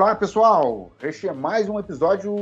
Olá, 0.00 0.14
pessoal! 0.14 0.92
Este 1.02 1.26
é 1.26 1.32
mais 1.32 1.68
um 1.68 1.76
episódio 1.76 2.32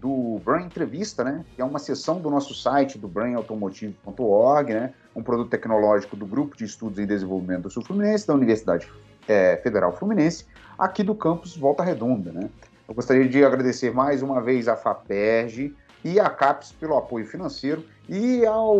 do 0.00 0.40
Brain 0.44 0.66
Entrevista, 0.66 1.22
né? 1.22 1.44
Que 1.54 1.62
é 1.62 1.64
uma 1.64 1.78
sessão 1.78 2.20
do 2.20 2.28
nosso 2.28 2.52
site, 2.56 2.98
do 2.98 3.06
brainautomotive.org, 3.06 4.74
né? 4.74 4.92
Um 5.14 5.22
produto 5.22 5.48
tecnológico 5.48 6.16
do 6.16 6.26
Grupo 6.26 6.56
de 6.56 6.64
Estudos 6.64 6.98
em 6.98 7.06
Desenvolvimento 7.06 7.62
do 7.62 7.70
Sul 7.70 7.84
Fluminense, 7.84 8.26
da 8.26 8.34
Universidade 8.34 8.90
é, 9.28 9.58
Federal 9.58 9.92
Fluminense, 9.92 10.44
aqui 10.76 11.04
do 11.04 11.14
campus 11.14 11.56
Volta 11.56 11.84
Redonda, 11.84 12.32
né? 12.32 12.50
Eu 12.88 12.96
gostaria 12.96 13.28
de 13.28 13.44
agradecer 13.44 13.94
mais 13.94 14.20
uma 14.20 14.42
vez 14.42 14.66
à 14.66 14.74
FAPERJ 14.74 15.72
e 16.04 16.18
à 16.18 16.28
CAPES 16.28 16.72
pelo 16.72 16.96
apoio 16.96 17.24
financeiro 17.24 17.84
e 18.08 18.44
ao 18.44 18.76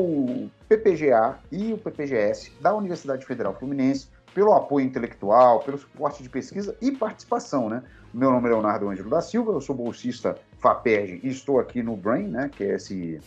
PPGA 0.69 1.39
e 1.53 1.73
o 1.73 1.79
PPGS 1.79 2.53
da 2.61 2.75
Universidade 2.75 3.25
Federal 3.25 3.55
Fluminense 3.55 4.09
pelo 4.35 4.53
apoio 4.53 4.87
intelectual, 4.87 5.61
pelo 5.61 5.79
suporte 5.79 6.23
de 6.23 6.29
pesquisa 6.29 6.77
e 6.81 6.93
participação, 6.93 7.69
né? 7.69 7.83
Meu 8.13 8.31
nome 8.31 8.49
é 8.49 8.53
Leonardo 8.53 8.89
Ângelo 8.89 9.11
da 9.11 9.21
Silva, 9.21 9.53
eu 9.53 9.61
sou 9.61 9.77
bolsista 9.77 10.39
FAPERJ 10.61 11.21
e 11.23 11.29
estou 11.29 11.61
aqui 11.61 11.83
no 11.83 11.95
BRAIN, 11.95 12.29
né, 12.29 12.49
que 12.49 12.65
é 12.65 12.75
esse, 12.75 13.21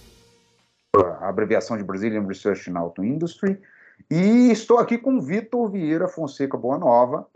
a 0.95 1.29
abreviação 1.29 1.77
de 1.77 1.83
Brazilian 1.83 2.25
Research 2.25 2.69
in 2.69 2.75
Auto 2.75 3.03
Industry, 3.03 3.61
e 4.09 4.51
estou 4.51 4.79
aqui 4.79 4.97
com 4.97 5.21
Vitor 5.21 5.69
Vieira 5.69 6.07
Fonseca 6.07 6.57
Boa 6.57 6.79
Nova, 6.79 7.27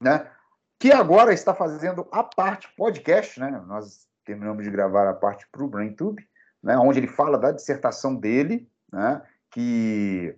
né, 0.00 0.26
que 0.78 0.90
agora 0.90 1.34
está 1.34 1.54
fazendo 1.54 2.08
a 2.10 2.22
parte 2.22 2.68
podcast, 2.76 3.38
né, 3.38 3.62
nós 3.66 4.08
terminamos 4.24 4.64
de 4.64 4.70
gravar 4.70 5.06
a 5.06 5.14
parte 5.14 5.46
para 5.52 5.62
o 5.62 5.68
BrainTube, 5.68 6.26
né, 6.62 6.78
onde 6.78 6.98
ele 6.98 7.08
fala 7.08 7.36
da 7.36 7.52
dissertação 7.52 8.14
dele, 8.14 8.66
né, 8.90 9.20
que 9.50 10.34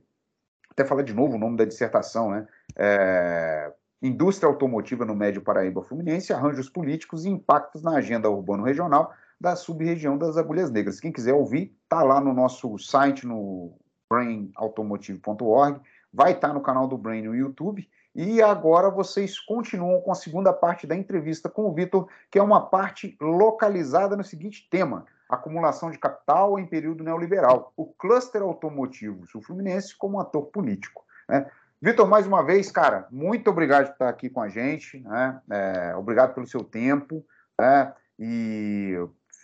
até 0.76 0.84
falar 0.84 1.02
de 1.02 1.14
novo 1.14 1.36
o 1.36 1.38
nome 1.38 1.56
da 1.56 1.64
dissertação, 1.64 2.30
né? 2.30 2.46
É, 2.76 3.72
Indústria 4.02 4.48
automotiva 4.48 5.04
no 5.04 5.14
Médio 5.14 5.42
Paraíba 5.42 5.82
Fluminense, 5.82 6.32
arranjos 6.32 6.68
políticos 6.68 7.24
e 7.24 7.30
impactos 7.30 7.82
na 7.82 7.92
agenda 7.92 8.30
urbano-regional 8.30 9.12
da 9.40 9.56
sub-região 9.56 10.16
das 10.18 10.36
Agulhas 10.36 10.70
Negras. 10.70 11.00
Quem 11.00 11.12
quiser 11.12 11.34
ouvir, 11.34 11.76
tá 11.88 12.02
lá 12.02 12.20
no 12.20 12.32
nosso 12.32 12.78
site, 12.78 13.26
no 13.26 13.72
brainautomotive.org, 14.08 15.80
vai 16.12 16.32
estar 16.32 16.48
tá 16.48 16.54
no 16.54 16.60
canal 16.60 16.86
do 16.86 16.96
Brain 16.96 17.22
no 17.22 17.34
YouTube. 17.34 17.88
E 18.14 18.40
agora 18.40 18.88
vocês 18.88 19.38
continuam 19.38 20.00
com 20.00 20.10
a 20.10 20.14
segunda 20.14 20.52
parte 20.52 20.86
da 20.86 20.96
entrevista 20.96 21.50
com 21.50 21.66
o 21.66 21.74
Vitor, 21.74 22.08
que 22.30 22.38
é 22.38 22.42
uma 22.42 22.64
parte 22.66 23.14
localizada 23.20 24.16
no 24.16 24.24
seguinte 24.24 24.66
tema: 24.70 25.04
acumulação 25.28 25.90
de 25.90 25.98
capital 25.98 26.58
em 26.58 26.66
período 26.66 27.04
neoliberal, 27.04 27.74
o 27.76 27.84
cluster 27.84 28.40
automotivo 28.40 29.26
sul-fluminense 29.26 29.94
como 29.96 30.18
ator 30.18 30.46
político. 30.46 31.04
Né? 31.28 31.46
Vitor, 31.80 32.08
mais 32.08 32.26
uma 32.26 32.42
vez, 32.42 32.70
cara, 32.70 33.06
muito 33.10 33.50
obrigado 33.50 33.86
por 33.86 33.92
estar 33.92 34.08
aqui 34.08 34.30
com 34.30 34.40
a 34.40 34.48
gente, 34.48 34.98
né? 35.00 35.40
É, 35.50 35.94
obrigado 35.94 36.34
pelo 36.34 36.46
seu 36.46 36.64
tempo, 36.64 37.24
né? 37.60 37.92
E 38.18 38.94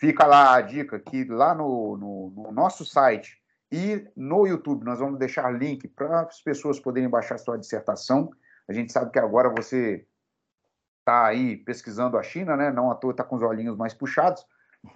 fica 0.00 0.26
lá 0.26 0.54
a 0.54 0.60
dica 0.62 0.98
que 0.98 1.24
lá 1.24 1.54
no, 1.54 1.96
no, 1.96 2.30
no, 2.30 2.52
nosso 2.52 2.84
site 2.86 3.36
e 3.70 4.08
no 4.16 4.46
YouTube 4.46 4.82
nós 4.84 4.98
vamos 4.98 5.18
deixar 5.18 5.50
link 5.50 5.86
para 5.88 6.22
as 6.22 6.40
pessoas 6.40 6.80
poderem 6.80 7.08
baixar 7.08 7.36
sua 7.38 7.58
dissertação. 7.58 8.30
A 8.66 8.72
gente 8.72 8.92
sabe 8.92 9.10
que 9.10 9.18
agora 9.18 9.50
você 9.50 10.06
está 11.00 11.26
aí 11.26 11.58
pesquisando 11.58 12.16
a 12.16 12.22
China, 12.22 12.56
né? 12.56 12.70
Não 12.70 12.90
à 12.90 12.94
toa 12.94 13.10
está 13.10 13.22
com 13.22 13.36
os 13.36 13.42
olhinhos 13.42 13.76
mais 13.76 13.92
puxados, 13.92 14.44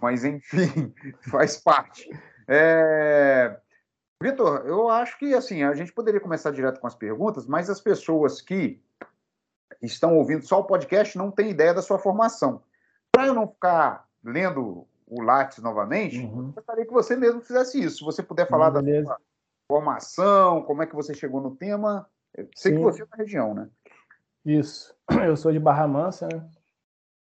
mas 0.00 0.24
enfim, 0.24 0.94
faz 1.30 1.58
parte. 1.58 2.08
É... 2.48 3.60
Vitor, 4.22 4.66
eu 4.66 4.88
acho 4.88 5.18
que 5.18 5.34
assim 5.34 5.62
a 5.62 5.74
gente 5.74 5.92
poderia 5.92 6.20
começar 6.20 6.50
direto 6.50 6.80
com 6.80 6.86
as 6.86 6.94
perguntas, 6.94 7.46
mas 7.46 7.68
as 7.68 7.80
pessoas 7.80 8.40
que 8.40 8.80
estão 9.82 10.16
ouvindo 10.16 10.46
só 10.46 10.60
o 10.60 10.64
podcast 10.64 11.18
não 11.18 11.30
têm 11.30 11.50
ideia 11.50 11.74
da 11.74 11.82
sua 11.82 11.98
formação. 11.98 12.62
Para 13.12 13.26
eu 13.26 13.34
não 13.34 13.46
ficar 13.46 14.08
lendo 14.24 14.86
o 15.06 15.22
Lattes 15.22 15.58
novamente, 15.58 16.18
uhum. 16.18 16.50
gostaria 16.50 16.86
que 16.86 16.92
você 16.92 17.14
mesmo 17.14 17.40
fizesse 17.40 17.82
isso. 17.82 17.98
Se 17.98 18.04
você 18.04 18.22
puder 18.22 18.48
falar 18.48 18.70
da 18.70 18.82
sua 18.82 19.18
formação, 19.68 20.62
como 20.62 20.82
é 20.82 20.86
que 20.86 20.94
você 20.94 21.14
chegou 21.14 21.40
no 21.40 21.54
tema. 21.54 22.08
Eu 22.34 22.48
sei 22.54 22.72
Sim. 22.72 22.78
que 22.78 22.84
você 22.84 23.02
é 23.02 23.06
da 23.06 23.16
região, 23.16 23.54
né? 23.54 23.68
Isso. 24.44 24.94
Eu 25.24 25.36
sou 25.36 25.52
de 25.52 25.58
Barra 25.58 25.86
Mansa, 25.86 26.28
né? 26.32 26.48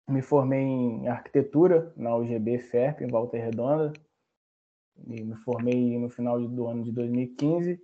me 0.08 0.22
formei 0.22 0.60
em 0.60 1.08
arquitetura 1.08 1.92
na 1.96 2.16
UGB 2.16 2.58
FERP, 2.58 3.02
em 3.02 3.06
Volta 3.06 3.36
Redonda. 3.36 3.92
E 5.06 5.22
me 5.22 5.34
formei 5.36 5.98
no 5.98 6.08
final 6.08 6.40
do 6.40 6.66
ano 6.66 6.82
de 6.82 6.92
2015. 6.92 7.80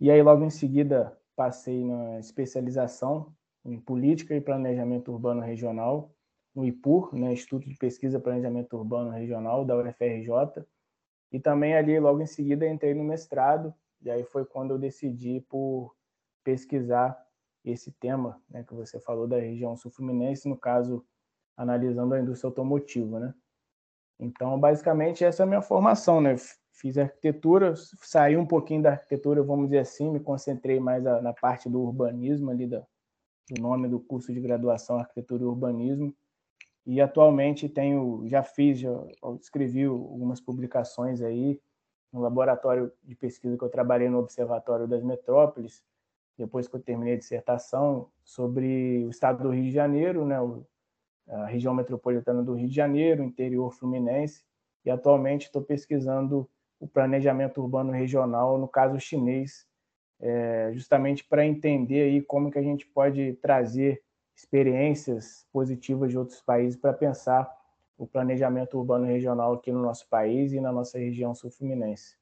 E 0.00 0.10
aí, 0.10 0.22
logo 0.22 0.44
em 0.44 0.50
seguida, 0.50 1.16
passei 1.36 1.84
na 1.84 2.18
especialização 2.18 3.34
em 3.64 3.78
Política 3.78 4.34
e 4.34 4.40
Planejamento 4.40 5.12
Urbano 5.12 5.40
Regional, 5.40 6.14
no 6.54 6.64
IPUR, 6.64 7.14
né, 7.14 7.32
Instituto 7.32 7.68
de 7.68 7.76
Pesquisa 7.76 8.18
e 8.18 8.20
Planejamento 8.20 8.76
Urbano 8.76 9.10
Regional, 9.10 9.64
da 9.64 9.76
UFRJ. 9.76 10.64
E 11.32 11.38
também 11.38 11.74
ali, 11.74 11.98
logo 12.00 12.20
em 12.20 12.26
seguida, 12.26 12.66
entrei 12.66 12.94
no 12.94 13.04
mestrado, 13.04 13.72
e 14.02 14.10
aí 14.10 14.24
foi 14.24 14.44
quando 14.44 14.72
eu 14.72 14.78
decidi 14.78 15.40
por 15.48 15.94
pesquisar 16.42 17.18
esse 17.64 17.92
tema 17.92 18.42
né, 18.48 18.64
que 18.64 18.74
você 18.74 18.98
falou 18.98 19.28
da 19.28 19.38
região 19.38 19.76
sul-fluminense, 19.76 20.48
no 20.48 20.56
caso, 20.56 21.04
analisando 21.56 22.14
a 22.14 22.20
indústria 22.20 22.48
automotiva, 22.48 23.20
né? 23.20 23.34
Então, 24.20 24.60
basicamente, 24.60 25.24
essa 25.24 25.42
é 25.42 25.44
a 25.44 25.46
minha 25.46 25.62
formação, 25.62 26.20
né? 26.20 26.36
Fiz 26.72 26.98
arquitetura, 26.98 27.74
saí 27.76 28.36
um 28.36 28.46
pouquinho 28.46 28.82
da 28.82 28.90
arquitetura, 28.90 29.42
vamos 29.42 29.66
dizer 29.66 29.78
assim, 29.78 30.10
me 30.10 30.20
concentrei 30.20 30.78
mais 30.78 31.02
na 31.02 31.32
parte 31.32 31.68
do 31.68 31.80
urbanismo 31.80 32.50
ali, 32.50 32.66
da, 32.66 32.82
do 33.50 33.62
nome 33.62 33.88
do 33.88 33.98
curso 33.98 34.32
de 34.32 34.40
graduação 34.40 34.98
Arquitetura 34.98 35.42
e 35.42 35.46
Urbanismo. 35.46 36.14
E 36.86 37.00
atualmente 37.00 37.68
tenho, 37.68 38.24
já 38.26 38.42
fiz, 38.42 38.78
já 38.78 38.94
escrevi 39.40 39.84
algumas 39.84 40.40
publicações 40.40 41.22
aí 41.22 41.60
no 42.12 42.20
laboratório 42.20 42.92
de 43.02 43.14
pesquisa 43.14 43.56
que 43.56 43.64
eu 43.64 43.68
trabalhei 43.68 44.08
no 44.08 44.18
Observatório 44.18 44.86
das 44.86 45.02
Metrópoles, 45.02 45.82
depois 46.36 46.66
que 46.66 46.74
eu 46.74 46.80
terminei 46.80 47.14
a 47.14 47.18
dissertação 47.18 48.10
sobre 48.24 49.04
o 49.04 49.10
estado 49.10 49.42
do 49.42 49.50
Rio 49.50 49.64
de 49.64 49.70
Janeiro, 49.70 50.24
né, 50.24 50.40
o 50.40 50.64
a 51.30 51.46
região 51.46 51.72
metropolitana 51.72 52.42
do 52.42 52.54
Rio 52.54 52.68
de 52.68 52.74
Janeiro, 52.74 53.22
interior 53.22 53.72
fluminense, 53.72 54.44
e 54.84 54.90
atualmente 54.90 55.46
estou 55.46 55.62
pesquisando 55.62 56.48
o 56.78 56.88
planejamento 56.88 57.60
urbano 57.60 57.92
regional, 57.92 58.58
no 58.58 58.66
caso 58.66 58.98
chinês, 58.98 59.66
é, 60.18 60.70
justamente 60.72 61.24
para 61.24 61.46
entender 61.46 62.02
aí 62.02 62.22
como 62.22 62.50
que 62.50 62.58
a 62.58 62.62
gente 62.62 62.86
pode 62.86 63.34
trazer 63.34 64.02
experiências 64.34 65.46
positivas 65.52 66.10
de 66.10 66.18
outros 66.18 66.40
países 66.40 66.78
para 66.78 66.92
pensar 66.92 67.50
o 67.96 68.06
planejamento 68.06 68.78
urbano 68.78 69.06
regional 69.06 69.52
aqui 69.54 69.70
no 69.70 69.82
nosso 69.82 70.08
país 70.08 70.52
e 70.52 70.60
na 70.60 70.72
nossa 70.72 70.98
região 70.98 71.34
sul-fluminense. 71.34 72.19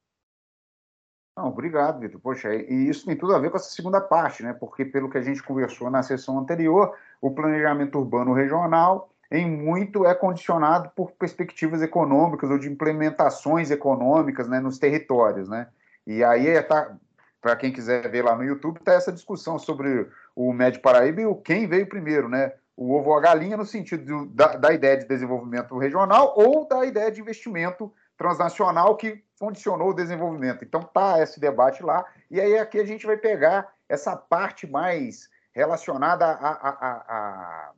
Não, 1.39 1.47
obrigado, 1.47 2.01
Vitor. 2.01 2.19
Poxa, 2.19 2.53
e 2.53 2.89
isso 2.89 3.05
tem 3.05 3.15
tudo 3.15 3.33
a 3.33 3.39
ver 3.39 3.49
com 3.49 3.55
essa 3.55 3.69
segunda 3.69 4.01
parte, 4.01 4.43
né? 4.43 4.51
Porque, 4.51 4.83
pelo 4.83 5.09
que 5.09 5.17
a 5.17 5.21
gente 5.21 5.41
conversou 5.41 5.89
na 5.89 6.03
sessão 6.03 6.37
anterior, 6.37 6.93
o 7.21 7.31
planejamento 7.31 7.97
urbano 7.97 8.33
regional, 8.33 9.09
em 9.31 9.49
muito, 9.49 10.05
é 10.05 10.13
condicionado 10.13 10.91
por 10.93 11.11
perspectivas 11.13 11.81
econômicas 11.81 12.51
ou 12.51 12.59
de 12.59 12.69
implementações 12.69 13.71
econômicas 13.71 14.49
né, 14.49 14.59
nos 14.59 14.77
territórios, 14.77 15.47
né? 15.47 15.67
E 16.05 16.21
aí, 16.25 16.61
tá, 16.63 16.93
para 17.41 17.55
quem 17.55 17.71
quiser 17.71 18.11
ver 18.11 18.25
lá 18.25 18.35
no 18.35 18.43
YouTube, 18.43 18.79
está 18.79 18.91
essa 18.91 19.11
discussão 19.11 19.57
sobre 19.57 20.09
o 20.35 20.51
Médio 20.51 20.81
Paraíba 20.81 21.21
e 21.21 21.25
o 21.25 21.35
quem 21.35 21.67
veio 21.67 21.87
primeiro, 21.87 22.27
né? 22.27 22.51
O 22.75 22.93
ovo 22.93 23.11
ou 23.11 23.17
a 23.17 23.21
galinha, 23.21 23.55
no 23.55 23.65
sentido 23.65 24.25
da, 24.25 24.57
da 24.57 24.73
ideia 24.73 24.97
de 24.97 25.07
desenvolvimento 25.07 25.77
regional 25.77 26.33
ou 26.35 26.67
da 26.67 26.85
ideia 26.85 27.09
de 27.09 27.21
investimento 27.21 27.93
transnacional 28.17 28.97
que 28.97 29.23
condicionou 29.39 29.89
o 29.89 29.93
desenvolvimento. 29.93 30.63
Então 30.63 30.81
tá 30.81 31.21
esse 31.23 31.39
debate 31.39 31.81
lá, 31.81 32.05
e 32.29 32.39
aí 32.39 32.57
aqui 32.57 32.79
a 32.79 32.85
gente 32.85 33.05
vai 33.05 33.17
pegar 33.17 33.73
essa 33.87 34.15
parte 34.15 34.67
mais 34.67 35.29
relacionada 35.53 36.25
a, 36.25 36.31
a, 36.31 36.69
a, 36.69 36.91
a 37.07 37.71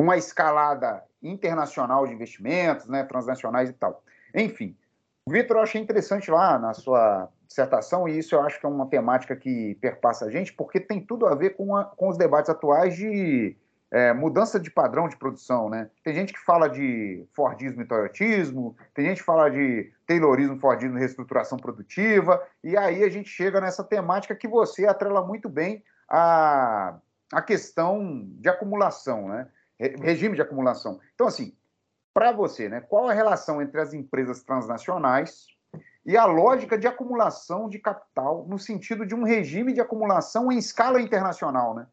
uma 0.00 0.16
escalada 0.16 1.02
internacional 1.22 2.06
de 2.06 2.12
investimentos, 2.12 2.86
né, 2.86 3.02
transnacionais 3.04 3.68
e 3.68 3.72
tal. 3.72 4.02
Enfim, 4.34 4.76
Vitor, 5.28 5.56
eu 5.56 5.62
achei 5.62 5.80
interessante 5.80 6.30
lá 6.30 6.58
na 6.58 6.72
sua 6.72 7.28
dissertação, 7.46 8.08
e 8.08 8.18
isso 8.18 8.34
eu 8.34 8.42
acho 8.42 8.58
que 8.58 8.66
é 8.66 8.68
uma 8.68 8.86
temática 8.86 9.36
que 9.36 9.74
perpassa 9.76 10.26
a 10.26 10.30
gente, 10.30 10.52
porque 10.52 10.80
tem 10.80 11.00
tudo 11.00 11.26
a 11.26 11.34
ver 11.34 11.50
com, 11.50 11.76
a, 11.76 11.84
com 11.84 12.08
os 12.08 12.16
debates 12.16 12.50
atuais 12.50 12.94
de 12.94 13.56
é, 13.90 14.12
mudança 14.12 14.60
de 14.60 14.70
padrão 14.70 15.08
de 15.08 15.16
produção, 15.16 15.68
né? 15.68 15.90
Tem 16.04 16.14
gente 16.14 16.32
que 16.32 16.38
fala 16.38 16.68
de 16.68 17.26
Fordismo 17.34 17.82
e 17.82 17.86
Toyotismo, 17.86 18.76
tem 18.94 19.06
gente 19.06 19.18
que 19.18 19.24
fala 19.24 19.50
de 19.50 19.92
Taylorismo, 20.06 20.60
Fordismo 20.60 20.96
e 20.96 21.00
reestruturação 21.00 21.58
produtiva, 21.58 22.40
e 22.62 22.76
aí 22.76 23.02
a 23.02 23.08
gente 23.08 23.28
chega 23.28 23.60
nessa 23.60 23.82
temática 23.82 24.34
que 24.34 24.46
você 24.46 24.86
atrela 24.86 25.26
muito 25.26 25.48
bem 25.48 25.82
a, 26.08 26.98
a 27.32 27.42
questão 27.42 28.28
de 28.38 28.48
acumulação, 28.48 29.28
né? 29.28 29.48
Regime 29.78 30.36
de 30.36 30.42
acumulação. 30.42 31.00
Então, 31.14 31.26
assim, 31.26 31.56
para 32.12 32.32
você, 32.32 32.68
né, 32.68 32.80
qual 32.80 33.08
a 33.08 33.14
relação 33.14 33.62
entre 33.62 33.80
as 33.80 33.94
empresas 33.94 34.42
transnacionais 34.42 35.46
e 36.04 36.16
a 36.16 36.26
lógica 36.26 36.76
de 36.76 36.86
acumulação 36.86 37.68
de 37.68 37.78
capital 37.78 38.46
no 38.46 38.58
sentido 38.58 39.06
de 39.06 39.14
um 39.14 39.22
regime 39.22 39.72
de 39.72 39.80
acumulação 39.80 40.50
em 40.52 40.58
escala 40.58 41.00
internacional, 41.00 41.74
né? 41.74 41.86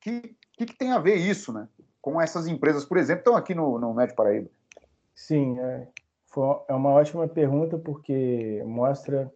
Que 0.00 0.36
que, 0.52 0.66
que 0.66 0.76
tem 0.76 0.92
a 0.92 0.98
ver 0.98 1.16
isso, 1.16 1.52
né? 1.52 1.68
com 2.02 2.20
essas 2.20 2.48
empresas, 2.48 2.84
por 2.84 2.98
exemplo, 2.98 3.20
estão 3.20 3.36
aqui 3.36 3.54
no, 3.54 3.78
no 3.78 3.94
Médio 3.94 4.16
Paraíba? 4.16 4.50
Sim, 5.14 5.58
é, 5.60 5.86
é 6.68 6.74
uma 6.74 6.90
ótima 6.90 7.28
pergunta 7.28 7.78
porque 7.78 8.60
mostra, 8.66 9.32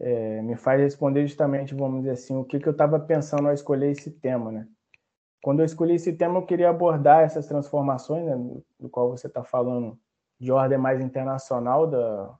é, 0.00 0.40
me 0.40 0.56
faz 0.56 0.80
responder 0.80 1.26
justamente, 1.26 1.74
vamos 1.74 2.00
dizer 2.00 2.12
assim, 2.12 2.34
o 2.34 2.44
que, 2.44 2.58
que 2.58 2.66
eu 2.66 2.72
estava 2.72 2.98
pensando 2.98 3.46
ao 3.46 3.52
escolher 3.52 3.90
esse 3.90 4.10
tema, 4.10 4.50
né? 4.50 4.66
Quando 5.42 5.60
eu 5.60 5.66
escolhi 5.66 5.94
esse 5.94 6.14
tema, 6.14 6.38
eu 6.38 6.46
queria 6.46 6.70
abordar 6.70 7.22
essas 7.22 7.46
transformações, 7.46 8.24
né, 8.24 8.36
do 8.80 8.88
qual 8.88 9.10
você 9.10 9.28
está 9.28 9.44
falando, 9.44 9.96
de 10.40 10.50
ordem 10.50 10.78
mais 10.78 11.00
internacional 11.00 11.86
da, 11.86 12.34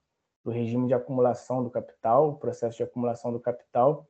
do 0.45 0.51
regime 0.51 0.89
de 0.89 0.95
acumulação 0.95 1.63
do 1.63 1.71
capital, 1.71 2.31
o 2.31 2.39
processo 2.39 2.77
de 2.79 2.83
acumulação 2.83 3.31
do 3.33 3.39
capital, 3.39 4.09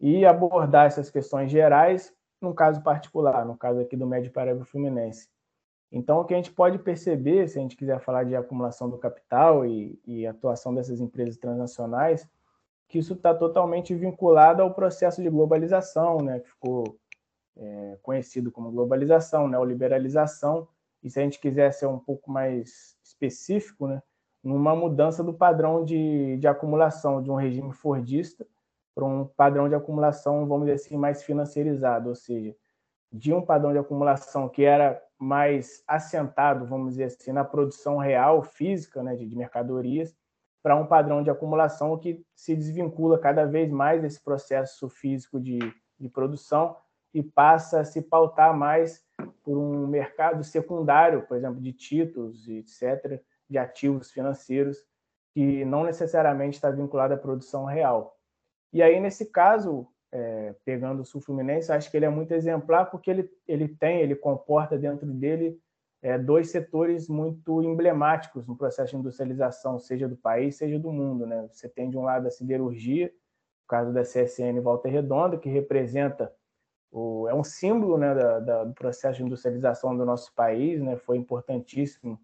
e 0.00 0.24
abordar 0.24 0.86
essas 0.86 1.10
questões 1.10 1.50
gerais 1.50 2.14
num 2.44 2.54
caso 2.54 2.82
particular, 2.82 3.44
no 3.44 3.56
caso 3.56 3.80
aqui 3.80 3.96
do 3.96 4.06
Médio 4.06 4.30
Paraíba 4.30 4.64
Fluminense. 4.64 5.28
Então, 5.90 6.20
o 6.20 6.24
que 6.24 6.34
a 6.34 6.36
gente 6.36 6.52
pode 6.52 6.78
perceber, 6.78 7.48
se 7.48 7.58
a 7.58 7.62
gente 7.62 7.76
quiser 7.76 8.00
falar 8.00 8.24
de 8.24 8.36
acumulação 8.36 8.90
do 8.90 8.98
capital 8.98 9.64
e, 9.64 9.98
e 10.06 10.26
atuação 10.26 10.74
dessas 10.74 11.00
empresas 11.00 11.36
transnacionais, 11.36 12.28
que 12.88 12.98
isso 12.98 13.14
está 13.14 13.34
totalmente 13.34 13.94
vinculado 13.94 14.62
ao 14.62 14.74
processo 14.74 15.22
de 15.22 15.30
globalização, 15.30 16.18
né, 16.20 16.40
que 16.40 16.48
ficou 16.48 16.98
é, 17.56 17.98
conhecido 18.02 18.50
como 18.50 18.70
globalização, 18.70 19.48
neoliberalização, 19.48 20.68
e 21.02 21.10
se 21.10 21.20
a 21.20 21.22
gente 21.22 21.38
quiser 21.38 21.72
ser 21.72 21.86
um 21.86 21.98
pouco 21.98 22.30
mais 22.30 22.96
específico, 23.02 23.86
né, 23.86 24.02
numa 24.42 24.74
mudança 24.74 25.22
do 25.22 25.32
padrão 25.32 25.84
de, 25.84 26.36
de 26.38 26.46
acumulação 26.46 27.22
de 27.22 27.30
um 27.30 27.36
regime 27.36 27.72
fordista 27.72 28.46
para 28.94 29.04
um 29.04 29.26
padrão 29.26 29.68
de 29.68 29.74
acumulação, 29.74 30.46
vamos 30.46 30.66
dizer 30.66 30.74
assim, 30.74 30.96
mais 30.96 31.22
financeirizado, 31.22 32.08
ou 32.08 32.14
seja, 32.14 32.54
de 33.12 33.32
um 33.32 33.42
padrão 33.42 33.72
de 33.72 33.78
acumulação 33.78 34.48
que 34.48 34.64
era 34.64 35.00
mais 35.18 35.82
assentado, 35.86 36.66
vamos 36.66 36.90
dizer 36.92 37.04
assim, 37.04 37.32
na 37.32 37.44
produção 37.44 37.96
real, 37.96 38.42
física, 38.42 39.02
né, 39.02 39.16
de, 39.16 39.26
de 39.26 39.36
mercadorias, 39.36 40.16
para 40.62 40.76
um 40.76 40.86
padrão 40.86 41.22
de 41.22 41.30
acumulação 41.30 41.98
que 41.98 42.24
se 42.34 42.56
desvincula 42.56 43.18
cada 43.18 43.44
vez 43.44 43.70
mais 43.70 44.00
desse 44.00 44.22
processo 44.22 44.88
físico 44.88 45.38
de, 45.38 45.58
de 45.98 46.08
produção 46.08 46.76
e 47.12 47.22
passa 47.22 47.80
a 47.80 47.84
se 47.84 48.02
pautar 48.02 48.56
mais 48.56 49.04
por 49.44 49.58
um 49.58 49.86
mercado 49.86 50.42
secundário, 50.42 51.26
por 51.26 51.36
exemplo, 51.36 51.60
de 51.60 51.72
títulos, 51.72 52.48
etc., 52.48 53.22
de 53.48 53.58
ativos 53.58 54.10
financeiros, 54.10 54.78
que 55.32 55.64
não 55.64 55.84
necessariamente 55.84 56.56
está 56.56 56.70
vinculado 56.70 57.14
à 57.14 57.16
produção 57.16 57.64
real. 57.64 58.13
E 58.74 58.82
aí, 58.82 58.98
nesse 58.98 59.26
caso, 59.26 59.86
é, 60.10 60.52
pegando 60.64 61.02
o 61.02 61.04
Sul 61.04 61.20
Fluminense, 61.20 61.70
acho 61.70 61.88
que 61.88 61.96
ele 61.96 62.06
é 62.06 62.10
muito 62.10 62.34
exemplar 62.34 62.90
porque 62.90 63.08
ele, 63.08 63.30
ele 63.46 63.68
tem, 63.68 64.00
ele 64.00 64.16
comporta 64.16 64.76
dentro 64.76 65.06
dele 65.06 65.56
é, 66.02 66.18
dois 66.18 66.50
setores 66.50 67.08
muito 67.08 67.62
emblemáticos 67.62 68.48
no 68.48 68.56
processo 68.56 68.90
de 68.90 68.96
industrialização, 68.96 69.78
seja 69.78 70.08
do 70.08 70.16
país, 70.16 70.56
seja 70.56 70.76
do 70.76 70.92
mundo. 70.92 71.24
Né? 71.24 71.46
Você 71.52 71.68
tem, 71.68 71.88
de 71.88 71.96
um 71.96 72.02
lado, 72.02 72.26
a 72.26 72.30
siderurgia, 72.32 73.12
o 73.64 73.68
caso 73.68 73.92
da 73.92 74.02
CSN 74.02 74.60
Volta 74.60 74.88
Redonda, 74.88 75.38
que 75.38 75.48
representa 75.48 76.34
o, 76.90 77.28
é 77.28 77.34
um 77.34 77.44
símbolo 77.44 77.96
né, 77.96 78.12
da, 78.12 78.40
da, 78.40 78.64
do 78.64 78.74
processo 78.74 79.18
de 79.18 79.24
industrialização 79.24 79.96
do 79.96 80.04
nosso 80.04 80.34
país, 80.34 80.82
né? 80.82 80.96
foi 80.96 81.16
importantíssimo 81.16 82.20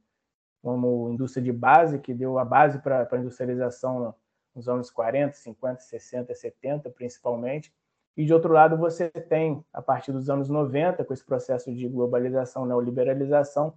como 0.60 1.10
indústria 1.10 1.44
de 1.44 1.52
base, 1.52 2.00
que 2.00 2.12
deu 2.12 2.40
a 2.40 2.44
base 2.44 2.80
para 2.80 3.08
a 3.08 3.16
industrialização 3.16 4.12
nos 4.60 4.68
anos 4.68 4.90
40, 4.90 5.32
50, 5.32 5.80
60, 5.80 6.34
70, 6.34 6.90
principalmente. 6.90 7.72
E, 8.14 8.26
de 8.26 8.34
outro 8.34 8.52
lado, 8.52 8.76
você 8.76 9.08
tem, 9.08 9.64
a 9.72 9.80
partir 9.80 10.12
dos 10.12 10.28
anos 10.28 10.50
90, 10.50 11.02
com 11.04 11.14
esse 11.14 11.24
processo 11.24 11.74
de 11.74 11.88
globalização, 11.88 12.66
neoliberalização, 12.66 13.74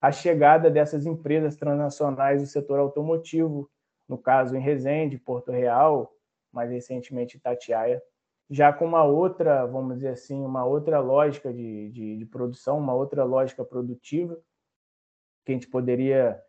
a 0.00 0.10
chegada 0.10 0.70
dessas 0.70 1.04
empresas 1.04 1.56
transnacionais 1.56 2.40
do 2.40 2.48
setor 2.48 2.78
automotivo, 2.78 3.70
no 4.08 4.16
caso 4.16 4.56
em 4.56 4.60
Resende, 4.60 5.18
Porto 5.18 5.52
Real, 5.52 6.10
mais 6.50 6.70
recentemente 6.70 7.36
Itatiaia, 7.36 8.02
já 8.48 8.72
com 8.72 8.86
uma 8.86 9.04
outra, 9.04 9.66
vamos 9.66 9.96
dizer 9.96 10.08
assim, 10.08 10.42
uma 10.42 10.64
outra 10.64 11.00
lógica 11.00 11.52
de, 11.52 11.90
de, 11.90 12.16
de 12.16 12.26
produção, 12.26 12.78
uma 12.78 12.94
outra 12.94 13.24
lógica 13.24 13.64
produtiva, 13.64 14.38
que 15.44 15.52
a 15.52 15.54
gente 15.54 15.68
poderia 15.68 16.42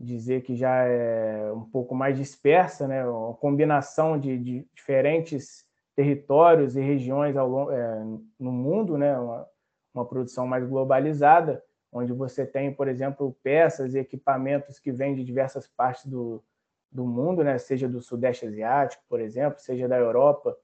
dizer 0.00 0.42
que 0.42 0.56
já 0.56 0.84
é 0.84 1.52
um 1.52 1.62
pouco 1.62 1.94
mais 1.94 2.16
dispersa, 2.16 2.88
né? 2.88 3.06
uma 3.06 3.34
combinação 3.34 4.18
de, 4.18 4.38
de 4.38 4.66
diferentes 4.74 5.66
territórios 5.94 6.74
e 6.74 6.80
regiões 6.80 7.36
ao, 7.36 7.70
é, 7.70 8.04
no 8.38 8.50
mundo, 8.50 8.96
né? 8.96 9.18
Uma, 9.18 9.46
uma, 9.92 10.06
produção 10.06 10.46
mais 10.46 10.66
globalizada, 10.66 11.62
onde 11.92 12.12
você 12.12 12.46
tem, 12.46 12.72
por 12.72 12.88
exemplo, 12.88 13.36
peças 13.42 13.94
e 13.94 13.98
equipamentos 13.98 14.78
que 14.78 14.90
vêm 14.90 15.14
de 15.14 15.22
diversas 15.22 15.66
partes 15.66 16.06
do, 16.06 16.42
do 16.90 17.04
mundo, 17.04 17.44
né? 17.44 17.58
seja 17.58 17.86
do 17.86 18.00
Sudeste 18.00 18.46
Asiático, 18.46 19.02
por 19.08 19.20
exemplo, 19.20 19.60
seja 19.60 19.86
da 19.86 19.98
Europa, 19.98 20.56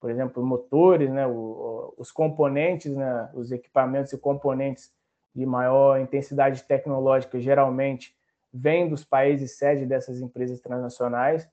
por 0.00 0.10
exemplo, 0.10 0.44
motores, 0.44 1.10
né? 1.10 1.24
O, 1.26 1.94
os 1.96 2.10
componentes, 2.10 2.96
né? 2.96 3.30
os 3.34 3.52
equipamentos 3.52 4.12
e 4.12 4.18
componentes 4.18 4.92
de 5.32 5.46
maior 5.46 6.00
intensidade 6.00 6.64
tecnológica 6.64 7.38
geralmente 7.38 8.16
vêm 8.54 8.88
dos 8.88 9.04
países 9.04 9.58
sede 9.58 9.84
dessas 9.84 10.20
empresas 10.20 10.60
transnacionais 10.60 11.48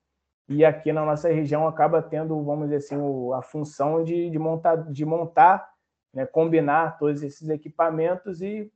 e 0.48 0.64
aqui 0.64 0.94
na 0.94 1.04
nossa 1.04 1.30
região 1.30 1.68
acaba 1.68 2.02
tendo, 2.02 2.40
vamos 2.44 2.70
dizer 2.70 2.78
assim, 2.78 2.96
a 3.34 3.42
função 3.42 4.04
de, 4.04 4.30
de 4.30 4.38
montar, 4.38 4.76
de 4.76 5.04
montar 5.04 5.72
né, 6.14 6.26
combinar 6.26 6.98
todos 7.00 7.24
esses 7.24 7.50
equipamentos 7.50 8.42
e 8.42 8.72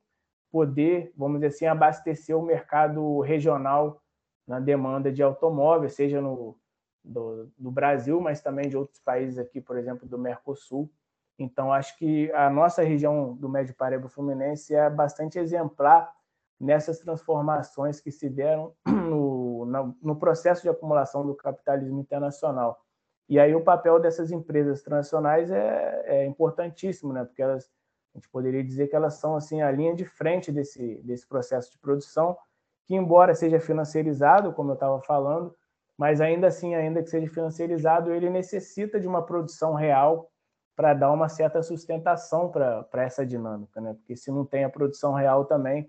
poder, 0.51 1.13
vamos 1.15 1.39
dizer 1.41 1.47
assim, 1.47 1.65
abastecer 1.65 2.35
o 2.35 2.41
mercado 2.41 3.19
regional 3.19 4.01
na 4.47 4.59
demanda 4.59 5.11
de 5.11 5.21
automóveis, 5.21 5.93
seja 5.93 6.21
no 6.21 6.57
do, 7.03 7.51
do 7.57 7.69
Brasil, 7.69 8.19
mas 8.19 8.41
também 8.41 8.67
de 8.67 8.75
outros 8.75 8.99
países 8.99 9.37
aqui, 9.37 9.61
por 9.61 9.77
exemplo, 9.77 10.07
do 10.07 10.17
Mercosul. 10.17 10.89
Então, 11.37 11.71
acho 11.71 11.95
que 11.97 12.31
a 12.31 12.49
nossa 12.49 12.81
região 12.81 13.35
do 13.35 13.47
Médio 13.47 13.75
Paraíba 13.75 14.09
Fluminense 14.09 14.73
é 14.73 14.89
bastante 14.89 15.37
exemplar 15.37 16.11
nessas 16.59 16.99
transformações 16.99 17.99
que 17.99 18.11
se 18.11 18.29
deram 18.29 18.73
no, 18.85 19.65
no 20.01 20.15
processo 20.15 20.61
de 20.61 20.69
acumulação 20.69 21.25
do 21.25 21.35
capitalismo 21.35 21.99
internacional. 21.99 22.79
E 23.27 23.39
aí 23.39 23.55
o 23.55 23.63
papel 23.63 23.99
dessas 23.99 24.31
empresas 24.31 24.81
transnacionais 24.81 25.51
é, 25.51 26.03
é 26.05 26.25
importantíssimo, 26.25 27.11
né? 27.11 27.25
porque 27.25 27.41
elas, 27.41 27.65
a 28.13 28.17
gente 28.17 28.29
poderia 28.29 28.63
dizer 28.63 28.87
que 28.87 28.95
elas 28.95 29.15
são 29.15 29.35
assim 29.35 29.61
a 29.61 29.71
linha 29.71 29.95
de 29.95 30.05
frente 30.05 30.51
desse, 30.51 31.01
desse 31.03 31.27
processo 31.27 31.71
de 31.71 31.79
produção, 31.79 32.37
que 32.85 32.95
embora 32.95 33.33
seja 33.33 33.59
financiarizado, 33.59 34.53
como 34.53 34.71
eu 34.71 34.75
estava 34.75 35.01
falando, 35.01 35.55
mas 35.97 36.21
ainda 36.21 36.47
assim, 36.47 36.75
ainda 36.75 37.01
que 37.01 37.09
seja 37.09 37.27
financiarizado, 37.27 38.13
ele 38.13 38.29
necessita 38.29 38.99
de 38.99 39.07
uma 39.07 39.25
produção 39.25 39.73
real 39.73 40.29
para 40.75 40.93
dar 40.93 41.11
uma 41.11 41.29
certa 41.29 41.63
sustentação 41.63 42.51
para 42.51 43.03
essa 43.03 43.25
dinâmica, 43.25 43.79
né? 43.79 43.93
Porque 43.93 44.15
se 44.15 44.29
não 44.29 44.45
tem 44.45 44.65
a 44.65 44.69
produção 44.69 45.13
real 45.13 45.45
também, 45.45 45.87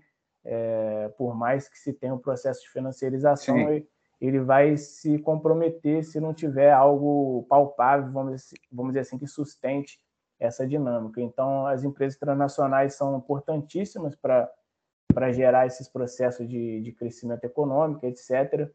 é, 0.49 1.09
por 1.17 1.35
mais 1.35 1.67
que 1.67 1.77
se 1.77 1.91
tenha 1.91 2.13
um 2.13 2.19
processo 2.19 2.61
de 2.61 2.69
financiarização, 2.69 3.57
ele, 3.57 3.89
ele, 4.21 4.39
vai 4.39 4.77
se 4.77 5.19
comprometer 5.19 6.05
se 6.05 6.21
não 6.21 6.33
tiver 6.33 6.71
algo 6.71 7.45
palpável, 7.49 8.09
vamos 8.13 8.41
dizer, 8.41 8.57
vamos 8.71 8.91
dizer 8.91 9.01
assim, 9.01 9.17
que 9.17 9.27
sustente 9.27 9.99
essa 10.39 10.65
dinâmica. 10.65 11.19
Então, 11.19 11.67
as 11.67 11.83
empresas 11.83 12.17
transnacionais 12.17 12.93
são 12.93 13.17
importantíssimas 13.17 14.15
para 14.15 15.31
gerar 15.33 15.67
esses 15.67 15.89
processos 15.89 16.47
de, 16.47 16.79
de 16.79 16.93
crescimento 16.93 17.43
econômico, 17.43 18.05
etc. 18.05 18.71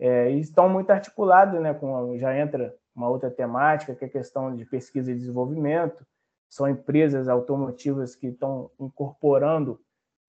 É, 0.00 0.32
e 0.32 0.40
estão 0.40 0.68
muito 0.68 0.90
articulados, 0.90 1.60
né, 1.60 1.72
com, 1.72 2.18
já 2.18 2.36
entra 2.36 2.74
uma 2.96 3.08
outra 3.08 3.30
temática, 3.30 3.94
que 3.94 4.04
é 4.04 4.08
a 4.08 4.10
questão 4.10 4.56
de 4.56 4.64
pesquisa 4.64 5.12
e 5.12 5.14
desenvolvimento. 5.14 6.04
São 6.48 6.68
empresas 6.68 7.28
automotivas 7.28 8.16
que 8.16 8.26
estão 8.26 8.72
incorporando 8.80 9.80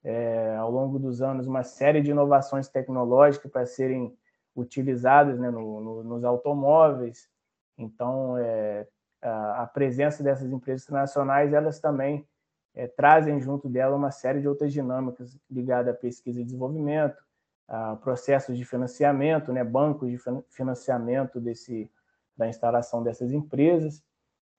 é, 0.08 0.56
ao 0.56 0.72
longo 0.72 0.98
dos 0.98 1.22
anos 1.22 1.48
uma 1.48 1.64
série 1.64 2.02
de 2.02 2.12
inovações 2.12 2.70
tecnológicas 2.70 3.52
para 3.52 3.66
serem 3.66 4.18
utilizadas 4.56 5.38
né, 5.38 5.52
no, 5.52 5.82
no, 5.82 6.04
nos 6.04 6.24
automóveis. 6.24 7.30
Então, 7.78 8.38
é, 8.38 8.88
a, 9.22 9.64
a, 9.64 9.68
presença 9.68 10.24
dessas 10.24 10.50
empresas 10.50 10.84
internacionais, 10.84 11.52
elas 11.52 11.82
também 11.82 12.26
é, 12.74 12.88
trazem 12.88 13.42
junto 13.42 13.68
dela 13.68 13.98
uma 13.98 14.10
série 14.10 14.40
de 14.40 14.48
outras 14.48 14.72
dinâmicas 14.72 15.38
ligadas 15.52 15.94
à 15.94 15.98
pesquisa 15.98 16.40
e 16.40 16.46
desenvolvimento, 16.46 17.22
a 17.68 17.98
processos 17.98 18.58
de 18.58 18.64
financiamento, 18.64 19.52
né, 19.52 19.62
bancos 19.62 20.10
de 20.10 20.18
financiamento 20.50 21.38
desse, 21.42 21.92
da 22.38 22.48
instalação 22.48 23.04
dessas 23.04 23.34
empresas, 23.34 24.02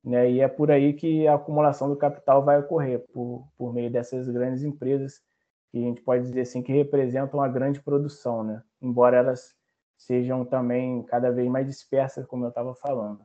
né? 0.05 0.31
E 0.31 0.41
é 0.41 0.47
por 0.47 0.71
aí 0.71 0.93
que 0.93 1.27
a 1.27 1.35
acumulação 1.35 1.89
do 1.89 1.97
capital 1.97 2.45
vai 2.45 2.59
ocorrer 2.59 3.01
por, 3.15 3.49
por 3.57 3.73
meio 3.73 3.91
dessas 3.91 4.29
grandes 4.29 4.63
empresas 4.63 5.23
que 5.71 5.79
a 5.79 5.83
gente 5.83 6.01
pode 6.01 6.25
dizer 6.25 6.43
assim 6.43 6.63
que 6.63 6.73
representam 6.73 7.41
a 7.41 7.49
grande 7.49 7.81
produção, 7.81 8.43
né? 8.43 8.63
Embora 8.81 9.17
elas 9.17 9.55
sejam 9.97 10.45
também 10.45 11.03
cada 11.05 11.31
vez 11.31 11.49
mais 11.49 11.67
dispersas, 11.67 12.27
como 12.27 12.45
eu 12.45 12.49
estava 12.49 12.75
falando. 12.75 13.21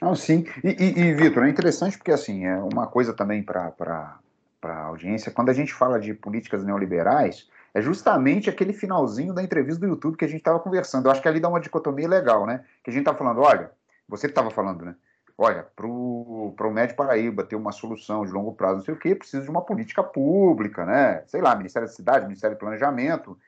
Ah, 0.00 0.14
sim. 0.16 0.44
E, 0.64 0.68
e, 0.68 1.00
e 1.00 1.14
Vitor, 1.14 1.44
é 1.44 1.50
interessante 1.50 1.96
porque 1.96 2.10
assim 2.10 2.44
é 2.44 2.56
uma 2.56 2.86
coisa 2.86 3.12
também 3.12 3.42
para 3.42 4.18
a 4.64 4.84
audiência, 4.84 5.30
quando 5.30 5.50
a 5.50 5.52
gente 5.52 5.72
fala 5.72 6.00
de 6.00 6.12
políticas 6.14 6.64
neoliberais, 6.64 7.48
é 7.74 7.80
justamente 7.80 8.50
aquele 8.50 8.72
finalzinho 8.72 9.32
da 9.32 9.42
entrevista 9.42 9.80
do 9.80 9.86
YouTube 9.86 10.16
que 10.16 10.24
a 10.24 10.28
gente 10.28 10.40
estava 10.40 10.58
conversando. 10.58 11.06
Eu 11.06 11.12
acho 11.12 11.22
que 11.22 11.28
ali 11.28 11.40
dá 11.40 11.48
uma 11.48 11.60
dicotomia 11.60 12.08
legal, 12.08 12.46
né? 12.46 12.64
Que 12.82 12.90
a 12.90 12.92
gente 12.92 13.02
está 13.02 13.14
falando, 13.14 13.40
olha, 13.40 13.70
você 14.08 14.26
estava 14.26 14.50
falando, 14.50 14.84
né? 14.84 14.94
Olha, 15.36 15.66
para 15.74 15.86
o 15.86 16.70
Médio 16.72 16.94
Paraíba 16.94 17.44
ter 17.44 17.56
uma 17.56 17.72
solução 17.72 18.24
de 18.24 18.32
longo 18.32 18.54
prazo, 18.54 18.76
não 18.76 18.84
sei 18.84 18.94
o 18.94 18.98
quê, 18.98 19.14
precisa 19.14 19.42
de 19.42 19.50
uma 19.50 19.62
política 19.62 20.02
pública, 20.02 20.84
né? 20.84 21.24
Sei 21.26 21.40
lá, 21.40 21.54
Ministério 21.56 21.88
da 21.88 21.94
Cidade, 21.94 22.26
Ministério 22.26 22.56
do 22.56 22.60
Planejamento, 22.60 23.38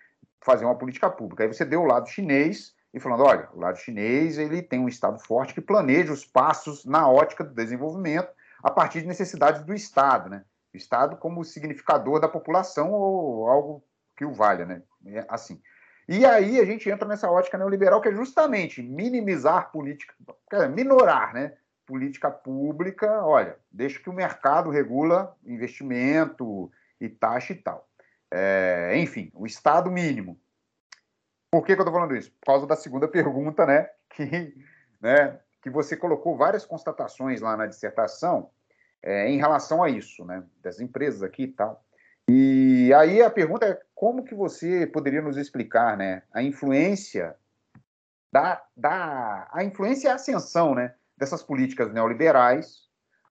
fazer 0.41 0.65
uma 0.65 0.77
política 0.77 1.09
pública. 1.11 1.45
Aí 1.45 1.53
você 1.53 1.65
deu 1.65 1.83
o 1.83 1.87
lado 1.87 2.09
chinês 2.09 2.75
e 2.93 3.01
falando, 3.01 3.25
olha, 3.25 3.49
o 3.53 3.61
lado 3.61 3.77
chinês 3.79 4.39
ele 4.39 4.63
tem 4.63 4.81
um 4.81 4.89
Estado 4.89 5.19
forte 5.19 5.55
que 5.55 5.61
planeja 5.61 6.13
os 6.13 6.25
passos 6.25 6.85
na 6.85 7.09
ótica 7.09 7.45
do 7.45 7.55
desenvolvimento 7.55 8.29
a 8.63 8.71
partir 8.71 9.03
de 9.03 9.07
necessidades 9.07 9.63
do 9.63 9.75
Estado, 9.75 10.31
né? 10.31 10.45
O 10.73 10.77
Estado 10.77 11.17
como 11.17 11.45
significador 11.45 12.19
da 12.19 12.29
população 12.29 12.93
ou 12.93 13.49
algo 13.49 13.85
que 14.17 14.25
o 14.25 14.33
valha, 14.33 14.65
né? 14.65 14.83
É 15.07 15.25
assim. 15.29 15.61
E 16.09 16.25
aí 16.25 16.61
a 16.61 16.65
gente 16.65 16.89
entra 16.91 17.09
nessa 17.09 17.31
ótica 17.31 17.57
neoliberal 17.57 18.01
que 18.01 18.09
é 18.09 18.13
justamente 18.13 18.83
minimizar 18.83 19.71
política, 19.71 20.15
minorar, 20.71 21.33
né? 21.33 21.55
Política 21.87 22.31
pública, 22.31 23.25
olha, 23.25 23.57
deixa 23.71 24.01
que 24.01 24.09
o 24.09 24.13
mercado 24.13 24.71
regula 24.71 25.37
investimento 25.45 26.71
e 27.01 27.09
taxa 27.09 27.53
e 27.53 27.57
tal. 27.57 27.89
É, 28.31 28.95
enfim, 28.97 29.31
o 29.35 29.47
Estado 29.47 29.91
mínimo. 29.91 30.39
Por 31.51 31.65
que, 31.65 31.75
que 31.75 31.81
eu 31.81 31.85
estou 31.85 31.95
falando 31.95 32.17
isso? 32.17 32.33
Por 32.33 32.47
causa 32.47 32.67
da 32.67 32.77
segunda 32.77 33.07
pergunta, 33.07 33.67
né? 33.67 33.89
Que, 34.15 34.55
né, 35.01 35.41
que 35.61 35.69
você 35.69 35.97
colocou 35.97 36.37
várias 36.37 36.65
constatações 36.65 37.41
lá 37.41 37.57
na 37.57 37.67
dissertação 37.67 38.51
é, 39.03 39.29
em 39.29 39.39
relação 39.39 39.83
a 39.83 39.91
isso, 39.91 40.25
né? 40.25 40.45
Das 40.63 40.79
empresas 40.79 41.23
aqui 41.23 41.43
e 41.43 41.49
tal. 41.49 41.85
E 42.29 42.93
aí 42.95 43.23
a 43.23 43.31
pergunta 43.31 43.67
é 43.67 43.81
como 43.95 44.25
que 44.25 44.35
você 44.35 44.87
poderia 44.87 45.21
nos 45.21 45.37
explicar, 45.37 45.97
né, 45.97 46.23
a 46.33 46.43
influência 46.43 47.37
da, 48.33 48.63
da 48.77 49.49
a 49.53 49.63
influência 49.63 50.09
e 50.09 50.11
a 50.11 50.15
ascensão, 50.15 50.75
né, 50.75 50.95
dessas 51.17 51.43
políticas 51.43 51.93
neoliberais 51.93 52.85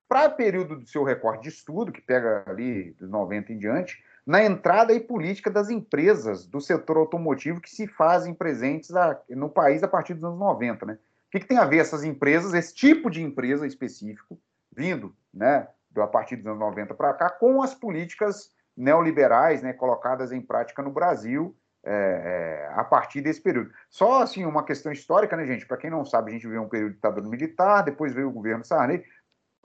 para 0.08 0.30
o 0.30 0.36
período 0.36 0.76
do 0.76 0.88
seu 0.88 1.04
recorte 1.04 1.44
de 1.44 1.50
estudo, 1.50 1.92
que 1.92 2.02
pega 2.02 2.44
ali 2.48 2.92
dos 2.92 3.10
90 3.10 3.54
em 3.54 3.58
diante, 3.58 4.04
na 4.26 4.44
entrada 4.44 4.94
e 4.94 5.00
política 5.00 5.50
das 5.50 5.70
empresas 5.70 6.46
do 6.46 6.62
setor 6.62 6.98
automotivo 6.98 7.60
que 7.60 7.70
se 7.70 7.88
fazem 7.88 8.34
presentes 8.34 8.90
no 9.30 9.50
país 9.50 9.84
a 9.84 9.88
partir 9.88 10.14
dos 10.14 10.24
anos 10.24 10.40
90, 10.40 10.86
né? 10.86 10.94
O 11.28 11.32
que, 11.32 11.40
que 11.40 11.48
tem 11.48 11.58
a 11.58 11.66
ver 11.66 11.80
essas 11.80 12.04
empresas, 12.04 12.54
esse 12.54 12.74
tipo 12.74 13.10
de 13.10 13.24
empresa 13.24 13.66
específico, 13.66 14.40
vindo, 14.72 15.16
né, 15.34 15.68
a 15.98 16.08
partir 16.08 16.36
dos 16.36 16.46
anos 16.46 16.60
90 16.60 16.94
para 16.94 17.14
cá, 17.14 17.30
com 17.30 17.62
as 17.62 17.74
políticas 17.74 18.52
neoliberais 18.78 19.62
né, 19.62 19.74
colocadas 19.74 20.32
em 20.32 20.42
prática 20.42 20.82
no 20.82 20.92
Brasil 20.92 21.56
é, 21.86 22.70
é, 22.70 22.74
a 22.74 22.84
partir 22.84 23.22
desse 23.22 23.42
período. 23.42 23.72
Só 23.90 24.22
assim 24.22 24.46
uma 24.46 24.64
questão 24.64 24.92
histórica, 24.92 25.36
né, 25.36 25.46
gente? 25.46 25.66
Para 25.66 25.78
quem 25.78 25.90
não 25.90 26.06
sabe, 26.06 26.32
a 26.32 26.34
gente 26.34 26.48
viveu 26.48 26.62
um 26.62 26.70
período 26.70 26.92
de 26.92 26.96
ditadura 26.96 27.28
militar, 27.28 27.84
depois 27.84 28.14
veio 28.14 28.30
o 28.30 28.34
governo 28.34 28.64
Sarney. 28.64 29.04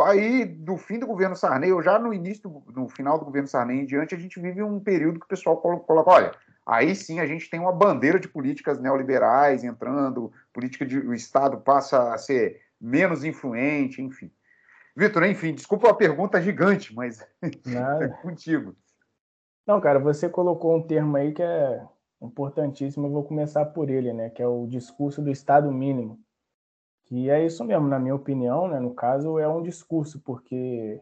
Aí, 0.00 0.44
do 0.44 0.76
fim 0.76 0.98
do 0.98 1.06
governo 1.06 1.34
Sarney, 1.34 1.72
ou 1.72 1.82
já 1.82 1.98
no 1.98 2.12
início, 2.12 2.48
do, 2.48 2.72
no 2.72 2.88
final 2.88 3.18
do 3.18 3.24
governo 3.24 3.48
Sarney 3.48 3.80
em 3.80 3.86
diante, 3.86 4.14
a 4.14 4.18
gente 4.18 4.40
vive 4.40 4.62
um 4.62 4.78
período 4.78 5.18
que 5.18 5.26
o 5.26 5.28
pessoal 5.28 5.56
coloca, 5.56 6.10
olha, 6.10 6.32
aí 6.64 6.94
sim 6.94 7.18
a 7.18 7.26
gente 7.26 7.50
tem 7.50 7.58
uma 7.58 7.72
bandeira 7.72 8.18
de 8.18 8.28
políticas 8.28 8.78
neoliberais 8.78 9.64
entrando, 9.64 10.32
política 10.52 10.86
de 10.86 10.98
o 10.98 11.14
Estado 11.14 11.58
passa 11.58 12.12
a 12.12 12.18
ser 12.18 12.60
menos 12.80 13.24
influente, 13.24 14.00
enfim. 14.00 14.30
Vitor, 14.96 15.24
enfim, 15.24 15.54
desculpa 15.54 15.90
a 15.90 15.94
pergunta 15.94 16.40
gigante, 16.40 16.94
mas 16.94 17.24
é 17.42 18.08
contigo. 18.22 18.76
Não, 19.66 19.80
cara, 19.80 19.98
você 19.98 20.28
colocou 20.28 20.76
um 20.76 20.82
termo 20.82 21.16
aí 21.16 21.32
que 21.32 21.42
é 21.42 21.82
importantíssimo, 22.20 23.06
eu 23.06 23.10
vou 23.10 23.24
começar 23.24 23.64
por 23.66 23.90
ele, 23.90 24.12
né, 24.12 24.30
que 24.30 24.42
é 24.42 24.46
o 24.46 24.66
discurso 24.66 25.22
do 25.22 25.30
Estado 25.30 25.70
mínimo. 25.70 26.18
Que 27.04 27.30
é 27.30 27.44
isso 27.44 27.64
mesmo, 27.64 27.88
na 27.88 27.98
minha 27.98 28.14
opinião, 28.14 28.68
né, 28.68 28.78
no 28.80 28.94
caso, 28.94 29.38
é 29.38 29.48
um 29.48 29.62
discurso, 29.62 30.20
porque 30.20 31.00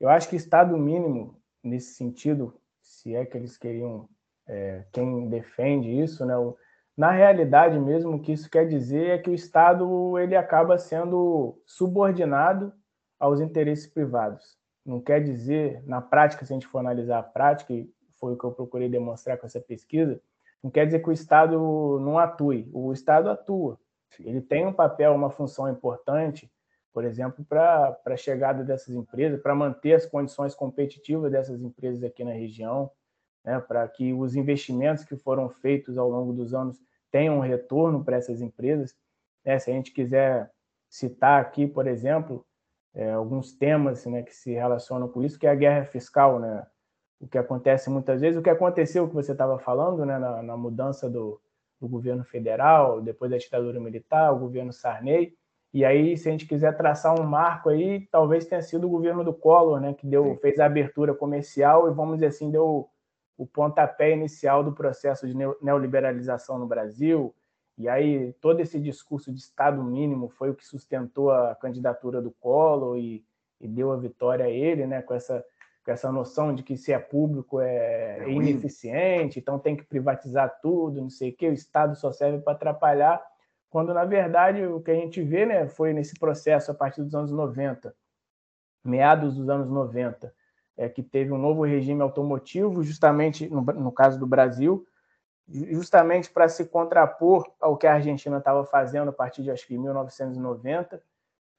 eu 0.00 0.08
acho 0.08 0.28
que 0.28 0.36
Estado 0.36 0.76
mínimo, 0.78 1.36
nesse 1.62 1.94
sentido, 1.94 2.54
se 2.80 3.14
é 3.14 3.24
que 3.26 3.36
eles 3.36 3.56
queriam, 3.56 4.08
é, 4.46 4.84
quem 4.92 5.28
defende 5.28 5.88
isso, 5.88 6.24
né, 6.24 6.34
na 6.96 7.10
realidade 7.10 7.78
mesmo, 7.78 8.16
o 8.16 8.20
que 8.20 8.32
isso 8.32 8.50
quer 8.50 8.66
dizer 8.68 9.10
é 9.10 9.18
que 9.18 9.30
o 9.30 9.34
Estado 9.34 10.18
ele 10.18 10.36
acaba 10.36 10.78
sendo 10.78 11.58
subordinado 11.64 12.72
aos 13.18 13.40
interesses 13.40 13.86
privados. 13.86 14.58
Não 14.84 15.00
quer 15.00 15.22
dizer, 15.22 15.82
na 15.86 16.00
prática, 16.02 16.44
se 16.44 16.52
a 16.52 16.56
gente 16.56 16.66
for 16.66 16.78
analisar 16.78 17.18
a 17.18 17.22
prática, 17.22 17.72
foi 18.18 18.34
o 18.34 18.36
que 18.36 18.44
eu 18.44 18.52
procurei 18.52 18.88
demonstrar 18.88 19.38
com 19.38 19.46
essa 19.46 19.60
pesquisa, 19.60 20.20
não 20.62 20.70
quer 20.70 20.86
dizer 20.86 21.00
que 21.00 21.08
o 21.08 21.12
Estado 21.12 21.58
não 22.00 22.18
atue. 22.18 22.68
O 22.72 22.92
Estado 22.92 23.28
atua. 23.28 23.78
Ele 24.20 24.40
tem 24.40 24.66
um 24.66 24.72
papel, 24.72 25.14
uma 25.14 25.30
função 25.30 25.68
importante, 25.68 26.50
por 26.92 27.04
exemplo, 27.04 27.44
para 27.44 27.98
a 28.04 28.16
chegada 28.16 28.62
dessas 28.62 28.94
empresas, 28.94 29.40
para 29.40 29.54
manter 29.54 29.94
as 29.94 30.06
condições 30.06 30.54
competitivas 30.54 31.32
dessas 31.32 31.60
empresas 31.62 32.04
aqui 32.04 32.22
na 32.22 32.32
região, 32.32 32.90
né, 33.44 33.58
para 33.60 33.88
que 33.88 34.12
os 34.12 34.36
investimentos 34.36 35.04
que 35.04 35.16
foram 35.16 35.48
feitos 35.48 35.98
ao 35.98 36.08
longo 36.08 36.32
dos 36.32 36.54
anos 36.54 36.78
tenham 37.10 37.38
um 37.38 37.40
retorno 37.40 38.04
para 38.04 38.16
essas 38.16 38.40
empresas. 38.40 38.94
É, 39.44 39.58
se 39.58 39.70
a 39.70 39.74
gente 39.74 39.92
quiser 39.92 40.50
citar 40.88 41.40
aqui, 41.40 41.66
por 41.66 41.86
exemplo, 41.86 42.46
é, 42.94 43.10
alguns 43.10 43.52
temas 43.52 44.04
né, 44.06 44.22
que 44.22 44.34
se 44.34 44.52
relacionam 44.52 45.08
com 45.08 45.22
isso, 45.22 45.38
que 45.38 45.46
é 45.46 45.50
a 45.50 45.54
guerra 45.54 45.84
fiscal, 45.86 46.38
né? 46.38 46.66
O 47.22 47.28
que 47.28 47.38
acontece 47.38 47.88
muitas 47.88 48.20
vezes, 48.20 48.38
o 48.38 48.42
que 48.42 48.50
aconteceu, 48.50 49.08
que 49.08 49.14
você 49.14 49.30
estava 49.30 49.56
falando, 49.56 50.04
né, 50.04 50.18
na, 50.18 50.42
na 50.42 50.56
mudança 50.56 51.08
do, 51.08 51.40
do, 51.80 51.88
governo 51.88 52.24
federal, 52.24 53.00
depois 53.00 53.30
da 53.30 53.38
ditadura 53.38 53.78
militar, 53.78 54.34
o 54.34 54.40
governo 54.40 54.72
Sarney, 54.72 55.32
e 55.72 55.84
aí, 55.84 56.18
se 56.18 56.28
a 56.28 56.32
gente 56.32 56.46
quiser 56.46 56.76
traçar 56.76 57.18
um 57.18 57.22
marco 57.22 57.70
aí, 57.70 58.06
talvez 58.10 58.44
tenha 58.44 58.60
sido 58.60 58.86
o 58.86 58.90
governo 58.90 59.24
do 59.24 59.32
Collor, 59.32 59.80
né, 59.80 59.94
que 59.94 60.06
deu, 60.06 60.36
fez 60.42 60.58
a 60.58 60.66
abertura 60.66 61.14
comercial 61.14 61.88
e, 61.88 61.94
vamos 61.94 62.16
dizer 62.16 62.26
assim, 62.26 62.50
deu 62.50 62.90
o 63.38 63.46
pontapé 63.46 64.12
inicial 64.12 64.62
do 64.62 64.72
processo 64.72 65.26
de 65.26 65.34
neoliberalização 65.62 66.58
no 66.58 66.66
Brasil, 66.66 67.32
e 67.78 67.88
aí 67.88 68.32
todo 68.34 68.60
esse 68.60 68.80
discurso 68.80 69.32
de 69.32 69.38
Estado 69.38 69.82
mínimo 69.82 70.28
foi 70.28 70.50
o 70.50 70.54
que 70.54 70.66
sustentou 70.66 71.30
a 71.30 71.54
candidatura 71.54 72.20
do 72.20 72.32
Collor 72.32 72.98
e, 72.98 73.24
e 73.60 73.68
deu 73.68 73.92
a 73.92 73.96
vitória 73.96 74.44
a 74.44 74.50
ele, 74.50 74.86
né, 74.86 75.00
com 75.02 75.14
essa 75.14 75.42
com 75.84 75.90
essa 75.90 76.12
noção 76.12 76.54
de 76.54 76.62
que 76.62 76.76
se 76.76 76.92
é 76.92 76.98
público 76.98 77.60
é, 77.60 78.18
é 78.20 78.30
ineficiente, 78.30 79.38
então 79.38 79.58
tem 79.58 79.76
que 79.76 79.84
privatizar 79.84 80.60
tudo, 80.62 81.00
não 81.00 81.10
sei 81.10 81.30
o 81.30 81.36
que, 81.36 81.48
o 81.48 81.52
Estado 81.52 81.96
só 81.96 82.12
serve 82.12 82.38
para 82.38 82.52
atrapalhar, 82.52 83.22
quando 83.68 83.92
na 83.92 84.04
verdade 84.04 84.64
o 84.64 84.80
que 84.80 84.90
a 84.90 84.94
gente 84.94 85.20
vê 85.22 85.44
né, 85.44 85.66
foi 85.66 85.92
nesse 85.92 86.18
processo 86.18 86.70
a 86.70 86.74
partir 86.74 87.02
dos 87.02 87.14
anos 87.14 87.32
90, 87.32 87.94
meados 88.84 89.36
dos 89.36 89.48
anos 89.48 89.68
90, 89.68 90.32
é 90.76 90.88
que 90.88 91.02
teve 91.02 91.32
um 91.32 91.38
novo 91.38 91.64
regime 91.64 92.00
automotivo, 92.00 92.82
justamente 92.82 93.48
no, 93.48 93.62
no 93.62 93.92
caso 93.92 94.18
do 94.18 94.26
Brasil, 94.26 94.86
justamente 95.48 96.30
para 96.30 96.48
se 96.48 96.64
contrapor 96.66 97.50
ao 97.60 97.76
que 97.76 97.86
a 97.86 97.94
Argentina 97.94 98.38
estava 98.38 98.64
fazendo 98.64 99.08
a 99.08 99.12
partir 99.12 99.42
de 99.42 99.50
acho 99.50 99.66
que 99.66 99.76
1990 99.76 101.02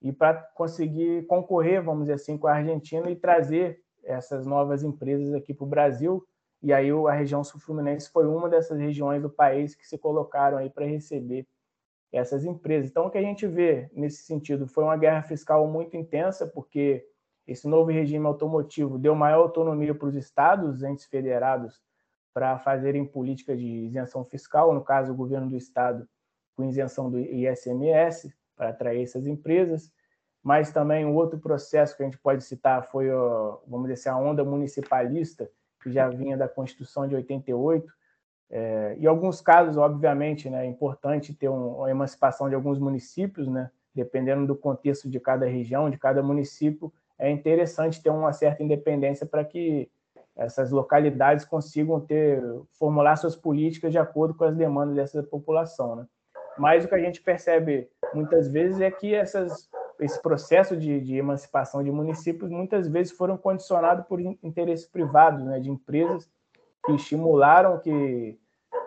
e 0.01 0.11
para 0.11 0.33
conseguir 0.33 1.25
concorrer, 1.27 1.81
vamos 1.81 2.03
dizer 2.03 2.13
assim, 2.13 2.37
com 2.37 2.47
a 2.47 2.53
Argentina 2.53 3.09
e 3.09 3.15
trazer 3.15 3.82
essas 4.03 4.45
novas 4.45 4.83
empresas 4.83 5.33
aqui 5.33 5.53
para 5.53 5.65
o 5.65 5.69
Brasil. 5.69 6.25
E 6.61 6.71
aí 6.71 6.89
a 6.91 7.11
região 7.11 7.43
sul-fluminense 7.43 8.09
foi 8.09 8.25
uma 8.25 8.49
dessas 8.49 8.79
regiões 8.79 9.21
do 9.21 9.29
país 9.29 9.75
que 9.75 9.87
se 9.87 9.97
colocaram 9.97 10.57
aí 10.57 10.69
para 10.69 10.85
receber 10.85 11.47
essas 12.11 12.45
empresas. 12.45 12.89
Então, 12.89 13.07
o 13.07 13.09
que 13.09 13.17
a 13.17 13.21
gente 13.21 13.47
vê 13.47 13.89
nesse 13.91 14.23
sentido 14.23 14.67
foi 14.67 14.83
uma 14.83 14.95
guerra 14.95 15.23
fiscal 15.23 15.67
muito 15.67 15.97
intensa, 15.97 16.47
porque 16.47 17.05
esse 17.45 17.67
novo 17.67 17.91
regime 17.91 18.25
automotivo 18.25 18.97
deu 18.97 19.15
maior 19.15 19.41
autonomia 19.41 19.93
para 19.93 20.07
os 20.07 20.15
estados, 20.15 20.75
os 20.75 20.83
entes 20.83 21.05
federados, 21.05 21.81
para 22.33 22.57
fazerem 22.59 23.05
política 23.05 23.55
de 23.55 23.65
isenção 23.65 24.23
fiscal, 24.23 24.73
no 24.73 24.83
caso, 24.83 25.11
o 25.11 25.15
governo 25.15 25.49
do 25.49 25.57
estado 25.57 26.07
com 26.55 26.63
isenção 26.63 27.09
do 27.09 27.19
ISMS, 27.19 28.33
para 28.55 28.69
atrair 28.69 29.01
essas 29.01 29.25
empresas 29.27 29.91
mas 30.43 30.71
também 30.71 31.05
um 31.05 31.15
outro 31.15 31.39
processo 31.39 31.95
que 31.95 32.03
a 32.03 32.05
gente 32.05 32.17
pode 32.17 32.43
citar 32.43 32.83
foi, 32.91 33.07
vamos 33.65 33.87
dizer 33.87 33.93
assim, 33.93 34.09
a 34.09 34.17
onda 34.17 34.43
municipalista, 34.43 35.49
que 35.81 35.89
já 35.89 36.09
vinha 36.09 36.35
da 36.35 36.49
Constituição 36.49 37.07
de 37.07 37.15
88. 37.15 37.91
É, 38.51 38.95
em 38.99 39.05
alguns 39.05 39.39
casos, 39.39 39.77
obviamente, 39.77 40.49
né, 40.49 40.65
é 40.65 40.69
importante 40.69 41.33
ter 41.33 41.47
um, 41.47 41.77
uma 41.77 41.89
emancipação 41.89 42.49
de 42.49 42.55
alguns 42.55 42.77
municípios, 42.77 43.47
né, 43.47 43.71
dependendo 43.95 44.45
do 44.45 44.55
contexto 44.55 45.09
de 45.09 45.19
cada 45.19 45.45
região, 45.45 45.89
de 45.89 45.97
cada 45.97 46.21
município, 46.21 46.91
é 47.17 47.31
interessante 47.31 48.03
ter 48.03 48.09
uma 48.09 48.33
certa 48.33 48.61
independência 48.61 49.25
para 49.25 49.45
que 49.45 49.89
essas 50.35 50.71
localidades 50.71 51.45
consigam 51.45 52.01
ter 52.01 52.43
formular 52.77 53.15
suas 53.15 53.35
políticas 53.35 53.91
de 53.91 53.99
acordo 53.99 54.33
com 54.33 54.43
as 54.43 54.55
demandas 54.55 54.95
dessa 54.95 55.23
população, 55.23 55.95
né? 55.95 56.07
Mas 56.57 56.83
o 56.83 56.87
que 56.87 56.95
a 56.95 56.99
gente 56.99 57.21
percebe 57.21 57.87
muitas 58.13 58.47
vezes 58.47 58.81
é 58.81 58.91
que 58.91 59.13
essas 59.13 59.69
esse 60.03 60.21
processo 60.21 60.75
de, 60.75 60.99
de, 60.99 61.15
emancipação 61.15 61.83
de 61.83 61.91
municípios 61.91 62.49
muitas 62.49 62.87
vezes 62.87 63.13
foram 63.13 63.37
condicionados 63.37 64.05
por 64.05 64.19
interesses 64.19 64.85
privados, 64.85 65.43
né, 65.43 65.59
de 65.59 65.69
empresas 65.69 66.29
que 66.85 66.93
estimularam 66.93 67.79
que 67.79 68.37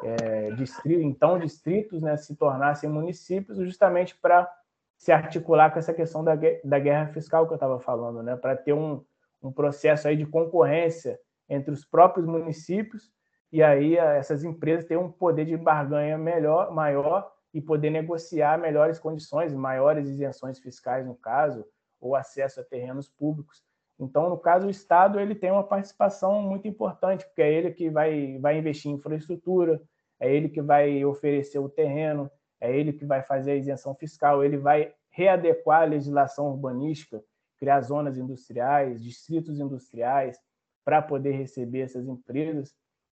é, 0.02 0.50
distrito, 0.52 1.00
então 1.00 1.38
distritos 1.38 2.02
né, 2.02 2.16
se 2.16 2.36
tornassem 2.36 2.88
municípios 2.90 3.58
justamente 3.58 4.14
para 4.16 4.50
se 4.98 5.10
articular 5.12 5.70
com 5.70 5.78
essa 5.78 5.94
questão 5.94 6.22
da, 6.22 6.34
da 6.64 6.78
guerra 6.78 7.08
fiscal 7.08 7.46
que 7.46 7.52
eu 7.52 7.56
estava 7.56 7.78
falando, 7.80 8.22
né, 8.22 8.36
para 8.36 8.56
ter 8.56 8.72
um, 8.72 9.02
um 9.42 9.50
processo 9.50 10.08
aí 10.08 10.16
de 10.16 10.26
concorrência 10.26 11.18
entre 11.48 11.72
os 11.72 11.84
próprios 11.84 12.26
municípios 12.26 13.10
e 13.52 13.62
aí 13.62 13.96
essas 13.96 14.44
empresas 14.44 14.84
têm 14.84 14.96
um 14.96 15.10
poder 15.10 15.46
de 15.46 15.56
barganha 15.56 16.18
melhor, 16.18 16.72
maior 16.72 17.32
e 17.56 17.60
poder 17.62 17.88
negociar 17.88 18.58
melhores 18.58 18.98
condições, 18.98 19.54
maiores 19.54 20.10
isenções 20.10 20.58
fiscais 20.58 21.06
no 21.06 21.14
caso, 21.14 21.66
ou 21.98 22.14
acesso 22.14 22.60
a 22.60 22.62
terrenos 22.62 23.08
públicos. 23.08 23.64
Então, 23.98 24.28
no 24.28 24.36
caso, 24.36 24.66
o 24.66 24.70
Estado 24.70 25.18
ele 25.18 25.34
tem 25.34 25.50
uma 25.50 25.64
participação 25.64 26.42
muito 26.42 26.68
importante, 26.68 27.24
porque 27.24 27.40
é 27.40 27.50
ele 27.50 27.70
que 27.70 27.88
vai, 27.88 28.36
vai 28.40 28.58
investir 28.58 28.90
em 28.90 28.96
infraestrutura, 28.96 29.80
é 30.20 30.30
ele 30.30 30.50
que 30.50 30.60
vai 30.60 31.02
oferecer 31.02 31.58
o 31.58 31.66
terreno, 31.66 32.30
é 32.60 32.78
ele 32.78 32.92
que 32.92 33.06
vai 33.06 33.22
fazer 33.22 33.52
a 33.52 33.56
isenção 33.56 33.94
fiscal, 33.94 34.44
ele 34.44 34.58
vai 34.58 34.92
readequar 35.08 35.80
a 35.80 35.86
legislação 35.86 36.50
urbanística, 36.50 37.24
criar 37.56 37.80
zonas 37.80 38.18
industriais, 38.18 39.02
distritos 39.02 39.58
industriais, 39.58 40.38
para 40.84 41.00
poder 41.00 41.32
receber 41.32 41.80
essas 41.80 42.06
empresas 42.06 42.74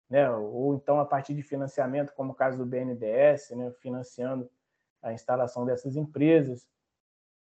né? 0.09 0.31
ou 0.31 0.75
então 0.75 0.99
a 0.99 1.05
partir 1.05 1.35
de 1.35 1.43
financiamento, 1.43 2.13
como 2.15 2.33
o 2.33 2.35
caso 2.35 2.59
do 2.59 2.67
BNDES, 2.67 3.51
né? 3.51 3.71
financiando 3.81 4.49
a 5.03 5.13
instalação 5.13 5.65
dessas 5.65 5.97
empresas. 5.97 6.67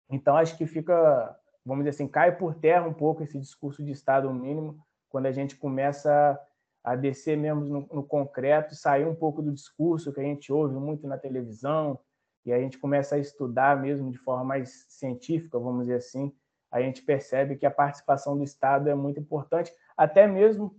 Então, 0.10 0.36
acho 0.36 0.58
que 0.58 0.66
fica, 0.66 1.38
vamos 1.66 1.84
dizer 1.84 1.96
assim, 1.96 2.08
cai 2.08 2.36
por 2.36 2.56
terra 2.56 2.88
um 2.88 2.94
pouco 2.94 3.24
esse 3.24 3.40
discurso 3.40 3.84
de 3.84 3.92
Estado 3.92 4.32
mínimo 4.34 4.78
quando 5.10 5.26
a 5.26 5.32
gente 5.32 5.56
começa 5.56 6.40
a 6.84 6.96
descer 6.96 7.38
mesmo 7.38 7.62
no, 7.62 7.88
no 7.92 8.04
concreto, 8.04 8.76
sair 8.76 9.06
um 9.06 9.16
pouco 9.16 9.42
do 9.42 9.52
discurso 9.52 10.12
que 10.12 10.20
a 10.20 10.24
gente 10.24 10.52
ouve 10.52 10.76
muito 10.76 11.08
na 11.08 11.18
televisão, 11.18 12.00
e 12.46 12.52
a 12.52 12.60
gente 12.60 12.78
começa 12.78 13.16
a 13.16 13.20
estudar 13.20 13.80
mesmo 13.80 14.12
de 14.12 14.18
forma 14.18 14.44
mais 14.44 14.86
científica, 14.90 15.60
vamos 15.60 15.82
dizer 15.82 15.98
assim, 15.98 16.34
a 16.72 16.82
gente 16.82 17.04
percebe 17.04 17.56
que 17.56 17.66
a 17.66 17.72
participação 17.72 18.38
do 18.38 18.44
Estado 18.44 18.90
é 18.90 18.96
muito 18.96 19.20
importante, 19.20 19.72
até 19.96 20.26
mesmo 20.26 20.76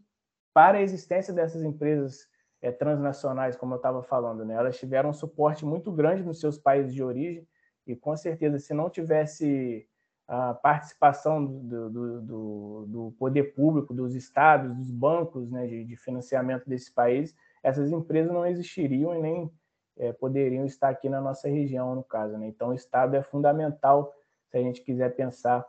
para 0.52 0.78
a 0.78 0.82
existência 0.82 1.32
dessas 1.32 1.62
empresas 1.62 2.28
é, 2.60 2.70
transnacionais, 2.70 3.56
como 3.56 3.74
eu 3.74 3.76
estava 3.76 4.02
falando, 4.02 4.44
né? 4.44 4.54
elas 4.54 4.78
tiveram 4.78 5.10
um 5.10 5.14
suporte 5.14 5.64
muito 5.64 5.90
grande 5.90 6.22
nos 6.22 6.40
seus 6.40 6.58
países 6.58 6.94
de 6.94 7.02
origem 7.02 7.46
e, 7.86 7.96
com 7.96 8.16
certeza, 8.16 8.58
se 8.58 8.72
não 8.72 8.88
tivesse 8.88 9.86
a 10.28 10.54
participação 10.54 11.44
do, 11.44 11.90
do, 11.90 12.20
do, 12.22 12.86
do 12.86 13.14
poder 13.18 13.54
público, 13.54 13.92
dos 13.92 14.14
estados, 14.14 14.74
dos 14.74 14.90
bancos 14.90 15.50
né, 15.50 15.66
de, 15.66 15.84
de, 15.84 15.96
financiamento 15.96 16.68
desses 16.68 16.88
países, 16.88 17.36
essas 17.62 17.90
empresas 17.90 18.32
não 18.32 18.46
existiriam 18.46 19.14
e 19.14 19.20
nem 19.20 19.52
é, 19.98 20.12
poderiam 20.12 20.64
estar 20.64 20.88
aqui 20.88 21.08
na 21.08 21.20
nossa 21.20 21.48
região, 21.48 21.94
no 21.94 22.04
caso. 22.04 22.38
Né? 22.38 22.46
Então, 22.46 22.68
o 22.68 22.74
Estado 22.74 23.16
é 23.16 23.22
fundamental 23.22 24.14
se 24.48 24.56
a 24.56 24.60
gente 24.62 24.80
quiser 24.82 25.14
pensar 25.14 25.66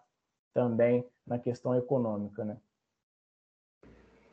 também 0.54 1.06
na 1.26 1.40
questão 1.40 1.76
econômica. 1.76 2.46
Né? 2.46 2.58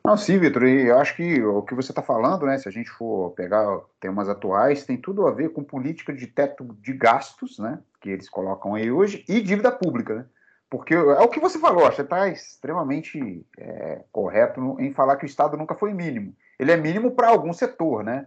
Não, 0.03 0.17
sim, 0.17 0.39
Vitor, 0.39 0.63
e 0.63 0.87
eu 0.87 0.97
acho 0.97 1.15
que 1.15 1.41
o 1.43 1.61
que 1.61 1.75
você 1.75 1.91
está 1.91 2.01
falando, 2.01 2.45
né, 2.45 2.57
se 2.57 2.67
a 2.67 2.71
gente 2.71 2.89
for 2.89 3.31
pegar 3.31 3.81
temas 3.99 4.27
atuais, 4.27 4.83
tem 4.83 4.97
tudo 4.97 5.27
a 5.27 5.31
ver 5.31 5.49
com 5.49 5.63
política 5.63 6.11
de 6.11 6.25
teto 6.25 6.63
de 6.81 6.91
gastos, 6.93 7.59
né, 7.59 7.79
que 7.99 8.09
eles 8.09 8.27
colocam 8.27 8.73
aí 8.73 8.91
hoje, 8.91 9.23
e 9.29 9.39
dívida 9.41 9.71
pública, 9.71 10.15
né? 10.15 10.25
Porque 10.71 10.93
é 10.95 11.19
o 11.19 11.27
que 11.27 11.39
você 11.39 11.59
falou, 11.59 11.91
você 11.91 12.01
está 12.01 12.29
extremamente 12.29 13.45
é, 13.57 14.05
correto 14.09 14.77
em 14.79 14.93
falar 14.93 15.17
que 15.17 15.25
o 15.25 15.27
Estado 15.27 15.57
nunca 15.57 15.75
foi 15.75 15.93
mínimo. 15.93 16.33
Ele 16.57 16.71
é 16.71 16.77
mínimo 16.77 17.11
para 17.11 17.27
algum 17.27 17.51
setor, 17.51 18.05
né? 18.05 18.25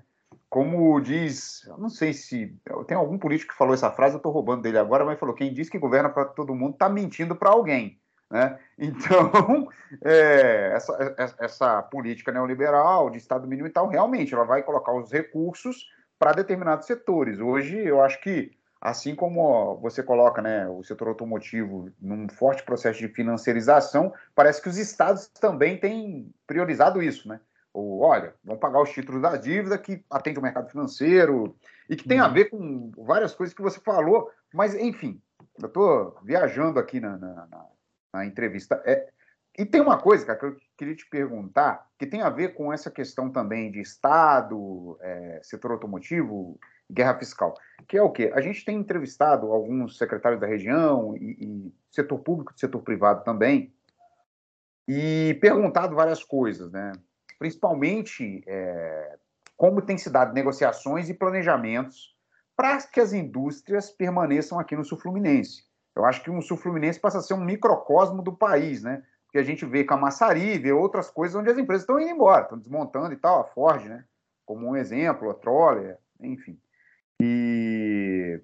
Como 0.50 1.00
diz, 1.00 1.64
eu 1.66 1.78
não 1.78 1.88
sei 1.88 2.12
se. 2.12 2.54
Tem 2.86 2.96
algum 2.96 3.18
político 3.18 3.52
que 3.52 3.58
falou 3.58 3.72
essa 3.72 3.90
frase, 3.90 4.14
eu 4.14 4.18
estou 4.18 4.30
roubando 4.30 4.60
dele 4.60 4.76
agora, 4.76 5.06
mas 5.06 5.18
falou: 5.18 5.34
quem 5.34 5.54
diz 5.54 5.70
que 5.70 5.78
governa 5.78 6.10
para 6.10 6.26
todo 6.26 6.54
mundo 6.54 6.74
está 6.74 6.86
mentindo 6.86 7.34
para 7.34 7.50
alguém. 7.50 7.98
Né? 8.34 8.58
Então, 8.76 9.68
é, 10.02 10.72
essa, 10.74 11.36
essa 11.38 11.82
política 11.82 12.32
neoliberal 12.32 13.08
de 13.08 13.18
Estado 13.18 13.46
mínimo 13.46 13.68
e 13.68 13.70
tal, 13.70 13.86
realmente, 13.86 14.34
ela 14.34 14.42
vai 14.42 14.60
colocar 14.64 14.92
os 14.92 15.12
recursos 15.12 15.88
para 16.18 16.32
determinados 16.32 16.84
setores. 16.84 17.38
Hoje, 17.38 17.78
eu 17.78 18.02
acho 18.02 18.20
que, 18.20 18.50
assim 18.80 19.14
como 19.14 19.76
você 19.76 20.02
coloca 20.02 20.42
né, 20.42 20.66
o 20.68 20.82
setor 20.82 21.06
automotivo 21.06 21.92
num 22.02 22.28
forte 22.28 22.64
processo 22.64 22.98
de 22.98 23.06
financiarização, 23.06 24.12
parece 24.34 24.60
que 24.60 24.68
os 24.68 24.78
estados 24.78 25.28
também 25.28 25.78
têm 25.78 26.28
priorizado 26.44 27.00
isso, 27.00 27.28
né? 27.28 27.38
Ou, 27.72 28.00
olha, 28.00 28.34
vamos 28.42 28.60
pagar 28.60 28.82
os 28.82 28.90
títulos 28.90 29.22
da 29.22 29.36
dívida 29.36 29.78
que 29.78 30.04
atende 30.10 30.40
o 30.40 30.42
mercado 30.42 30.68
financeiro 30.70 31.54
e 31.88 31.94
que 31.94 32.08
tem 32.08 32.18
a 32.18 32.26
uhum. 32.26 32.32
ver 32.32 32.44
com 32.46 32.90
várias 32.98 33.32
coisas 33.32 33.54
que 33.54 33.62
você 33.62 33.78
falou, 33.78 34.28
mas, 34.52 34.74
enfim, 34.74 35.20
eu 35.60 35.68
estou 35.68 36.18
viajando 36.24 36.80
aqui 36.80 36.98
na, 36.98 37.16
na, 37.16 37.46
na 37.46 37.64
na 38.14 38.24
entrevista. 38.24 38.80
É, 38.86 39.08
e 39.58 39.66
tem 39.66 39.80
uma 39.80 39.98
coisa, 39.98 40.24
cara, 40.24 40.38
que 40.38 40.46
eu 40.46 40.56
queria 40.76 40.94
te 40.94 41.08
perguntar, 41.08 41.88
que 41.98 42.06
tem 42.06 42.22
a 42.22 42.30
ver 42.30 42.54
com 42.54 42.72
essa 42.72 42.90
questão 42.90 43.30
também 43.30 43.70
de 43.70 43.80
Estado, 43.80 44.96
é, 45.00 45.40
setor 45.42 45.72
automotivo, 45.72 46.58
guerra 46.90 47.18
fiscal, 47.18 47.54
que 47.88 47.96
é 47.96 48.02
o 48.02 48.10
quê? 48.10 48.30
A 48.34 48.40
gente 48.40 48.64
tem 48.64 48.76
entrevistado 48.76 49.52
alguns 49.52 49.98
secretários 49.98 50.40
da 50.40 50.46
região 50.46 51.16
e, 51.16 51.36
e 51.40 51.74
setor 51.90 52.18
público 52.18 52.52
e 52.54 52.60
setor 52.60 52.82
privado 52.82 53.24
também, 53.24 53.72
e 54.86 55.36
perguntado 55.40 55.94
várias 55.94 56.22
coisas, 56.22 56.70
né? 56.70 56.92
Principalmente 57.38 58.44
é, 58.46 59.16
como 59.56 59.80
tem 59.80 59.96
se 59.96 60.10
dado 60.10 60.34
negociações 60.34 61.08
e 61.08 61.14
planejamentos 61.14 62.14
para 62.56 62.78
que 62.82 63.00
as 63.00 63.12
indústrias 63.12 63.90
permaneçam 63.90 64.58
aqui 64.58 64.76
no 64.76 64.84
Sul 64.84 64.98
Fluminense. 64.98 65.64
Eu 65.96 66.04
acho 66.04 66.22
que 66.22 66.30
o 66.30 66.42
Sul 66.42 66.56
Fluminense 66.56 66.98
passa 66.98 67.18
a 67.18 67.22
ser 67.22 67.34
um 67.34 67.44
microcosmo 67.44 68.22
do 68.22 68.32
país, 68.32 68.82
né? 68.82 69.02
Porque 69.26 69.38
a 69.38 69.42
gente 69.42 69.64
vê 69.64 69.84
Camaçari, 69.84 70.58
vê 70.58 70.72
outras 70.72 71.10
coisas 71.10 71.34
onde 71.36 71.50
as 71.50 71.58
empresas 71.58 71.82
estão 71.82 72.00
indo 72.00 72.10
embora, 72.10 72.42
estão 72.42 72.58
desmontando 72.58 73.12
e 73.12 73.16
tal, 73.16 73.40
a 73.40 73.44
Ford, 73.44 73.84
né? 73.84 74.04
Como 74.44 74.68
um 74.68 74.76
exemplo, 74.76 75.30
a 75.30 75.34
Troller, 75.34 75.98
enfim. 76.20 76.58
E 77.20 78.40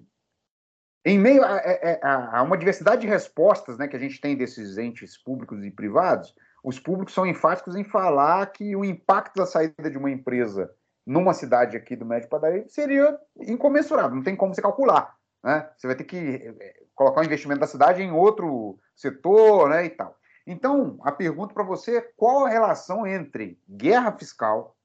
em 1.05 1.17
meio 1.17 1.43
a, 1.43 1.55
a, 1.55 2.39
a, 2.39 2.43
uma 2.43 2.57
diversidade 2.57 3.01
de 3.01 3.07
respostas 3.07 3.77
né, 3.77 3.87
que 3.87 3.95
a 3.95 3.99
gente 3.99 4.21
tem 4.21 4.37
desses 4.37 4.77
entes 4.77 5.17
públicos 5.17 5.63
e 5.63 5.71
privados, 5.71 6.33
os 6.63 6.79
públicos 6.79 7.13
são 7.13 7.25
enfáticos 7.25 7.75
em 7.75 7.83
falar 7.83 8.45
que 8.51 8.75
o 8.75 8.85
impacto 8.85 9.35
da 9.37 9.47
saída 9.47 9.89
de 9.89 9.97
uma 9.97 10.11
empresa 10.11 10.71
numa 11.05 11.33
cidade 11.33 11.75
aqui 11.75 11.95
do 11.95 12.05
Médio 12.05 12.29
Padaria 12.29 12.67
seria 12.67 13.17
incomensurável, 13.39 14.15
não 14.15 14.23
tem 14.23 14.35
como 14.35 14.53
se 14.53 14.61
calcular. 14.61 15.15
Né? 15.43 15.67
Você 15.75 15.87
vai 15.87 15.95
ter 15.95 16.03
que 16.03 16.17
eh, 16.17 16.83
colocar 17.01 17.21
o 17.21 17.25
investimento 17.25 17.59
da 17.59 17.65
cidade 17.67 18.03
em 18.03 18.11
outro 18.11 18.77
setor 18.95 19.69
né, 19.69 19.85
e 19.85 19.89
tal. 19.89 20.15
Então, 20.45 20.99
a 21.01 21.11
pergunta 21.11 21.53
para 21.53 21.63
você 21.63 21.97
é 21.97 22.11
qual 22.15 22.45
a 22.45 22.49
relação 22.49 23.07
entre 23.07 23.59
guerra 23.67 24.11
fiscal, 24.11 24.75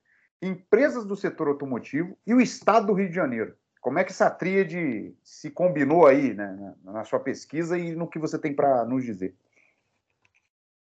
empresas 0.41 1.05
do 1.05 1.15
setor 1.15 1.49
automotivo 1.49 2.17
e 2.27 2.33
o 2.33 2.41
Estado 2.41 2.87
do 2.87 2.95
Rio 2.95 3.09
de 3.09 3.15
Janeiro? 3.15 3.55
Como 3.83 3.99
é 3.99 4.05
que 4.05 4.13
essa 4.13 4.31
tríade 4.31 5.15
se 5.23 5.51
combinou 5.51 6.07
aí 6.07 6.33
né, 6.33 6.75
na 6.83 7.05
sua 7.05 7.21
pesquisa 7.21 7.79
e 7.79 7.95
no 7.95 8.09
que 8.09 8.19
você 8.19 8.39
tem 8.39 8.55
para 8.55 8.85
nos 8.87 9.05
dizer? 9.05 9.35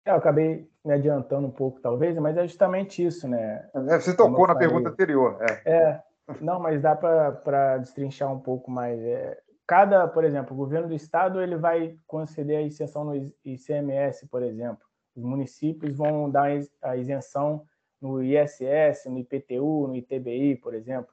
É, 0.05 0.11
eu 0.11 0.17
acabei 0.17 0.69
me 0.85 0.93
adiantando 0.93 1.47
um 1.47 1.51
pouco, 1.51 1.81
talvez, 1.81 2.17
mas 2.19 2.37
é 2.37 2.47
justamente 2.47 3.05
isso, 3.05 3.27
né? 3.27 3.67
É, 3.75 3.99
você 3.99 4.15
tocou 4.15 4.47
na 4.47 4.55
pergunta 4.55 4.91
anterior. 4.91 5.39
É, 5.41 5.73
é 5.73 6.03
não, 6.41 6.61
mas 6.61 6.81
dá 6.81 6.95
para 6.95 7.79
destrinchar 7.79 8.33
um 8.33 8.39
pouco 8.39 8.71
mais. 8.71 8.99
É, 9.01 9.39
cada, 9.67 10.07
por 10.09 10.25
exemplo, 10.25 10.55
o 10.55 10.57
governo 10.57 10.89
do 10.89 10.95
estado 10.95 11.41
ele 11.41 11.57
vai 11.57 11.99
conceder 12.07 12.59
a 12.59 12.63
isenção 12.63 13.05
no 13.05 13.33
ICMS, 13.45 14.27
por 14.29 14.43
exemplo. 14.43 14.85
Os 15.17 15.23
municípios 15.23 15.97
vão 15.97 16.31
dar 16.31 16.51
a 16.83 16.97
isenção 16.97 17.67
no 18.01 18.23
ISS, 18.23 19.07
no 19.07 19.19
IPTU, 19.19 19.87
no 19.87 19.97
ITBI, 19.97 20.57
por 20.57 20.75
exemplo. 20.75 21.13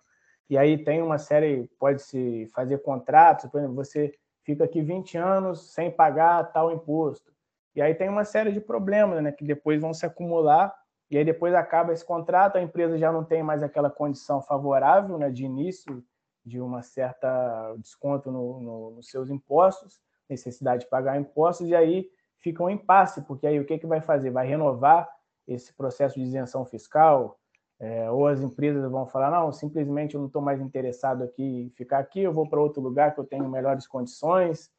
E 0.50 0.58
aí 0.58 0.84
tem 0.84 1.02
uma 1.02 1.18
série, 1.18 1.70
pode-se 1.80 2.48
fazer 2.54 2.80
contratos, 2.80 3.50
por 3.50 3.60
exemplo, 3.60 3.76
você 3.76 4.14
fica 4.44 4.66
aqui 4.66 4.82
20 4.82 5.18
anos 5.18 5.74
sem 5.74 5.90
pagar 5.90 6.52
tal 6.52 6.72
imposto. 6.72 7.32
E 7.74 7.82
aí 7.82 7.96
tem 7.96 8.10
uma 8.10 8.26
série 8.26 8.52
de 8.52 8.60
problemas, 8.60 9.24
né, 9.24 9.32
que 9.32 9.46
depois 9.46 9.80
vão 9.80 9.94
se 9.94 10.06
acumular, 10.06 10.76
e 11.10 11.18
aí 11.18 11.24
depois 11.24 11.54
acaba 11.54 11.94
esse 11.94 12.04
contrato, 12.04 12.58
a 12.58 12.62
empresa 12.62 12.98
já 12.98 13.12
não 13.12 13.24
tem 13.24 13.42
mais 13.42 13.64
aquela 13.64 13.90
condição 13.90 14.42
favorável, 14.42 15.18
né, 15.18 15.30
de 15.30 15.46
início 15.46 16.04
de 16.46 16.60
uma 16.60 16.82
certa 16.82 17.76
desconto 17.78 18.32
no, 18.32 18.60
no, 18.60 18.92
nos 18.92 19.10
seus 19.10 19.30
impostos, 19.30 20.00
necessidade 20.30 20.84
de 20.84 20.90
pagar 20.90 21.20
impostos, 21.20 21.68
e 21.68 21.76
aí 21.76 22.10
fica 22.38 22.64
um 22.64 22.70
impasse, 22.70 23.22
porque 23.22 23.46
aí 23.46 23.60
o 23.60 23.66
que, 23.66 23.78
que 23.78 23.88
vai 23.88 24.02
fazer? 24.02 24.32
Vai 24.32 24.48
renovar 24.48 25.08
esse 25.48 25.74
processo 25.74 26.16
de 26.16 26.22
isenção 26.22 26.66
fiscal? 26.66 27.38
É, 27.80 28.12
ou 28.12 28.28
as 28.28 28.42
empresas 28.42 28.90
vão 28.92 29.08
falar, 29.08 29.32
não, 29.32 29.52
simplesmente 29.52 30.14
eu 30.14 30.20
não 30.20 30.28
estou 30.28 30.42
mais 30.42 30.62
interessado 30.62 31.24
aqui 31.24 31.44
em 31.44 31.70
ficar 31.72 31.98
aqui, 31.98 32.22
eu 32.22 32.32
vou 32.32 32.48
para 32.48 32.62
outro 32.62 32.80
lugar 32.80 33.14
que 33.14 33.20
eu 33.20 33.24
tenho 33.24 33.50
melhores 33.50 33.88
condições. 33.88 34.72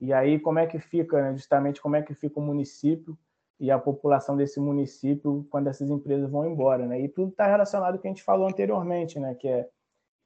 E 0.00 0.10
aí 0.12 0.38
como 0.38 0.58
é 0.58 0.66
que 0.66 0.78
fica, 0.78 1.20
né, 1.20 1.32
justamente 1.34 1.82
como 1.82 1.96
é 1.96 2.02
que 2.02 2.14
fica 2.14 2.40
o 2.40 2.42
município 2.42 3.16
e 3.60 3.70
a 3.70 3.78
população 3.78 4.36
desse 4.36 4.58
município 4.58 5.46
quando 5.50 5.68
essas 5.68 5.90
empresas 5.90 6.30
vão 6.30 6.46
embora, 6.46 6.86
né? 6.86 7.00
E 7.00 7.08
tudo 7.08 7.30
está 7.30 7.46
relacionado 7.46 7.94
com 7.94 7.98
o 7.98 8.02
que 8.02 8.08
a 8.08 8.10
gente 8.10 8.22
falou 8.22 8.46
anteriormente, 8.46 9.18
né? 9.18 9.34
Que 9.34 9.48
é 9.48 9.68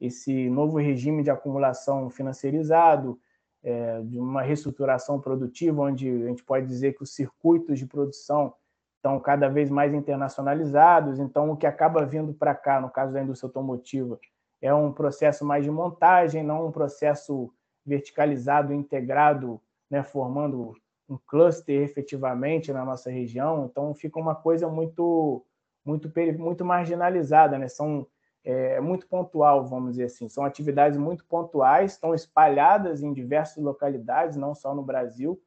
esse 0.01 0.49
novo 0.49 0.79
regime 0.79 1.21
de 1.21 1.29
acumulação 1.29 2.09
financeirizado, 2.09 3.19
é, 3.63 4.01
de 4.01 4.19
uma 4.19 4.41
reestruturação 4.41 5.21
produtiva, 5.21 5.83
onde 5.83 6.09
a 6.09 6.27
gente 6.27 6.43
pode 6.43 6.65
dizer 6.65 6.93
que 6.93 7.03
os 7.03 7.13
circuitos 7.13 7.77
de 7.77 7.85
produção 7.85 8.51
estão 8.95 9.19
cada 9.19 9.47
vez 9.47 9.69
mais 9.69 9.93
internacionalizados. 9.93 11.19
Então, 11.19 11.51
o 11.51 11.57
que 11.57 11.67
acaba 11.67 12.03
vindo 12.03 12.33
para 12.33 12.55
cá, 12.55 12.81
no 12.81 12.89
caso 12.89 13.13
da 13.13 13.21
indústria 13.21 13.47
automotiva, 13.47 14.19
é 14.59 14.73
um 14.73 14.91
processo 14.91 15.45
mais 15.45 15.63
de 15.63 15.69
montagem, 15.69 16.43
não 16.43 16.67
um 16.67 16.71
processo 16.71 17.53
verticalizado, 17.85 18.73
integrado, 18.73 19.61
né, 19.89 20.03
formando 20.03 20.75
um 21.07 21.17
cluster 21.27 21.81
efetivamente 21.81 22.73
na 22.73 22.83
nossa 22.83 23.11
região. 23.11 23.67
Então, 23.69 23.93
fica 23.93 24.19
uma 24.19 24.33
coisa 24.33 24.67
muito, 24.67 25.45
muito, 25.85 26.11
muito 26.39 26.65
marginalizada, 26.65 27.57
né? 27.57 27.67
São 27.67 28.07
é, 28.43 28.79
muito 28.79 29.07
pontual, 29.07 29.65
vamos 29.65 29.91
dizer 29.91 30.05
assim. 30.05 30.27
São 30.29 30.43
atividades 30.43 30.97
muito 30.97 31.25
pontuais, 31.25 31.93
estão 31.93 32.13
espalhadas 32.13 33.03
em 33.03 33.13
diversas 33.13 33.63
localidades, 33.63 34.37
não 34.37 34.55
só 34.55 34.73
no 34.73 34.83
Brasil, 34.83 35.41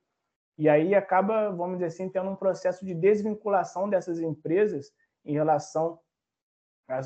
e 0.57 0.68
aí 0.68 0.94
acaba, 0.94 1.50
vamos 1.50 1.76
dizer 1.76 1.87
assim, 1.87 2.09
tendo 2.09 2.30
um 2.30 2.37
processo 2.37 2.85
de 2.85 2.94
desvinculação 2.94 3.88
dessas 3.88 4.20
empresas 4.20 4.92
em 5.24 5.33
relação 5.33 5.98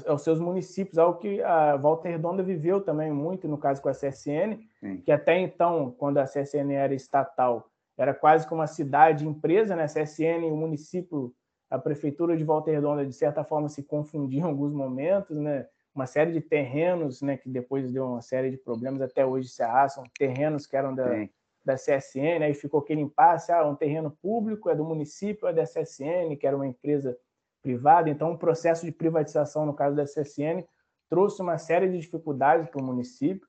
aos 0.06 0.22
seus 0.22 0.40
municípios, 0.40 0.98
algo 0.98 1.18
que 1.18 1.40
a 1.42 1.76
Volta 1.76 2.08
Redonda 2.08 2.42
viveu 2.42 2.80
também 2.80 3.12
muito, 3.12 3.46
no 3.46 3.56
caso 3.56 3.80
com 3.80 3.88
a 3.88 3.92
CSN, 3.92 4.58
Sim. 4.80 5.00
que 5.02 5.12
até 5.12 5.38
então, 5.38 5.94
quando 5.96 6.18
a 6.18 6.24
CSN 6.24 6.72
era 6.72 6.94
estatal, 6.94 7.70
era 7.96 8.12
quase 8.12 8.46
como 8.46 8.60
uma 8.60 8.66
cidade 8.66 9.26
empresa, 9.26 9.76
né? 9.76 9.84
A 9.84 9.86
CSN, 9.86 10.44
o 10.50 10.56
município, 10.56 11.32
a 11.70 11.78
prefeitura 11.78 12.36
de 12.36 12.44
Volta 12.44 12.70
Redonda, 12.70 13.06
de 13.06 13.12
certa 13.12 13.44
forma, 13.44 13.68
se 13.68 13.82
confundiam 13.82 14.46
em 14.48 14.50
alguns 14.50 14.72
momentos, 14.72 15.36
né? 15.36 15.66
Uma 15.98 16.06
série 16.06 16.30
de 16.30 16.40
terrenos, 16.40 17.20
né, 17.20 17.36
que 17.36 17.48
depois 17.48 17.90
deu 17.90 18.04
uma 18.04 18.22
série 18.22 18.52
de 18.52 18.56
problemas, 18.56 19.02
até 19.02 19.26
hoje 19.26 19.48
se 19.48 19.64
arrastam, 19.64 20.04
terrenos 20.16 20.64
que 20.64 20.76
eram 20.76 20.94
da, 20.94 21.26
da 21.64 21.74
CSN, 21.74 22.40
aí 22.44 22.54
ficou 22.54 22.78
aquele 22.78 23.00
impasse, 23.00 23.50
ah, 23.50 23.66
um 23.66 23.74
terreno 23.74 24.16
público 24.22 24.70
é 24.70 24.76
do 24.76 24.84
município, 24.84 25.48
é 25.48 25.52
da 25.52 25.64
CSN, 25.64 26.36
que 26.38 26.46
era 26.46 26.54
uma 26.54 26.68
empresa 26.68 27.18
privada, 27.60 28.08
então 28.08 28.30
o 28.30 28.38
processo 28.38 28.86
de 28.86 28.92
privatização, 28.92 29.66
no 29.66 29.74
caso 29.74 29.96
da 29.96 30.04
CSN, 30.04 30.64
trouxe 31.08 31.42
uma 31.42 31.58
série 31.58 31.88
de 31.90 31.98
dificuldades 31.98 32.70
para 32.70 32.80
o 32.80 32.84
município, 32.84 33.48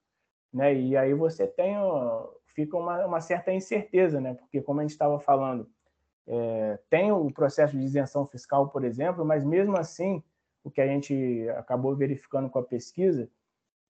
né? 0.52 0.74
E 0.74 0.98
aí 0.98 1.14
você 1.14 1.46
tem 1.46 1.76
fica 2.48 2.76
uma, 2.76 3.06
uma 3.06 3.22
certa 3.22 3.54
incerteza, 3.54 4.20
né? 4.20 4.34
Porque 4.34 4.60
como 4.60 4.80
a 4.80 4.82
gente 4.82 4.94
estava 4.94 5.20
falando, 5.20 5.70
é, 6.28 6.80
tem 6.90 7.12
o 7.12 7.32
processo 7.32 7.78
de 7.78 7.84
isenção 7.84 8.26
fiscal, 8.26 8.70
por 8.70 8.84
exemplo, 8.84 9.24
mas 9.24 9.46
mesmo 9.46 9.78
assim, 9.78 10.24
o 10.70 10.72
que 10.72 10.82
a 10.82 10.88
gente 10.88 11.48
acabou 11.58 11.96
verificando 11.96 12.50
com 12.50 12.60
a 12.60 12.64
pesquisa 12.64 13.30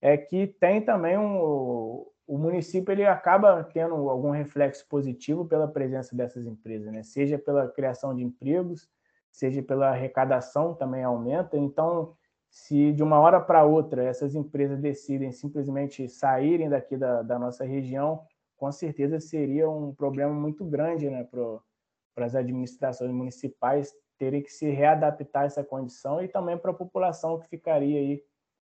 é 0.01 0.17
que 0.17 0.47
tem 0.47 0.81
também 0.81 1.17
um, 1.17 2.05
o 2.25 2.37
município 2.37 2.91
ele 2.91 3.05
acaba 3.05 3.63
tendo 3.63 4.09
algum 4.09 4.31
reflexo 4.31 4.87
positivo 4.87 5.45
pela 5.45 5.67
presença 5.67 6.15
dessas 6.15 6.45
empresas, 6.45 6.91
né? 6.91 7.03
Seja 7.03 7.37
pela 7.37 7.67
criação 7.67 8.15
de 8.15 8.23
empregos, 8.23 8.89
seja 9.31 9.61
pela 9.61 9.89
arrecadação 9.89 10.73
também 10.73 11.03
aumenta. 11.03 11.57
Então, 11.57 12.15
se 12.49 12.93
de 12.93 13.03
uma 13.03 13.19
hora 13.19 13.39
para 13.39 13.63
outra 13.65 14.03
essas 14.03 14.35
empresas 14.35 14.79
decidem 14.79 15.31
simplesmente 15.31 16.07
saírem 16.07 16.69
daqui 16.69 16.95
da, 16.95 17.21
da 17.21 17.37
nossa 17.37 17.65
região, 17.65 18.21
com 18.57 18.71
certeza 18.71 19.19
seria 19.19 19.69
um 19.69 19.93
problema 19.93 20.33
muito 20.33 20.63
grande 20.65 21.09
né, 21.09 21.23
para 21.23 22.25
as 22.25 22.35
administrações 22.35 23.11
municipais 23.11 23.93
terem 24.19 24.43
que 24.43 24.51
se 24.51 24.69
readaptar 24.69 25.43
a 25.43 25.45
essa 25.45 25.63
condição 25.63 26.21
e 26.21 26.27
também 26.27 26.57
para 26.57 26.71
a 26.71 26.75
população 26.75 27.39
que 27.39 27.47
ficaria 27.47 27.97
aí 27.97 28.23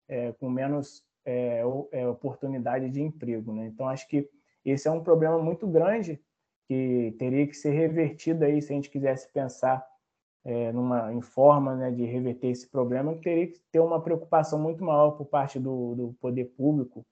é, 0.09 0.33
com 0.33 0.49
menos 0.49 1.05
é, 1.25 1.63
é, 1.93 2.09
oportunidade 2.09 2.89
de 2.89 3.03
emprego. 3.03 3.53
Né? 3.53 3.67
Então, 3.67 3.89
acho 3.89 4.09
que 4.09 4.31
esse 4.65 4.89
é 4.89 4.91
um 4.91 5.03
problema 5.03 5.39
muito 5.39 5.67
grande 5.67 6.21
que 6.67 7.15
teria 7.19 7.47
que 7.47 7.55
ser 7.55 7.71
revertido 7.71 8.45
aí 8.45 8.63
se 8.63 8.73
a 8.73 8.77
gente 8.77 8.89
quisesse 8.89 9.31
pensar 9.33 9.85
é, 10.45 10.73
numa, 10.73 11.13
em 11.13 11.21
forma 11.21 11.75
né, 11.75 11.91
de 11.91 12.05
reverter 12.05 12.49
esse 12.49 12.69
problema, 12.69 13.15
teria 13.17 13.49
que 13.49 13.61
ter 13.73 13.81
uma 13.81 14.01
preocupação 14.01 14.59
muito 14.59 14.83
maior 14.83 15.11
por 15.13 15.27
parte 15.27 15.59
do, 15.59 15.95
do 15.95 16.17
poder 16.21 16.47
público, 16.57 17.05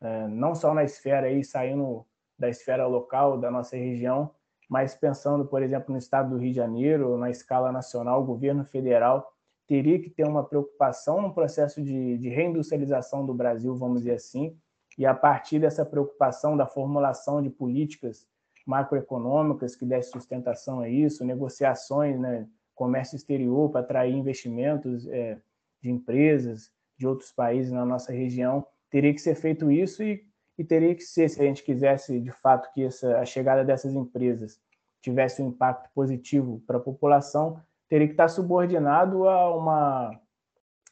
é, 0.00 0.26
não 0.28 0.54
só 0.54 0.74
na 0.74 0.82
esfera 0.82 1.26
aí, 1.26 1.44
saindo 1.44 2.06
da 2.38 2.48
esfera 2.48 2.86
local 2.86 3.38
da 3.38 3.50
nossa 3.50 3.76
região, 3.76 4.34
mas 4.72 4.94
pensando, 4.94 5.44
por 5.44 5.62
exemplo, 5.62 5.92
no 5.92 5.98
estado 5.98 6.30
do 6.30 6.38
Rio 6.38 6.48
de 6.48 6.56
Janeiro, 6.56 7.18
na 7.18 7.28
escala 7.28 7.70
nacional, 7.70 8.22
o 8.22 8.24
governo 8.24 8.64
federal 8.64 9.30
teria 9.66 10.00
que 10.00 10.08
ter 10.08 10.26
uma 10.26 10.42
preocupação 10.42 11.20
no 11.20 11.34
processo 11.34 11.82
de, 11.82 12.16
de 12.16 12.30
reindustrialização 12.30 13.26
do 13.26 13.34
Brasil, 13.34 13.76
vamos 13.76 13.98
dizer 13.98 14.14
assim, 14.14 14.56
e 14.96 15.04
a 15.04 15.12
partir 15.12 15.58
dessa 15.58 15.84
preocupação 15.84 16.56
da 16.56 16.66
formulação 16.66 17.42
de 17.42 17.50
políticas 17.50 18.26
macroeconômicas 18.66 19.76
que 19.76 19.84
dessem 19.84 20.12
sustentação 20.12 20.80
a 20.80 20.88
isso, 20.88 21.22
negociações, 21.22 22.18
né, 22.18 22.48
comércio 22.74 23.16
exterior 23.16 23.68
para 23.68 23.82
atrair 23.82 24.14
investimentos 24.14 25.06
é, 25.08 25.36
de 25.82 25.90
empresas 25.90 26.72
de 26.96 27.06
outros 27.06 27.30
países 27.30 27.70
na 27.70 27.84
nossa 27.84 28.10
região. 28.10 28.66
Teria 28.88 29.12
que 29.12 29.20
ser 29.20 29.34
feito 29.34 29.70
isso 29.70 30.02
e, 30.02 30.24
e 30.62 30.64
teria 30.64 30.94
que 30.94 31.02
ser, 31.02 31.28
se 31.28 31.42
a 31.42 31.44
gente 31.44 31.64
quisesse 31.64 32.20
de 32.20 32.30
fato 32.30 32.72
que 32.72 32.84
essa, 32.84 33.18
a 33.18 33.24
chegada 33.24 33.64
dessas 33.64 33.94
empresas 33.94 34.60
tivesse 35.02 35.42
um 35.42 35.48
impacto 35.48 35.90
positivo 35.92 36.62
para 36.64 36.76
a 36.76 36.80
população, 36.80 37.60
teria 37.88 38.06
que 38.06 38.12
estar 38.12 38.28
subordinado 38.28 39.28
a, 39.28 39.56
uma, 39.56 40.20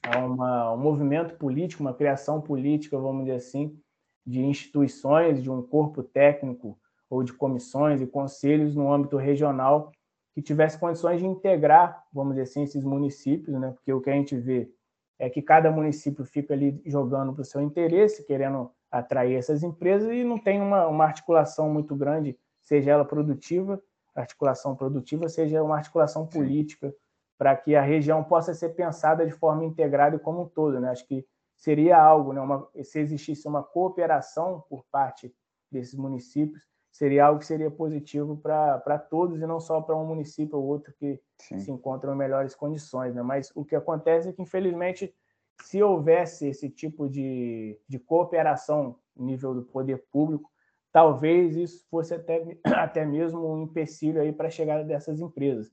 a 0.02 0.18
uma, 0.18 0.74
um 0.74 0.76
movimento 0.76 1.36
político, 1.36 1.84
uma 1.84 1.94
criação 1.94 2.40
política, 2.40 2.98
vamos 2.98 3.26
dizer 3.26 3.36
assim, 3.36 3.78
de 4.26 4.40
instituições, 4.40 5.40
de 5.40 5.48
um 5.48 5.62
corpo 5.62 6.02
técnico 6.02 6.76
ou 7.08 7.22
de 7.22 7.32
comissões 7.32 8.02
e 8.02 8.08
conselhos 8.08 8.74
no 8.74 8.92
âmbito 8.92 9.16
regional 9.16 9.92
que 10.34 10.42
tivesse 10.42 10.80
condições 10.80 11.20
de 11.20 11.26
integrar, 11.26 12.04
vamos 12.12 12.32
dizer 12.32 12.42
assim, 12.42 12.64
esses 12.64 12.82
municípios, 12.82 13.56
né? 13.56 13.70
Porque 13.70 13.92
o 13.92 14.00
que 14.00 14.10
a 14.10 14.14
gente 14.14 14.36
vê 14.36 14.68
é 15.16 15.30
que 15.30 15.40
cada 15.40 15.70
município 15.70 16.24
fica 16.24 16.54
ali 16.54 16.82
jogando 16.84 17.32
para 17.32 17.42
o 17.42 17.44
seu 17.44 17.60
interesse, 17.60 18.26
querendo 18.26 18.72
atrair 18.90 19.36
essas 19.36 19.62
empresas 19.62 20.10
e 20.10 20.24
não 20.24 20.38
tem 20.38 20.60
uma, 20.60 20.86
uma 20.86 21.04
articulação 21.04 21.70
muito 21.70 21.94
grande, 21.94 22.38
seja 22.60 22.90
ela 22.90 23.04
produtiva, 23.04 23.80
articulação 24.14 24.74
produtiva, 24.74 25.28
seja 25.28 25.62
uma 25.62 25.76
articulação 25.76 26.26
política, 26.26 26.94
para 27.38 27.56
que 27.56 27.74
a 27.74 27.80
região 27.80 28.22
possa 28.22 28.52
ser 28.52 28.70
pensada 28.70 29.24
de 29.24 29.32
forma 29.32 29.64
integrada 29.64 30.16
e 30.16 30.18
como 30.18 30.42
um 30.42 30.46
todo, 30.46 30.78
né? 30.78 30.90
Acho 30.90 31.06
que 31.06 31.26
seria 31.56 31.96
algo, 31.96 32.32
né? 32.32 32.40
Uma, 32.40 32.68
se 32.82 32.98
existisse 32.98 33.48
uma 33.48 33.62
cooperação 33.62 34.62
por 34.68 34.84
parte 34.90 35.34
desses 35.70 35.94
municípios, 35.94 36.66
seria 36.90 37.26
algo 37.26 37.38
que 37.38 37.46
seria 37.46 37.70
positivo 37.70 38.36
para 38.36 38.98
todos 38.98 39.40
e 39.40 39.46
não 39.46 39.60
só 39.60 39.80
para 39.80 39.96
um 39.96 40.04
município 40.04 40.58
ou 40.58 40.66
outro 40.66 40.92
que 40.98 41.20
Sim. 41.38 41.60
se 41.60 41.70
encontram 41.70 42.12
em 42.12 42.18
melhores 42.18 42.54
condições. 42.54 43.14
Né? 43.14 43.22
Mas 43.22 43.50
o 43.54 43.64
que 43.64 43.76
acontece 43.76 44.28
é 44.28 44.32
que, 44.32 44.42
infelizmente, 44.42 45.14
se 45.62 45.82
houvesse 45.82 46.48
esse 46.48 46.68
tipo 46.68 47.08
de, 47.08 47.78
de 47.88 47.98
cooperação 47.98 48.98
no 49.16 49.26
nível 49.26 49.54
do 49.54 49.62
poder 49.62 50.04
público, 50.10 50.50
talvez 50.92 51.56
isso 51.56 51.86
fosse 51.90 52.14
até, 52.14 52.58
até 52.64 53.04
mesmo 53.04 53.46
um 53.46 53.62
empecilho 53.62 54.20
aí 54.20 54.32
para 54.32 54.48
a 54.48 54.50
chegada 54.50 54.84
dessas 54.84 55.20
empresas, 55.20 55.72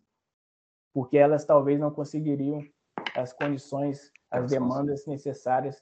porque 0.94 1.18
elas 1.18 1.46
talvez 1.46 1.80
não 1.80 1.92
conseguiriam 1.92 2.64
as 3.16 3.34
condições, 3.34 4.12
as 4.30 4.50
demandas 4.50 5.06
necessárias 5.06 5.82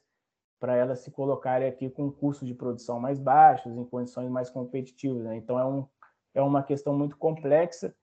para 0.60 0.76
elas 0.76 1.00
se 1.00 1.12
colocarem 1.12 1.68
aqui 1.68 1.90
com 1.90 2.12
custos 2.12 2.48
de 2.48 2.54
produção 2.54 3.00
mais 3.00 3.20
baixos, 3.20 3.76
em 3.76 3.86
condições 3.86 4.30
mais 4.30 4.50
competitivas. 4.50 5.24
Né? 5.24 5.36
Então, 5.36 5.60
é, 5.60 5.66
um, 5.66 5.88
é 6.34 6.42
uma 6.42 6.64
questão 6.64 6.98
muito 6.98 7.18
complexa 7.18 7.94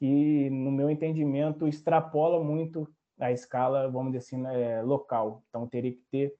e, 0.00 0.50
no 0.50 0.70
meu 0.72 0.90
entendimento, 0.90 1.68
extrapola 1.68 2.42
muito 2.42 2.92
a 3.22 3.32
escala, 3.32 3.90
vamos 3.90 4.12
dizer 4.12 4.18
assim, 4.18 4.36
né, 4.42 4.82
local. 4.82 5.42
Então, 5.48 5.66
teria 5.66 5.92
que 5.92 6.02
ter 6.10 6.34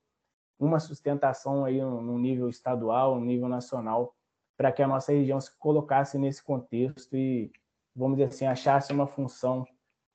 uma 0.58 0.78
sustentação 0.78 1.64
aí 1.64 1.80
no 1.80 2.18
nível 2.18 2.48
estadual, 2.48 3.18
no 3.18 3.24
nível 3.24 3.48
nacional, 3.48 4.14
para 4.56 4.70
que 4.70 4.82
a 4.82 4.86
nossa 4.86 5.12
região 5.12 5.40
se 5.40 5.56
colocasse 5.58 6.18
nesse 6.18 6.42
contexto 6.42 7.16
e, 7.16 7.50
vamos 7.94 8.16
dizer 8.16 8.28
assim, 8.28 8.46
achasse 8.46 8.92
uma 8.92 9.06
função 9.06 9.66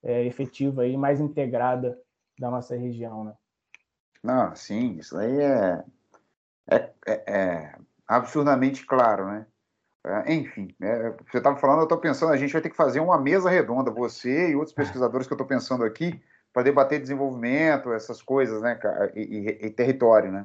é, 0.02 0.24
efetiva 0.24 0.86
e 0.86 0.96
mais 0.96 1.20
integrada 1.20 2.00
da 2.38 2.50
nossa 2.50 2.76
região, 2.76 3.24
né? 3.24 3.34
Não, 4.22 4.54
sim, 4.54 4.96
isso 4.98 5.16
aí 5.16 5.40
é, 5.40 5.84
é, 6.70 6.92
é, 7.06 7.22
é 7.26 7.78
absurdamente 8.06 8.86
claro, 8.86 9.26
né? 9.26 9.46
É, 10.04 10.32
enfim, 10.32 10.74
é, 10.80 11.10
você 11.30 11.38
estava 11.38 11.56
falando, 11.56 11.80
eu 11.80 11.84
estou 11.84 11.98
pensando, 11.98 12.32
a 12.32 12.36
gente 12.36 12.52
vai 12.52 12.62
ter 12.62 12.70
que 12.70 12.76
fazer 12.76 13.00
uma 13.00 13.20
mesa 13.20 13.50
redonda, 13.50 13.90
você 13.90 14.50
e 14.50 14.56
outros 14.56 14.74
pesquisadores 14.74 15.26
que 15.26 15.32
eu 15.32 15.36
estou 15.36 15.46
pensando 15.46 15.84
aqui, 15.84 16.22
para 16.58 16.64
debater 16.64 17.00
desenvolvimento, 17.00 17.92
essas 17.92 18.20
coisas, 18.20 18.60
né, 18.60 18.76
e, 19.14 19.20
e, 19.20 19.66
e 19.66 19.70
território, 19.70 20.32
né? 20.32 20.44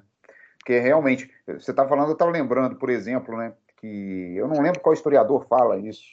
Porque 0.60 0.78
realmente, 0.78 1.28
você 1.48 1.72
está 1.72 1.88
falando, 1.88 2.10
eu 2.10 2.14
estava 2.14 2.30
lembrando, 2.30 2.76
por 2.76 2.92
exemplo, 2.92 3.36
né, 3.36 3.52
que 3.78 4.36
eu 4.36 4.48
não 4.48 4.62
lembro 4.62 4.80
qual 4.80 4.94
historiador 4.94 5.48
fala 5.48 5.80
isso, 5.80 6.04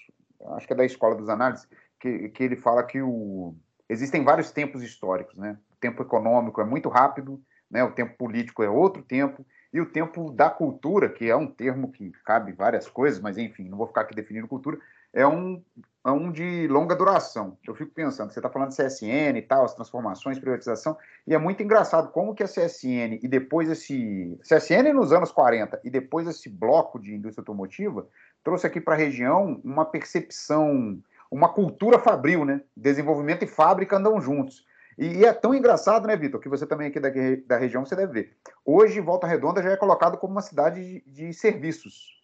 acho 0.52 0.66
que 0.66 0.72
é 0.72 0.76
da 0.76 0.86
Escola 0.86 1.14
dos 1.14 1.28
Análises, 1.28 1.68
que, 2.00 2.30
que 2.30 2.42
ele 2.42 2.56
fala 2.56 2.82
que 2.82 3.02
o, 3.02 3.54
existem 3.90 4.24
vários 4.24 4.50
tempos 4.50 4.82
históricos, 4.82 5.36
né? 5.36 5.58
O 5.70 5.76
tempo 5.78 6.02
econômico 6.02 6.62
é 6.62 6.64
muito 6.64 6.88
rápido, 6.88 7.38
né? 7.70 7.84
o 7.84 7.92
tempo 7.92 8.16
político 8.16 8.62
é 8.62 8.70
outro 8.70 9.02
tempo, 9.02 9.44
e 9.70 9.82
o 9.82 9.86
tempo 9.86 10.32
da 10.32 10.48
cultura, 10.48 11.10
que 11.10 11.28
é 11.28 11.36
um 11.36 11.46
termo 11.46 11.92
que 11.92 12.10
cabe 12.24 12.52
várias 12.52 12.88
coisas, 12.88 13.20
mas 13.20 13.36
enfim, 13.36 13.68
não 13.68 13.76
vou 13.76 13.86
ficar 13.86 14.00
aqui 14.00 14.14
definindo 14.14 14.48
cultura, 14.48 14.78
é 15.12 15.26
um, 15.26 15.62
é 16.04 16.10
um 16.10 16.32
de 16.32 16.66
longa 16.68 16.96
duração. 16.96 17.58
Eu 17.66 17.74
fico 17.74 17.92
pensando, 17.92 18.32
você 18.32 18.38
está 18.38 18.48
falando 18.48 18.70
de 18.70 18.76
CSN 18.76 19.36
e 19.36 19.42
tal, 19.42 19.64
as 19.64 19.74
transformações, 19.74 20.38
privatização, 20.38 20.96
e 21.26 21.34
é 21.34 21.38
muito 21.38 21.62
engraçado 21.62 22.10
como 22.10 22.34
que 22.34 22.42
a 22.42 22.46
CSN 22.46 23.18
e 23.22 23.28
depois 23.28 23.68
esse. 23.68 24.38
CSN 24.42 24.92
nos 24.94 25.12
anos 25.12 25.30
40 25.30 25.80
e 25.84 25.90
depois 25.90 26.26
esse 26.26 26.48
bloco 26.48 26.98
de 26.98 27.14
indústria 27.14 27.42
automotiva 27.42 28.08
trouxe 28.42 28.66
aqui 28.66 28.80
para 28.80 28.94
a 28.94 28.98
região 28.98 29.60
uma 29.62 29.84
percepção, 29.84 30.98
uma 31.30 31.52
cultura 31.52 31.98
fabril, 31.98 32.44
né? 32.44 32.62
Desenvolvimento 32.74 33.44
e 33.44 33.46
fábrica 33.46 33.96
andam 33.96 34.20
juntos. 34.20 34.64
E, 34.96 35.24
é 35.24 35.32
tão 35.32 35.54
engraçado, 35.54 36.06
né, 36.06 36.16
Vitor, 36.16 36.40
que 36.40 36.48
você 36.48 36.66
também 36.66 36.88
aqui 36.88 37.00
da, 37.00 37.08
da 37.46 37.56
região 37.56 37.84
você 37.84 37.96
deve 37.96 38.12
ver. 38.12 38.36
Hoje, 38.64 39.00
Volta 39.00 39.26
Redonda 39.26 39.62
já 39.62 39.70
é 39.70 39.76
colocado 39.76 40.18
como 40.18 40.32
uma 40.32 40.42
cidade 40.42 40.82
de, 40.82 41.04
de 41.06 41.32
serviços. 41.32 42.20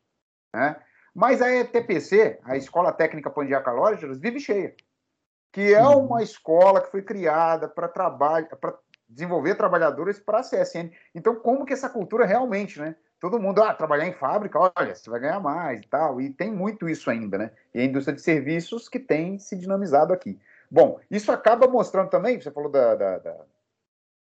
Né? 0.55 0.77
Mas 1.17 1.41
a 1.41 1.51
ETPC, 1.51 2.41
a 2.45 2.59
Escola 2.59 2.93
Técnica 2.93 3.31
Pandiaca 3.31 3.73
Lógeras, 3.73 4.19
vive 4.19 4.39
cheia. 4.39 4.77
Que 5.51 5.73
é 5.73 5.83
uhum. 5.83 6.05
uma 6.05 6.23
escola 6.23 6.83
que 6.83 6.91
foi 6.91 7.01
criada 7.01 7.67
para 7.67 7.89
trabalho, 7.89 8.47
para 8.61 8.79
desenvolver 9.09 9.55
trabalhadores 9.55 10.21
para 10.21 10.41
a 10.41 10.43
CSN. 10.43 10.91
Então, 11.15 11.35
como 11.37 11.65
que 11.65 11.73
essa 11.73 11.89
cultura 11.89 12.27
realmente, 12.27 12.79
né? 12.79 12.95
Todo 13.19 13.41
mundo, 13.41 13.63
ah, 13.63 13.73
trabalhar 13.73 14.07
em 14.07 14.13
fábrica, 14.13 14.59
olha, 14.59 14.95
você 14.95 15.09
vai 15.09 15.19
ganhar 15.19 15.41
mais 15.41 15.81
e 15.81 15.89
tal. 15.89 16.21
E 16.21 16.29
tem 16.29 16.53
muito 16.53 16.87
isso 16.87 17.09
ainda, 17.09 17.39
né? 17.39 17.51
E 17.73 17.81
a 17.81 17.85
indústria 17.85 18.15
de 18.15 18.21
serviços 18.21 18.87
que 18.87 18.99
tem 18.99 19.39
se 19.39 19.57
dinamizado 19.57 20.13
aqui. 20.13 20.39
Bom, 20.71 21.01
isso 21.11 21.33
acaba 21.33 21.67
mostrando 21.67 22.11
também, 22.11 22.39
você 22.39 22.51
falou 22.51 22.71
da, 22.71 22.95
da, 22.95 23.19
da 23.21 23.37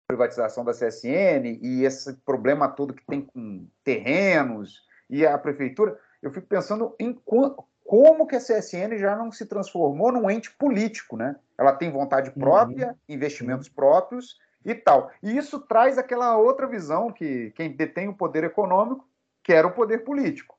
privatização 0.08 0.64
da 0.64 0.72
CSN 0.72 1.60
e 1.62 1.84
esse 1.84 2.14
problema 2.24 2.70
todo 2.70 2.94
que 2.94 3.06
tem 3.06 3.20
com 3.20 3.68
terrenos 3.84 4.88
e 5.10 5.26
a 5.26 5.38
prefeitura, 5.38 6.00
eu 6.22 6.32
fico 6.32 6.48
pensando 6.48 6.96
em 7.00 7.14
como 7.14 8.28
que 8.28 8.36
a 8.36 8.40
CSN 8.40 8.98
já 8.98 9.16
não 9.16 9.32
se 9.32 9.46
transformou 9.46 10.12
num 10.12 10.30
ente 10.30 10.52
político, 10.52 11.16
né? 11.16 11.36
Ela 11.58 11.74
tem 11.74 11.92
vontade 11.92 12.30
uhum. 12.30 12.40
própria, 12.40 12.90
uhum. 12.90 12.96
investimentos 13.10 13.70
próprios 13.70 14.38
e 14.66 14.76
tal. 14.76 15.12
E 15.24 15.38
isso 15.38 15.60
traz 15.60 15.98
aquela 15.98 16.38
outra 16.38 16.68
visão 16.68 17.12
que 17.12 17.52
quem 17.52 17.72
detém 17.72 18.08
o 18.08 18.14
poder 18.14 18.44
econômico 18.44 19.08
quer 19.44 19.66
o 19.66 19.72
poder 19.72 20.04
político. 20.04 20.58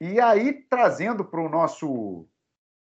E 0.00 0.20
aí, 0.20 0.52
trazendo 0.68 1.24
para 1.24 1.40
o 1.40 1.48
nosso, 1.48 2.26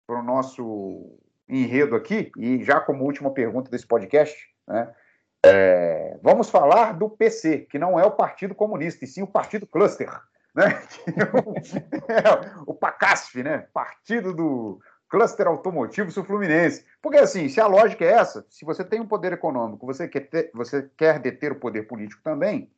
pro 0.07 0.23
nosso 0.23 1.19
enredo 1.49 1.97
aqui, 1.97 2.31
e 2.37 2.63
já 2.63 2.81
como 2.81 3.05
última 3.05 3.33
pergunta 3.33 3.71
desse 3.71 3.87
podcast, 3.87 4.37
né, 4.69 4.95
é, 5.45 6.19
vamos 6.23 6.51
falar 6.51 6.93
do 6.93 7.09
PC, 7.09 7.61
que 7.71 7.79
não 7.79 7.99
é 7.99 8.05
o 8.05 8.11
Partido 8.11 8.55
Comunista, 8.55 9.05
e 9.05 9.09
sim 9.09 9.23
o 9.23 9.27
Partido 9.27 9.67
Cluster, 9.67 10.11
né? 10.55 10.83
é, 12.09 12.63
o 12.67 12.75
PACASF, 12.75 13.43
né? 13.43 13.67
Partido 13.73 14.33
do 14.35 14.81
Cluster 15.09 15.47
Automotivo 15.47 16.11
Sul 16.11 16.25
Fluminense. 16.25 16.85
Porque 17.03 17.19
assim, 17.19 17.49
se 17.49 17.61
a 17.61 17.67
lógica 17.67 18.05
é 18.05 18.13
essa, 18.13 18.47
se 18.49 18.65
você 18.65 18.85
tem 18.85 19.01
um 19.01 19.07
poder 19.07 19.33
econômico, 19.33 19.87
você 19.87 20.09
quer, 20.09 20.29
ter, 20.29 20.51
você 20.55 20.89
quer 20.97 21.19
deter 21.19 21.53
o 21.53 21.61
poder 21.61 21.83
político 21.83 22.23
também, 22.23 22.71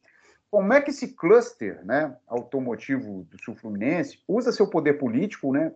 como 0.51 0.73
é 0.73 0.81
que 0.81 0.91
esse 0.91 1.09
cluster 1.09 1.85
né, 1.85 2.15
automotivo 2.27 3.25
do 3.25 3.43
Sul 3.43 3.55
Fluminense 3.55 4.23
usa 4.29 4.53
seu 4.53 4.67
poder 4.67 4.95
político 4.95 5.53
né, 5.53 5.73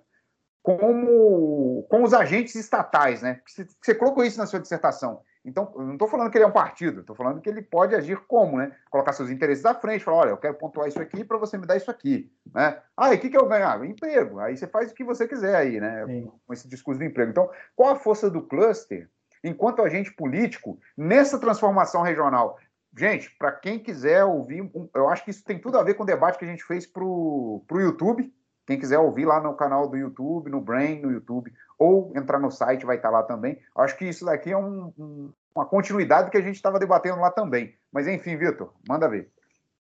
como, 0.62 1.86
com 1.88 2.02
os 2.02 2.12
agentes 2.12 2.56
estatais, 2.56 3.22
né? 3.22 3.40
Você 3.80 3.94
colocou 3.94 4.24
isso 4.24 4.36
na 4.36 4.46
sua 4.46 4.58
dissertação. 4.58 5.22
Então, 5.46 5.72
não 5.76 5.92
estou 5.92 6.08
falando 6.08 6.28
que 6.28 6.36
ele 6.36 6.44
é 6.44 6.48
um 6.48 6.52
partido, 6.52 7.00
estou 7.00 7.14
falando 7.14 7.40
que 7.40 7.48
ele 7.48 7.62
pode 7.62 7.94
agir 7.94 8.18
como, 8.26 8.58
né? 8.58 8.72
Colocar 8.90 9.12
seus 9.12 9.30
interesses 9.30 9.64
à 9.64 9.72
frente, 9.72 10.04
falar, 10.04 10.18
olha, 10.18 10.30
eu 10.30 10.36
quero 10.36 10.54
pontuar 10.54 10.88
isso 10.88 11.00
aqui 11.00 11.22
para 11.22 11.38
você 11.38 11.56
me 11.56 11.66
dar 11.66 11.76
isso 11.76 11.88
aqui, 11.88 12.28
né? 12.52 12.82
Ah, 12.96 13.14
e 13.14 13.16
o 13.16 13.20
que, 13.20 13.30
que 13.30 13.38
eu 13.38 13.46
ganhar? 13.46 13.82
Emprego. 13.84 14.40
Aí 14.40 14.56
você 14.56 14.66
faz 14.66 14.90
o 14.90 14.94
que 14.94 15.04
você 15.04 15.28
quiser 15.28 15.54
aí, 15.54 15.78
né? 15.80 16.04
Sim. 16.04 16.32
Com 16.44 16.52
esse 16.52 16.68
discurso 16.68 16.98
do 16.98 17.04
emprego. 17.04 17.30
Então, 17.30 17.48
qual 17.76 17.90
a 17.90 17.96
força 17.96 18.28
do 18.28 18.42
cluster 18.42 19.08
enquanto 19.44 19.82
agente 19.82 20.12
político 20.12 20.80
nessa 20.96 21.38
transformação 21.38 22.02
regional? 22.02 22.58
Gente, 22.98 23.30
para 23.38 23.52
quem 23.52 23.78
quiser 23.78 24.24
ouvir, 24.24 24.68
eu 24.94 25.08
acho 25.08 25.24
que 25.24 25.30
isso 25.30 25.44
tem 25.44 25.60
tudo 25.60 25.78
a 25.78 25.84
ver 25.84 25.94
com 25.94 26.02
o 26.02 26.06
debate 26.06 26.38
que 26.38 26.44
a 26.44 26.48
gente 26.48 26.64
fez 26.64 26.86
para 26.86 27.04
o 27.04 27.62
YouTube, 27.70 28.34
quem 28.66 28.78
quiser 28.78 28.98
ouvir 28.98 29.24
lá 29.24 29.40
no 29.40 29.54
canal 29.54 29.88
do 29.88 29.96
YouTube, 29.96 30.50
no 30.50 30.60
Brain, 30.60 31.00
no 31.00 31.12
YouTube, 31.12 31.52
ou 31.78 32.12
entrar 32.16 32.40
no 32.40 32.50
site, 32.50 32.84
vai 32.84 32.96
estar 32.96 33.10
lá 33.10 33.22
também. 33.22 33.58
Acho 33.76 33.96
que 33.96 34.04
isso 34.04 34.24
daqui 34.24 34.50
é 34.50 34.58
um, 34.58 34.92
um, 34.98 35.32
uma 35.54 35.64
continuidade 35.64 36.30
que 36.30 36.36
a 36.36 36.40
gente 36.40 36.56
estava 36.56 36.78
debatendo 36.78 37.20
lá 37.20 37.30
também. 37.30 37.74
Mas 37.92 38.08
enfim, 38.08 38.36
Vitor, 38.36 38.72
manda 38.88 39.08
ver. 39.08 39.30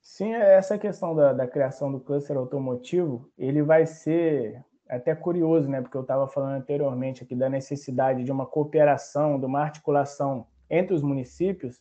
Sim, 0.01 0.35
essa 0.35 0.77
questão 0.77 1.14
da, 1.14 1.33
da, 1.33 1.47
criação 1.47 1.92
do 1.92 2.01
cluster 2.01 2.37
automotivo, 2.37 3.31
ele 3.38 3.62
vai 3.62 3.87
ser 3.87 4.61
até 4.88 5.14
curioso, 5.14 5.68
né? 5.68 5.81
Porque 5.81 5.97
eu 5.97 6.03
estava 6.03 6.27
falando 6.27 6.57
anteriormente 6.57 7.23
aqui 7.23 7.37
da 7.37 7.49
necessidade 7.49 8.25
de 8.25 8.33
uma 8.33 8.45
cooperação, 8.45 9.38
de 9.38 9.47
uma 9.47 9.61
articulação 9.61 10.49
entre 10.68 10.92
os 10.92 11.03
municípios. 11.03 11.81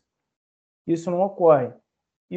Isso 0.86 1.10
não 1.10 1.22
ocorre 1.22 1.74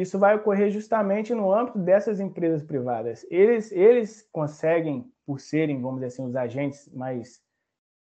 isso 0.01 0.19
vai 0.19 0.35
ocorrer 0.35 0.69
justamente 0.69 1.33
no 1.33 1.53
âmbito 1.53 1.79
dessas 1.79 2.19
empresas 2.19 2.61
privadas. 2.61 3.25
Eles, 3.29 3.71
eles 3.71 4.27
conseguem, 4.29 5.09
por 5.25 5.39
serem, 5.39 5.81
vamos 5.81 6.01
dizer 6.01 6.07
assim, 6.07 6.25
os 6.25 6.35
agentes 6.35 6.93
mais 6.93 7.41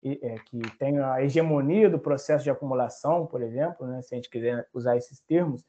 é, 0.05 0.35
que 0.47 0.61
têm 0.77 0.99
a 0.99 1.23
hegemonia 1.23 1.89
do 1.89 1.99
processo 1.99 2.43
de 2.43 2.51
acumulação, 2.51 3.27
por 3.27 3.41
exemplo, 3.41 3.87
né, 3.87 4.03
se 4.03 4.13
a 4.13 4.17
gente 4.17 4.29
quiser 4.29 4.69
usar 4.75 4.97
esses 4.97 5.21
termos, 5.21 5.65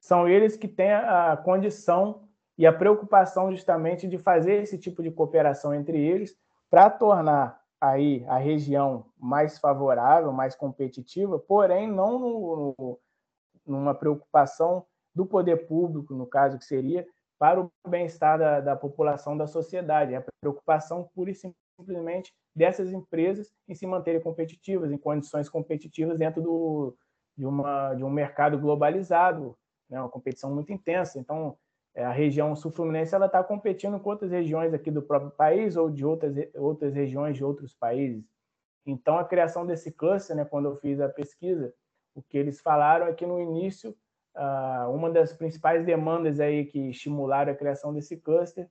são 0.00 0.28
eles 0.28 0.56
que 0.56 0.68
têm 0.68 0.92
a 0.92 1.36
condição 1.36 2.28
e 2.56 2.66
a 2.66 2.72
preocupação 2.72 3.50
justamente 3.50 4.06
de 4.06 4.16
fazer 4.16 4.62
esse 4.62 4.78
tipo 4.78 5.02
de 5.02 5.10
cooperação 5.10 5.74
entre 5.74 5.98
eles 5.98 6.36
para 6.70 6.88
tornar 6.88 7.60
aí 7.80 8.24
a 8.28 8.38
região 8.38 9.06
mais 9.18 9.58
favorável, 9.58 10.32
mais 10.32 10.54
competitiva, 10.54 11.38
porém 11.38 11.90
não 11.90 12.18
no, 12.18 12.74
no, 12.78 12.98
numa 13.66 13.94
preocupação 13.94 14.86
do 15.14 15.24
poder 15.24 15.66
público, 15.66 16.14
no 16.14 16.26
caso, 16.26 16.58
que 16.58 16.64
seria 16.64 17.06
para 17.38 17.60
o 17.60 17.70
bem-estar 17.86 18.38
da, 18.38 18.60
da, 18.60 18.76
população, 18.76 19.36
da 19.36 19.46
sociedade. 19.46 20.14
É 20.14 20.16
a 20.16 20.24
preocupação 20.40 21.08
pura 21.14 21.30
e 21.30 21.34
simplesmente 21.34 22.32
dessas 22.54 22.92
empresas 22.92 23.52
em 23.68 23.74
se 23.74 23.86
manterem 23.86 24.20
competitivas, 24.20 24.90
em 24.90 24.98
condições 24.98 25.48
competitivas 25.48 26.18
dentro 26.18 26.40
do, 26.40 26.96
de, 27.36 27.46
uma, 27.46 27.94
de 27.94 28.04
um 28.04 28.10
mercado 28.10 28.58
globalizado, 28.58 29.56
né? 29.88 30.00
uma 30.00 30.08
competição 30.08 30.54
muito 30.54 30.72
intensa. 30.72 31.18
Então, 31.18 31.56
é, 31.94 32.04
a 32.04 32.12
região 32.12 32.54
sul-fluminense 32.56 33.14
está 33.14 33.42
competindo 33.42 33.98
com 34.00 34.10
outras 34.10 34.30
regiões 34.30 34.72
aqui 34.72 34.90
do 34.90 35.02
próprio 35.02 35.30
país 35.30 35.76
ou 35.76 35.90
de 35.90 36.04
outras, 36.04 36.34
outras 36.54 36.94
regiões 36.94 37.36
de 37.36 37.44
outros 37.44 37.74
países. 37.74 38.24
Então, 38.86 39.18
a 39.18 39.24
criação 39.24 39.66
desse 39.66 39.90
cluster, 39.90 40.36
né, 40.36 40.44
quando 40.44 40.66
eu 40.66 40.76
fiz 40.76 41.00
a 41.00 41.08
pesquisa, 41.08 41.72
o 42.14 42.22
que 42.22 42.36
eles 42.36 42.60
falaram 42.60 43.06
é 43.06 43.14
que 43.14 43.26
no 43.26 43.40
início 43.40 43.96
uma 44.90 45.10
das 45.10 45.32
principais 45.32 45.84
demandas 45.84 46.40
aí 46.40 46.64
que 46.64 46.90
estimularam 46.90 47.52
a 47.52 47.56
criação 47.56 47.92
desse 47.92 48.16
cluster, 48.16 48.68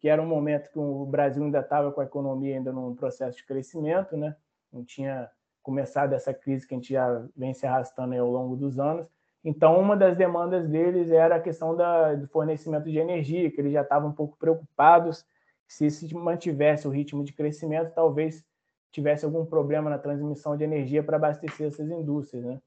que 0.00 0.08
era 0.08 0.20
um 0.20 0.26
momento 0.26 0.70
que 0.70 0.78
o 0.78 1.06
Brasil 1.06 1.42
ainda 1.42 1.60
estava 1.60 1.92
com 1.92 2.00
a 2.00 2.04
economia 2.04 2.56
ainda 2.56 2.72
num 2.72 2.94
processo 2.94 3.36
de 3.36 3.44
crescimento, 3.44 4.16
né? 4.16 4.36
não 4.74 4.84
tinha 4.84 5.30
começado 5.62 6.12
essa 6.12 6.34
crise 6.34 6.66
que 6.66 6.74
a 6.74 6.76
gente 6.76 6.92
já 6.92 7.24
vem 7.34 7.54
se 7.54 7.66
arrastando 7.66 8.14
ao 8.14 8.30
longo 8.30 8.56
dos 8.56 8.78
anos. 8.78 9.06
Então, 9.42 9.78
uma 9.78 9.96
das 9.96 10.16
demandas 10.16 10.68
deles 10.68 11.10
era 11.10 11.36
a 11.36 11.40
questão 11.40 11.76
da, 11.76 12.14
do 12.14 12.26
fornecimento 12.28 12.90
de 12.90 12.98
energia, 12.98 13.50
que 13.50 13.60
eles 13.60 13.72
já 13.72 13.82
estavam 13.82 14.10
um 14.10 14.12
pouco 14.12 14.36
preocupados 14.36 15.24
se 15.66 15.90
se 15.90 16.14
mantivesse 16.14 16.86
o 16.86 16.90
ritmo 16.90 17.24
de 17.24 17.32
crescimento, 17.32 17.94
talvez 17.94 18.44
tivesse 18.90 19.24
algum 19.24 19.44
problema 19.44 19.90
na 19.90 19.98
transmissão 19.98 20.56
de 20.56 20.64
energia 20.64 21.02
para 21.02 21.16
abastecer 21.16 21.66
essas 21.66 21.90
indústrias, 21.90 22.44
né? 22.44 22.60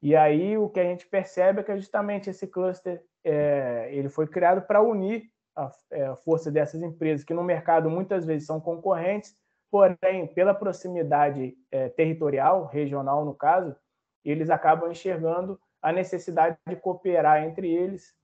E 0.00 0.14
aí 0.14 0.56
o 0.56 0.68
que 0.68 0.80
a 0.80 0.84
gente 0.84 1.06
percebe 1.06 1.60
é 1.60 1.62
que 1.62 1.76
justamente 1.76 2.30
esse 2.30 2.46
cluster 2.46 3.02
é, 3.24 3.88
ele 3.92 4.08
foi 4.08 4.26
criado 4.26 4.62
para 4.62 4.80
unir 4.80 5.30
a, 5.56 5.70
é, 5.90 6.06
a, 6.06 6.16
força 6.16 6.50
dessas 6.50 6.80
empresas 6.82 7.24
que 7.24 7.34
no 7.34 7.42
mercado 7.42 7.90
muitas 7.90 8.24
vezes 8.24 8.46
são 8.46 8.60
concorrentes, 8.60 9.36
porém 9.70 10.26
pela 10.34 10.54
proximidade 10.54 11.56
é, 11.70 11.88
territorial, 11.88 12.66
regional 12.66 13.24
no 13.24 13.34
caso, 13.34 13.76
eles 14.24 14.50
acabam 14.50 14.90
enxergando 14.90 15.60
a 15.82 15.92
necessidade 15.92 16.56
de 16.66 16.76
cooperar 16.76 17.42
entre 17.42 17.68
eles 17.68 18.14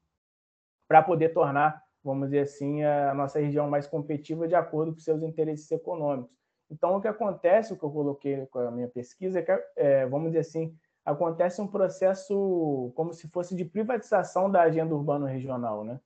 para 0.87 1.03
poder 1.03 1.31
tornar, 1.31 1.83
vamos 2.03 2.29
dizer 2.29 2.41
assim, 2.41 2.85
a 2.85 3.15
nossa 3.15 3.41
região 3.41 3.69
mais 3.69 3.87
competitiva 3.87 4.47
de 4.47 4.55
acordo 4.55 4.93
com 4.93 4.99
seus 4.99 5.23
interesses 5.23 5.71
econômicos. 5.71 6.35
Então 6.71 6.97
o 6.97 7.01
que 7.01 7.09
acontece, 7.09 7.73
o 7.73 7.77
que 7.77 7.85
eu 7.85 7.91
coloquei 7.91 8.47
com 8.47 8.59
a 8.59 8.71
minha 8.71 8.89
pesquisa, 8.89 9.39
é 9.39 9.43
que, 9.43 9.53
é, 9.77 10.07
vamos 10.07 10.29
dizer 10.29 10.41
assim, 10.41 10.77
acontece 11.05 11.61
um 11.61 11.67
processo 11.67 12.93
como 12.95 13.13
se 13.13 13.29
fosse 13.29 13.55
de 13.55 13.65
privatização 13.65 14.51
da 14.51 14.63
agenda 14.63 14.95
urbano 14.95 15.27
regional, 15.27 15.85
né? 15.85 16.01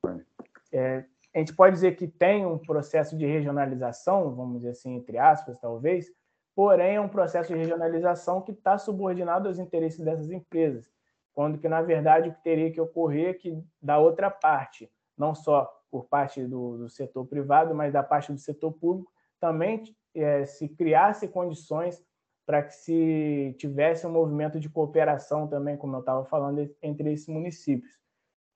É, 0.72 1.04
a 1.34 1.38
gente 1.38 1.54
pode 1.54 1.74
dizer 1.74 1.96
que 1.96 2.08
tem 2.08 2.44
um 2.44 2.58
processo 2.58 3.16
de 3.16 3.24
regionalização, 3.24 4.34
vamos 4.34 4.58
dizer 4.58 4.70
assim, 4.70 4.96
entre 4.96 5.18
aspas, 5.18 5.58
talvez, 5.60 6.10
porém 6.54 6.96
é 6.96 7.00
um 7.00 7.08
processo 7.08 7.52
de 7.52 7.58
regionalização 7.58 8.42
que 8.42 8.52
está 8.52 8.76
subordinado 8.76 9.46
aos 9.46 9.58
interesses 9.58 10.04
dessas 10.04 10.30
empresas, 10.30 10.90
quando 11.32 11.58
que, 11.58 11.68
na 11.68 11.80
verdade, 11.80 12.28
o 12.28 12.34
que 12.34 12.42
teria 12.42 12.72
que 12.72 12.80
ocorrer 12.80 13.28
é 13.28 13.34
que, 13.34 13.62
da 13.80 13.98
outra 13.98 14.30
parte, 14.30 14.90
não 15.16 15.34
só 15.34 15.72
por 15.90 16.06
parte 16.06 16.44
do, 16.44 16.78
do 16.78 16.88
setor 16.88 17.24
privado, 17.26 17.74
mas 17.74 17.92
da 17.92 18.02
parte 18.02 18.32
do 18.32 18.38
setor 18.38 18.72
público, 18.72 19.12
também 19.38 19.82
é, 20.14 20.44
se 20.44 20.68
criasse 20.68 21.28
condições 21.28 22.02
para 22.48 22.62
que 22.62 22.74
se 22.74 23.54
tivesse 23.58 24.06
um 24.06 24.10
movimento 24.10 24.58
de 24.58 24.70
cooperação 24.70 25.46
também, 25.46 25.76
como 25.76 25.96
eu 25.96 26.00
estava 26.00 26.24
falando, 26.24 26.66
entre 26.82 27.12
esses 27.12 27.28
municípios. 27.28 28.00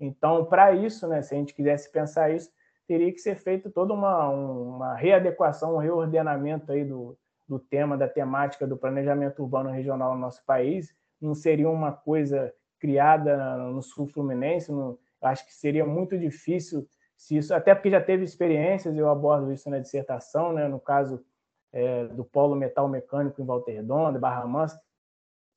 Então, 0.01 0.47
para 0.47 0.73
isso, 0.73 1.07
né, 1.07 1.21
se 1.21 1.35
a 1.35 1.37
gente 1.37 1.53
quisesse 1.53 1.93
pensar 1.93 2.31
isso, 2.31 2.51
teria 2.87 3.13
que 3.13 3.19
ser 3.19 3.35
feito 3.35 3.71
toda 3.71 3.93
uma, 3.93 4.31
uma 4.31 4.95
readequação, 4.95 5.75
um 5.75 5.79
reordenamento 5.79 6.73
aí 6.73 6.87
do, 6.87 7.19
do 7.47 7.59
tema, 7.59 7.95
da 7.95 8.09
temática 8.09 8.67
do 8.67 8.79
planejamento 8.79 9.43
urbano 9.43 9.69
regional 9.69 10.15
no 10.15 10.21
nosso 10.21 10.43
país. 10.47 10.97
Não 11.21 11.35
seria 11.35 11.69
uma 11.69 11.93
coisa 11.93 12.51
criada 12.81 13.59
no 13.59 13.83
sul 13.83 14.07
fluminense, 14.07 14.73
no, 14.73 14.99
acho 15.21 15.45
que 15.45 15.53
seria 15.53 15.85
muito 15.85 16.19
difícil 16.19 16.89
se 17.15 17.37
isso, 17.37 17.55
até 17.55 17.75
porque 17.75 17.91
já 17.91 18.01
teve 18.01 18.25
experiências, 18.25 18.97
eu 18.97 19.11
abordo 19.11 19.53
isso 19.53 19.69
na 19.69 19.81
dissertação, 19.81 20.51
né, 20.51 20.67
no 20.67 20.81
caso 20.81 21.23
é, 21.73 22.07
do 22.07 22.25
Polo 22.25 22.55
Metal 22.55 22.89
Mecânico 22.89 23.41
em 23.41 23.45
Volta 23.45 23.71
Redonda, 23.71 24.19
Barra 24.19 24.47
Mansa, 24.47 24.81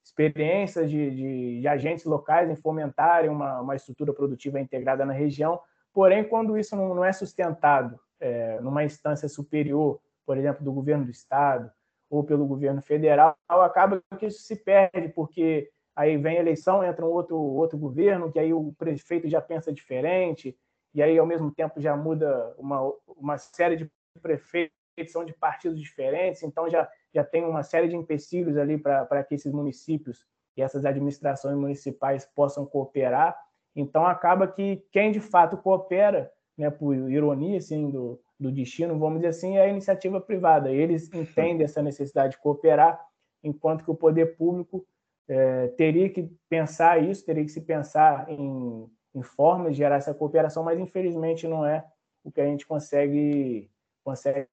experiências 0.04 0.90
de, 0.90 1.12
de, 1.12 1.62
de, 1.62 1.68
agentes 1.68 2.06
locais 2.06 2.50
em 2.50 2.56
fomentarem 2.56 3.30
uma, 3.30 3.60
uma 3.62 3.76
estrutura 3.76 4.14
produtiva 4.14 4.60
integrada 4.60 5.06
na 5.06 5.14
região, 5.14 5.60
porém, 5.92 6.24
quando 6.24 6.58
isso 6.58 6.76
não, 6.76 6.94
não 6.94 7.04
é 7.04 7.12
sustentado 7.12 8.00
é, 8.20 8.60
numa 8.62 8.84
instância 8.84 9.28
superior, 9.28 10.00
por 10.26 10.38
exemplo, 10.38 10.64
do 10.64 10.72
governo 10.72 11.06
do 11.06 11.12
Estado 11.12 11.72
ou 12.10 12.24
pelo 12.24 12.46
governo 12.46 12.82
federal, 12.82 13.36
acaba 13.50 14.02
que 14.18 14.28
isso 14.28 14.44
se 14.44 14.56
perde, 14.56 15.10
porque 15.10 15.70
aí 15.96 16.18
vem 16.18 16.38
a 16.38 16.42
eleição, 16.42 16.84
entra 16.84 17.06
um 17.06 17.10
outro, 17.10 17.38
outro 17.38 17.78
governo, 17.78 18.32
que 18.32 18.40
aí 18.40 18.54
o 18.54 18.74
prefeito 18.78 19.28
já 19.28 19.42
pensa 19.42 19.74
diferente, 19.74 20.56
e 20.94 21.04
aí, 21.04 21.18
ao 21.18 21.26
mesmo 21.26 21.52
tempo, 21.52 21.82
já 21.82 21.94
muda 21.98 22.56
uma, 22.58 22.80
uma 23.06 23.38
série 23.38 23.76
de 23.76 23.92
prefeitos 24.22 24.85
são 25.08 25.26
de 25.26 25.34
partidos 25.34 25.80
diferentes, 25.80 26.44
então 26.44 26.70
já, 26.70 26.90
já 27.14 27.24
tem 27.24 27.44
uma 27.44 27.64
série 27.64 27.88
de 27.88 27.96
empecilhos 27.96 28.56
ali 28.58 28.78
para 28.78 29.24
que 29.24 29.36
esses 29.36 29.52
municípios 29.52 30.26
e 30.56 30.62
essas 30.62 30.86
administrações 30.86 31.58
municipais 31.58 32.26
possam 32.26 32.66
cooperar. 32.66 33.38
Então, 33.76 34.06
acaba 34.06 34.48
que 34.48 34.86
quem 34.92 35.12
de 35.12 35.20
fato 35.20 35.58
coopera, 35.58 36.32
né, 36.58 36.70
por 36.70 36.96
ironia 36.96 37.58
assim, 37.58 37.90
do, 37.90 38.20
do 38.40 38.52
destino, 38.52 38.98
vamos 38.98 39.20
dizer 39.20 39.30
assim, 39.30 39.58
é 39.58 39.64
a 39.64 39.68
iniciativa 39.68 40.22
privada. 40.22 40.72
Eles 40.72 41.12
entendem 41.14 41.66
essa 41.66 41.82
necessidade 41.82 42.34
de 42.34 42.42
cooperar, 42.42 43.04
enquanto 43.44 43.84
que 43.84 43.92
o 43.92 43.96
poder 43.96 44.38
público 44.38 44.86
é, 45.28 45.68
teria 45.70 46.10
que 46.10 46.30
pensar 46.48 47.04
isso, 47.04 47.26
teria 47.26 47.44
que 47.44 47.52
se 47.52 47.62
pensar 47.62 48.30
em, 48.30 48.90
em 49.14 49.22
formas 49.22 49.74
de 49.74 49.80
gerar 49.80 49.98
essa 49.98 50.14
cooperação, 50.14 50.64
mas 50.64 50.80
infelizmente 50.80 51.48
não 51.48 51.66
é 51.66 51.86
o 52.24 52.32
que 52.32 52.42
a 52.42 52.46
gente 52.46 52.66
consegue, 52.66 53.70
consegue 54.04 54.48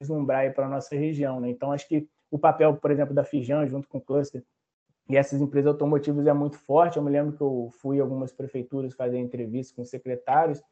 vislumbrar 0.00 0.52
para 0.54 0.66
a 0.66 0.68
nossa 0.68 0.94
região. 0.96 1.40
Né? 1.40 1.50
Então, 1.50 1.72
acho 1.72 1.86
que 1.88 2.08
o 2.30 2.38
papel, 2.38 2.76
por 2.76 2.90
exemplo, 2.90 3.14
da 3.14 3.24
Fijan, 3.24 3.66
junto 3.66 3.88
com 3.88 3.98
o 3.98 4.00
Cluster, 4.00 4.44
e 5.08 5.16
essas 5.16 5.40
empresas 5.40 5.68
automotivas 5.68 6.26
é 6.26 6.32
muito 6.32 6.58
forte. 6.58 6.96
Eu 6.96 7.02
me 7.02 7.10
lembro 7.10 7.36
que 7.36 7.42
eu 7.42 7.70
fui 7.80 8.00
a 8.00 8.02
algumas 8.02 8.32
prefeituras 8.32 8.94
fazer 8.94 9.18
entrevistas 9.18 9.74
com 9.74 9.84
secretários, 9.84 10.62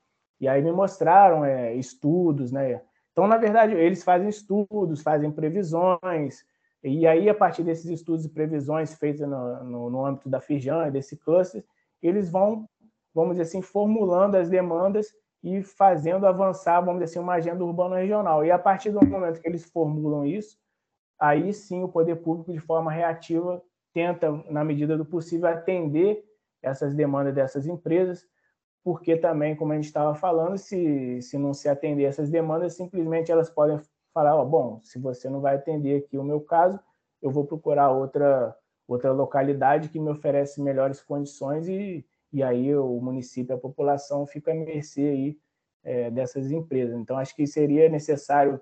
e 0.41 0.49
aí 0.49 0.61
me 0.61 0.73
mostraram 0.73 1.45
é, 1.45 1.75
estudos, 1.75 2.51
né? 2.51 2.83
Então, 3.13 3.29
na 3.29 3.37
verdade, 3.37 3.75
eles 3.75 4.03
fazem 4.03 4.29
estudos, 4.29 5.03
fazem 5.03 5.31
previsões, 5.31 6.45
e 6.85 7.07
aí, 7.07 7.31
a 7.31 7.35
partir 7.35 7.63
desses 7.63 7.87
estudos 7.87 8.27
e 8.27 8.29
previsões 8.29 8.95
feitos 8.95 9.23
no, 9.23 9.65
no, 9.65 9.91
no 9.91 10.05
âmbito 10.05 10.29
da 10.29 10.39
Fijan, 10.39 10.91
desse 10.91 11.17
cluster, 11.17 11.65
eles 12.03 12.29
vão, 12.29 12.69
vamos 13.15 13.33
dizer 13.33 13.45
assim, 13.45 13.63
formulando 13.63 14.35
as 14.35 14.51
demandas 14.51 15.07
e 15.45 15.63
fazendo 15.63 16.27
avançar, 16.27 16.81
vamos 16.81 17.03
dizer 17.03 17.05
assim, 17.05 17.19
uma 17.19 17.35
agenda 17.35 17.63
urbana 17.63 17.99
regional. 17.99 18.43
E 18.43 18.51
a 18.51 18.59
partir 18.59 18.91
do 18.91 19.07
momento 19.07 19.43
que 19.43 19.47
eles 19.47 19.71
formulam 19.71 20.25
isso, 20.25 20.59
aí 21.21 21.53
sim 21.53 21.83
o 21.83 21.89
poder 21.89 22.17
público, 22.17 22.51
de 22.51 22.59
forma 22.59 22.91
reativa, 22.91 23.63
tenta, 23.93 24.33
na 24.49 24.65
medida 24.65 24.97
do 24.97 25.05
possível, 25.05 25.47
atender 25.47 26.25
essas 26.63 26.95
demandas 26.95 27.35
dessas 27.35 27.67
empresas, 27.67 28.27
porque 28.83 29.19
também, 29.19 29.55
como 29.55 29.73
a 29.73 29.77
gente 29.77 29.85
estava 29.85 30.15
falando, 30.15 30.57
se, 30.57 31.21
se 31.21 31.37
não 31.37 31.53
se 31.53 31.69
atender 31.69 32.05
essas 32.05 32.31
demandas, 32.31 32.75
simplesmente 32.75 33.31
elas 33.31 33.51
podem 33.51 33.79
falar, 34.15 34.41
oh, 34.41 34.47
bom, 34.47 34.81
se 34.83 34.99
você 34.99 35.29
não 35.29 35.43
vai 35.43 35.57
atender 35.57 36.03
aqui 36.03 36.17
o 36.17 36.25
meu 36.25 36.41
caso, 36.41 36.81
eu 37.21 37.31
vou 37.31 37.45
procurar 37.45 37.91
outra, 37.91 38.57
outra 38.89 39.13
localidade 39.13 39.91
que 39.91 40.01
me 40.01 40.11
oferece 40.11 40.63
melhores 40.63 41.03
condições 41.03 41.69
e 41.69 42.07
e 42.35 42.42
aí 42.42 42.75
o 42.77 43.01
município, 43.01 43.55
a 43.55 43.59
população 43.59 44.27
fica 44.27 44.51
à 44.51 44.55
mercê 44.55 45.03
aí, 45.03 45.38
é, 45.85 46.11
dessas 46.11 46.51
empresas. 46.51 46.99
Então, 46.99 47.16
acho 47.16 47.35
que 47.37 47.47
seria 47.47 47.88
necessário 47.88 48.61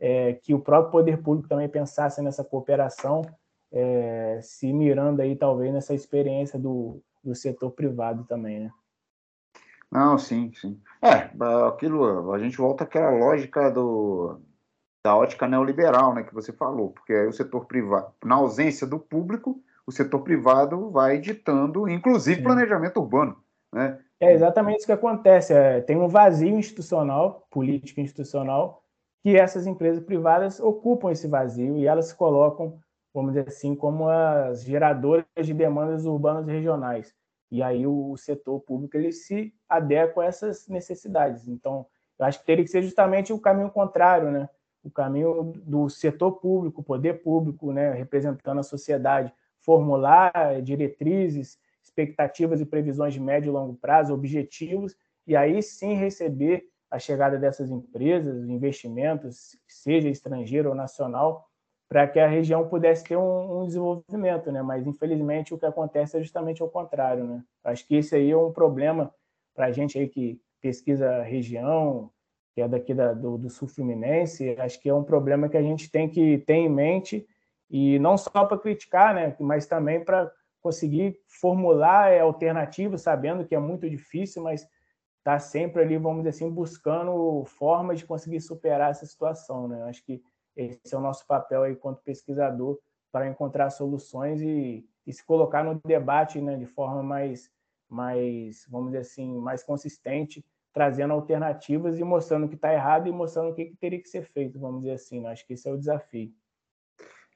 é, 0.00 0.32
que 0.32 0.52
o 0.52 0.58
próprio 0.58 0.90
poder 0.90 1.22
público 1.22 1.48
também 1.48 1.68
pensasse 1.68 2.20
nessa 2.20 2.42
cooperação, 2.42 3.22
é, 3.70 4.40
se 4.42 4.72
mirando 4.72 5.22
aí 5.22 5.36
talvez 5.36 5.72
nessa 5.72 5.94
experiência 5.94 6.58
do, 6.58 7.00
do 7.22 7.32
setor 7.32 7.70
privado 7.70 8.24
também, 8.24 8.58
né? 8.58 8.72
Não, 9.88 10.18
sim, 10.18 10.50
sim. 10.54 10.80
É, 11.00 11.30
aquilo, 11.68 12.32
a 12.32 12.38
gente 12.40 12.56
volta 12.56 12.82
àquela 12.82 13.10
lógica 13.10 13.70
do, 13.70 14.40
da 15.04 15.14
ótica 15.14 15.46
neoliberal, 15.46 16.12
né, 16.12 16.24
que 16.24 16.34
você 16.34 16.52
falou, 16.52 16.90
porque 16.90 17.12
aí 17.12 17.28
o 17.28 17.32
setor 17.32 17.66
privado, 17.66 18.12
na 18.24 18.34
ausência 18.34 18.84
do 18.84 18.98
público, 18.98 19.62
o 19.86 19.92
setor 19.92 20.20
privado 20.20 20.90
vai 20.90 21.18
ditando, 21.18 21.88
inclusive, 21.88 22.36
Sim. 22.36 22.42
planejamento 22.42 23.00
urbano. 23.00 23.36
Né? 23.72 23.98
É 24.20 24.32
exatamente 24.32 24.78
isso 24.78 24.86
que 24.86 24.92
acontece. 24.92 25.52
É, 25.52 25.80
tem 25.80 25.96
um 25.96 26.08
vazio 26.08 26.58
institucional, 26.58 27.46
político 27.50 28.00
institucional, 28.00 28.82
que 29.22 29.36
essas 29.36 29.66
empresas 29.66 30.04
privadas 30.04 30.60
ocupam 30.60 31.10
esse 31.10 31.26
vazio 31.26 31.76
e 31.76 31.86
elas 31.86 32.06
se 32.06 32.14
colocam, 32.14 32.78
vamos 33.14 33.32
dizer 33.32 33.48
assim, 33.48 33.74
como 33.74 34.08
as 34.08 34.62
geradoras 34.62 35.24
de 35.42 35.54
demandas 35.54 36.04
urbanas 36.04 36.46
regionais. 36.46 37.14
E 37.50 37.62
aí 37.62 37.86
o 37.86 38.16
setor 38.16 38.60
público 38.60 38.96
ele 38.96 39.12
se 39.12 39.54
adequa 39.68 40.22
a 40.22 40.26
essas 40.26 40.66
necessidades. 40.68 41.46
Então, 41.46 41.86
eu 42.18 42.26
acho 42.26 42.40
que 42.40 42.46
teria 42.46 42.64
que 42.64 42.70
ser 42.70 42.82
justamente 42.82 43.32
o 43.32 43.38
caminho 43.38 43.70
contrário, 43.70 44.30
né? 44.30 44.48
O 44.82 44.90
caminho 44.90 45.52
do 45.64 45.88
setor 45.88 46.32
público, 46.32 46.82
poder 46.82 47.22
público, 47.22 47.72
né, 47.72 47.92
representando 47.92 48.58
a 48.58 48.64
sociedade, 48.64 49.32
formular 49.62 50.60
diretrizes, 50.62 51.58
expectativas 51.82 52.60
e 52.60 52.66
previsões 52.66 53.14
de 53.14 53.20
médio 53.20 53.50
e 53.50 53.52
longo 53.52 53.74
prazo, 53.74 54.14
objetivos, 54.14 54.94
e 55.26 55.36
aí 55.36 55.62
sim 55.62 55.94
receber 55.94 56.64
a 56.90 56.98
chegada 56.98 57.38
dessas 57.38 57.70
empresas, 57.70 58.48
investimentos, 58.48 59.56
seja 59.66 60.08
estrangeiro 60.08 60.68
ou 60.68 60.74
nacional, 60.74 61.48
para 61.88 62.06
que 62.06 62.18
a 62.18 62.28
região 62.28 62.68
pudesse 62.68 63.04
ter 63.04 63.16
um, 63.16 63.62
um, 63.62 63.66
desenvolvimento, 63.66 64.50
né? 64.50 64.62
Mas 64.62 64.86
infelizmente 64.86 65.52
o 65.52 65.58
que 65.58 65.66
acontece 65.66 66.16
é 66.16 66.20
justamente 66.20 66.62
o 66.62 66.68
contrário, 66.68 67.24
né? 67.24 67.42
Acho 67.64 67.86
que 67.86 67.96
esse 67.96 68.14
aí 68.14 68.30
é 68.30 68.36
um 68.36 68.52
problema 68.52 69.12
para 69.54 69.66
a 69.66 69.72
gente 69.72 69.98
aí 69.98 70.08
que 70.08 70.40
pesquisa 70.60 71.16
a 71.16 71.22
região, 71.22 72.10
que 72.54 72.60
é 72.60 72.68
daqui 72.68 72.94
da, 72.94 73.12
do, 73.12 73.36
do 73.36 73.50
sul 73.50 73.68
fluminense, 73.68 74.54
acho 74.58 74.80
que 74.80 74.88
é 74.88 74.94
um 74.94 75.04
problema 75.04 75.48
que 75.48 75.56
a 75.56 75.62
gente 75.62 75.90
tem 75.90 76.08
que 76.08 76.38
ter 76.38 76.54
em 76.54 76.68
mente 76.68 77.26
e 77.72 77.98
não 77.98 78.18
só 78.18 78.44
para 78.44 78.58
criticar, 78.58 79.14
né, 79.14 79.34
mas 79.40 79.66
também 79.66 80.04
para 80.04 80.30
conseguir 80.60 81.18
formular 81.26 82.12
é, 82.12 82.20
alternativas, 82.20 83.00
sabendo 83.00 83.46
que 83.46 83.54
é 83.54 83.58
muito 83.58 83.88
difícil, 83.88 84.42
mas 84.42 84.68
está 85.18 85.38
sempre 85.38 85.80
ali, 85.82 85.96
vamos 85.96 86.18
dizer 86.18 86.30
assim, 86.30 86.50
buscando 86.50 87.44
formas 87.46 87.98
de 87.98 88.06
conseguir 88.06 88.40
superar 88.42 88.90
essa 88.90 89.06
situação. 89.06 89.66
Né? 89.66 89.82
Acho 89.84 90.04
que 90.04 90.22
esse 90.54 90.94
é 90.94 90.98
o 90.98 91.00
nosso 91.00 91.26
papel 91.26 91.62
aí, 91.62 91.72
enquanto 91.72 92.02
pesquisador, 92.02 92.78
para 93.10 93.26
encontrar 93.26 93.70
soluções 93.70 94.42
e, 94.42 94.86
e 95.06 95.12
se 95.12 95.24
colocar 95.24 95.64
no 95.64 95.80
debate 95.84 96.42
né, 96.42 96.56
de 96.56 96.66
forma 96.66 97.02
mais, 97.02 97.50
mais, 97.88 98.66
vamos 98.68 98.88
dizer 98.88 98.98
assim, 98.98 99.38
mais 99.38 99.64
consistente, 99.64 100.44
trazendo 100.74 101.14
alternativas 101.14 101.98
e 101.98 102.04
mostrando 102.04 102.44
o 102.44 102.48
que 102.48 102.54
está 102.54 102.72
errado 102.72 103.08
e 103.08 103.12
mostrando 103.12 103.50
o 103.50 103.54
que, 103.54 103.66
que, 103.66 103.76
teria 103.76 104.00
que 104.00 104.08
ser 104.08 104.24
feito, 104.24 104.60
vamos 104.60 104.80
dizer 104.80 104.92
assim. 104.92 105.20
Né? 105.20 105.30
Acho 105.30 105.46
que 105.46 105.54
esse 105.54 105.66
é 105.66 105.72
o 105.72 105.78
desafio. 105.78 106.30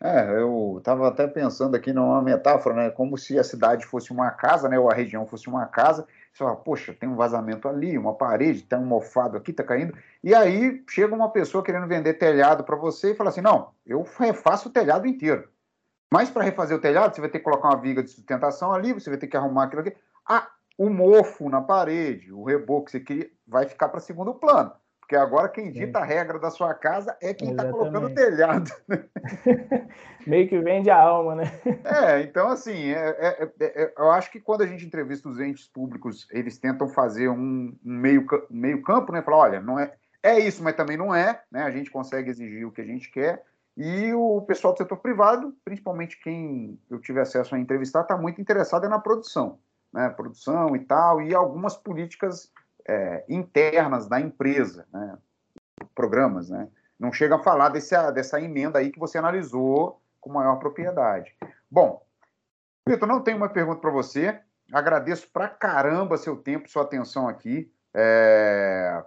É, 0.00 0.30
eu 0.38 0.76
estava 0.78 1.08
até 1.08 1.26
pensando 1.26 1.74
aqui 1.74 1.90
numa 1.92 2.20
metáfora, 2.20 2.74
né? 2.74 2.90
Como 2.90 3.16
se 3.16 3.38
a 3.38 3.44
cidade 3.44 3.86
fosse 3.86 4.12
uma 4.12 4.30
casa, 4.30 4.68
né? 4.68 4.78
Ou 4.78 4.90
a 4.90 4.94
região 4.94 5.26
fosse 5.26 5.48
uma 5.48 5.64
casa. 5.66 6.06
Você 6.32 6.44
fala, 6.44 6.54
poxa, 6.54 6.92
tem 6.92 7.08
um 7.08 7.16
vazamento 7.16 7.66
ali, 7.66 7.96
uma 7.96 8.14
parede, 8.14 8.62
tem 8.62 8.78
um 8.78 8.84
mofado 8.84 9.38
aqui, 9.38 9.54
tá 9.54 9.64
caindo. 9.64 9.96
E 10.22 10.34
aí 10.34 10.84
chega 10.88 11.14
uma 11.14 11.30
pessoa 11.30 11.64
querendo 11.64 11.86
vender 11.86 12.14
telhado 12.14 12.62
para 12.62 12.76
você 12.76 13.12
e 13.12 13.14
fala 13.14 13.30
assim: 13.30 13.40
não, 13.40 13.70
eu 13.86 14.06
refaço 14.18 14.68
o 14.68 14.72
telhado 14.72 15.06
inteiro. 15.06 15.48
Mas 16.12 16.30
para 16.30 16.44
refazer 16.44 16.76
o 16.76 16.80
telhado, 16.80 17.14
você 17.14 17.20
vai 17.20 17.30
ter 17.30 17.38
que 17.38 17.44
colocar 17.44 17.68
uma 17.68 17.80
viga 17.80 18.02
de 18.02 18.10
sustentação 18.10 18.72
ali, 18.72 18.92
você 18.92 19.10
vai 19.10 19.18
ter 19.18 19.26
que 19.26 19.36
arrumar 19.36 19.64
aquilo 19.64 19.80
aqui. 19.80 19.96
Ah, 20.28 20.48
o 20.78 20.90
mofo 20.90 21.48
na 21.48 21.62
parede, 21.62 22.32
o 22.32 22.44
reboco 22.44 22.84
que 22.84 22.92
você 22.92 23.00
queria, 23.00 23.30
vai 23.46 23.66
ficar 23.66 23.88
para 23.88 24.00
segundo 24.00 24.34
plano. 24.34 24.72
Porque 25.06 25.14
agora 25.14 25.48
quem 25.48 25.70
dita 25.70 26.00
a 26.00 26.04
regra 26.04 26.36
da 26.36 26.50
sua 26.50 26.74
casa 26.74 27.16
é 27.22 27.32
quem 27.32 27.52
está 27.52 27.70
colocando 27.70 28.08
o 28.08 28.14
telhado. 28.14 28.68
Meio 30.26 30.48
que 30.48 30.58
vende 30.58 30.90
a 30.90 31.00
alma, 31.00 31.36
né? 31.36 31.44
É, 31.84 32.22
então 32.22 32.48
assim, 32.48 32.90
é, 32.90 33.10
é, 33.10 33.50
é, 33.60 33.82
é, 33.84 33.94
eu 33.96 34.10
acho 34.10 34.32
que 34.32 34.40
quando 34.40 34.62
a 34.62 34.66
gente 34.66 34.84
entrevista 34.84 35.28
os 35.28 35.38
entes 35.38 35.68
públicos, 35.68 36.26
eles 36.32 36.58
tentam 36.58 36.88
fazer 36.88 37.28
um, 37.28 37.72
um 37.86 37.96
meio, 37.96 38.26
meio 38.50 38.82
campo, 38.82 39.12
né? 39.12 39.22
Falar, 39.22 39.36
olha, 39.36 39.60
não 39.60 39.78
é, 39.78 39.94
é 40.20 40.40
isso, 40.40 40.60
mas 40.60 40.74
também 40.74 40.96
não 40.96 41.14
é, 41.14 41.40
né? 41.52 41.62
A 41.62 41.70
gente 41.70 41.88
consegue 41.88 42.28
exigir 42.28 42.66
o 42.66 42.72
que 42.72 42.80
a 42.80 42.86
gente 42.86 43.08
quer. 43.08 43.44
E 43.76 44.12
o 44.12 44.40
pessoal 44.42 44.74
do 44.74 44.78
setor 44.78 44.96
privado, 44.96 45.54
principalmente 45.64 46.20
quem 46.20 46.80
eu 46.90 46.98
tive 46.98 47.20
acesso 47.20 47.54
a 47.54 47.60
entrevistar, 47.60 48.00
está 48.00 48.16
muito 48.16 48.40
interessado 48.40 48.88
na 48.88 48.98
produção, 48.98 49.60
né? 49.92 50.08
Produção 50.08 50.74
e 50.74 50.80
tal, 50.80 51.22
e 51.22 51.32
algumas 51.32 51.76
políticas 51.76 52.50
é, 52.88 53.24
internas 53.28 54.06
da 54.06 54.20
empresa, 54.20 54.86
né? 54.92 55.18
programas, 55.94 56.50
né? 56.50 56.68
Não 56.98 57.12
chega 57.12 57.36
a 57.36 57.42
falar 57.42 57.68
dessa 57.68 58.40
emenda 58.40 58.78
aí 58.78 58.90
que 58.90 58.98
você 58.98 59.18
analisou 59.18 60.00
com 60.20 60.32
maior 60.32 60.56
propriedade. 60.56 61.36
Bom, 61.70 62.02
Vitor, 62.88 63.06
não 63.06 63.20
tenho 63.20 63.36
uma 63.36 63.48
pergunta 63.48 63.80
para 63.80 63.90
você. 63.90 64.40
Agradeço 64.72 65.28
pra 65.30 65.48
caramba 65.48 66.16
seu 66.16 66.36
tempo, 66.36 66.70
sua 66.70 66.82
atenção 66.82 67.28
aqui. 67.28 67.70
É... 67.92 69.04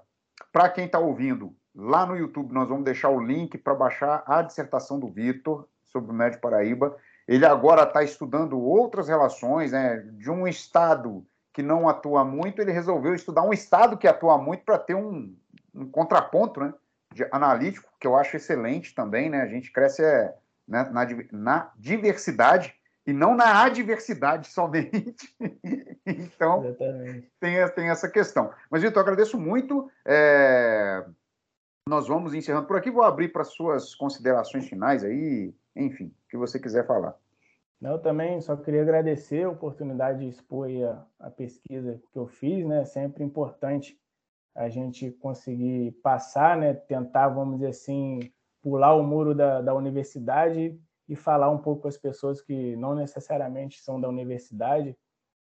Para 0.52 0.70
quem 0.70 0.86
está 0.86 1.00
ouvindo, 1.00 1.56
lá 1.76 2.06
no 2.06 2.16
YouTube 2.16 2.54
nós 2.54 2.70
vamos 2.70 2.84
deixar 2.84 3.10
o 3.10 3.20
link 3.20 3.58
para 3.58 3.74
baixar 3.74 4.24
a 4.26 4.42
dissertação 4.42 5.00
do 5.00 5.08
Vitor 5.08 5.68
sobre 5.86 6.12
o 6.12 6.14
Médio 6.14 6.40
Paraíba. 6.40 6.96
Ele 7.28 7.46
agora 7.46 7.84
está 7.84 8.04
estudando 8.04 8.60
outras 8.60 9.08
relações 9.08 9.72
né, 9.72 9.98
de 10.14 10.30
um 10.30 10.48
estado 10.48 11.26
que 11.60 11.64
não 11.64 11.90
atua 11.90 12.24
muito, 12.24 12.62
ele 12.62 12.72
resolveu 12.72 13.14
estudar 13.14 13.44
um 13.44 13.52
estado 13.52 13.98
que 13.98 14.08
atua 14.08 14.38
muito 14.38 14.64
para 14.64 14.80
ter 14.80 14.96
um, 14.96 15.36
um 15.76 15.92
contraponto 15.92 16.62
né, 16.62 16.74
de, 17.14 17.28
analítico, 17.34 17.92
que 18.00 18.08
eu 18.08 18.16
acho 18.16 18.38
excelente 18.38 18.96
também. 18.96 19.30
Né? 19.30 19.42
A 19.42 19.48
gente 19.48 19.70
cresce 19.70 20.02
é, 20.02 20.34
né, 20.66 20.90
na, 20.90 21.06
na 21.34 21.72
diversidade 21.76 22.74
e 23.06 23.12
não 23.12 23.36
na 23.36 23.62
adversidade 23.62 24.48
somente. 24.54 25.36
então, 26.06 26.74
tem, 27.42 27.68
tem 27.76 27.90
essa 27.90 28.08
questão. 28.08 28.54
Mas, 28.72 28.82
Vitor, 28.82 29.02
agradeço 29.02 29.38
muito. 29.38 29.92
É... 30.06 31.04
Nós 31.90 32.08
vamos 32.08 32.34
encerrando 32.34 32.68
por 32.68 32.78
aqui. 32.78 32.90
Vou 32.90 33.04
abrir 33.04 33.34
para 33.34 33.44
suas 33.44 33.94
considerações 33.94 34.66
finais 34.70 35.04
aí, 35.04 35.54
enfim, 35.76 36.06
o 36.06 36.30
que 36.30 36.38
você 36.38 36.58
quiser 36.58 36.88
falar. 36.88 37.18
Eu 37.82 37.98
também 37.98 38.42
só 38.42 38.58
queria 38.58 38.82
agradecer 38.82 39.44
a 39.44 39.50
oportunidade 39.50 40.20
de 40.20 40.28
expor 40.28 40.68
a, 40.84 41.28
a, 41.28 41.32
pesquisa 41.32 42.02
que 42.12 42.20
eu 42.20 42.28
fiz, 42.28 42.66
né? 42.66 42.84
Sempre 42.84 43.24
importante 43.24 43.98
a 44.54 44.68
gente 44.68 45.12
conseguir 45.12 45.94
passar, 46.04 46.58
né? 46.58 46.74
Tentar, 46.74 47.30
vamos 47.30 47.56
dizer 47.56 47.70
assim, 47.70 48.20
pular 48.62 48.96
o 48.96 49.04
muro 49.04 49.34
da, 49.34 49.62
da 49.62 49.74
universidade 49.74 50.78
e 51.08 51.16
falar 51.16 51.50
um 51.50 51.58
pouco 51.58 51.84
com 51.84 51.88
as 51.88 51.98
pessoas 51.98 52.42
que 52.42 52.76
não 52.76 52.94
necessariamente 52.94 53.80
são 53.80 54.00
da 54.00 54.10
universidade. 54.10 54.98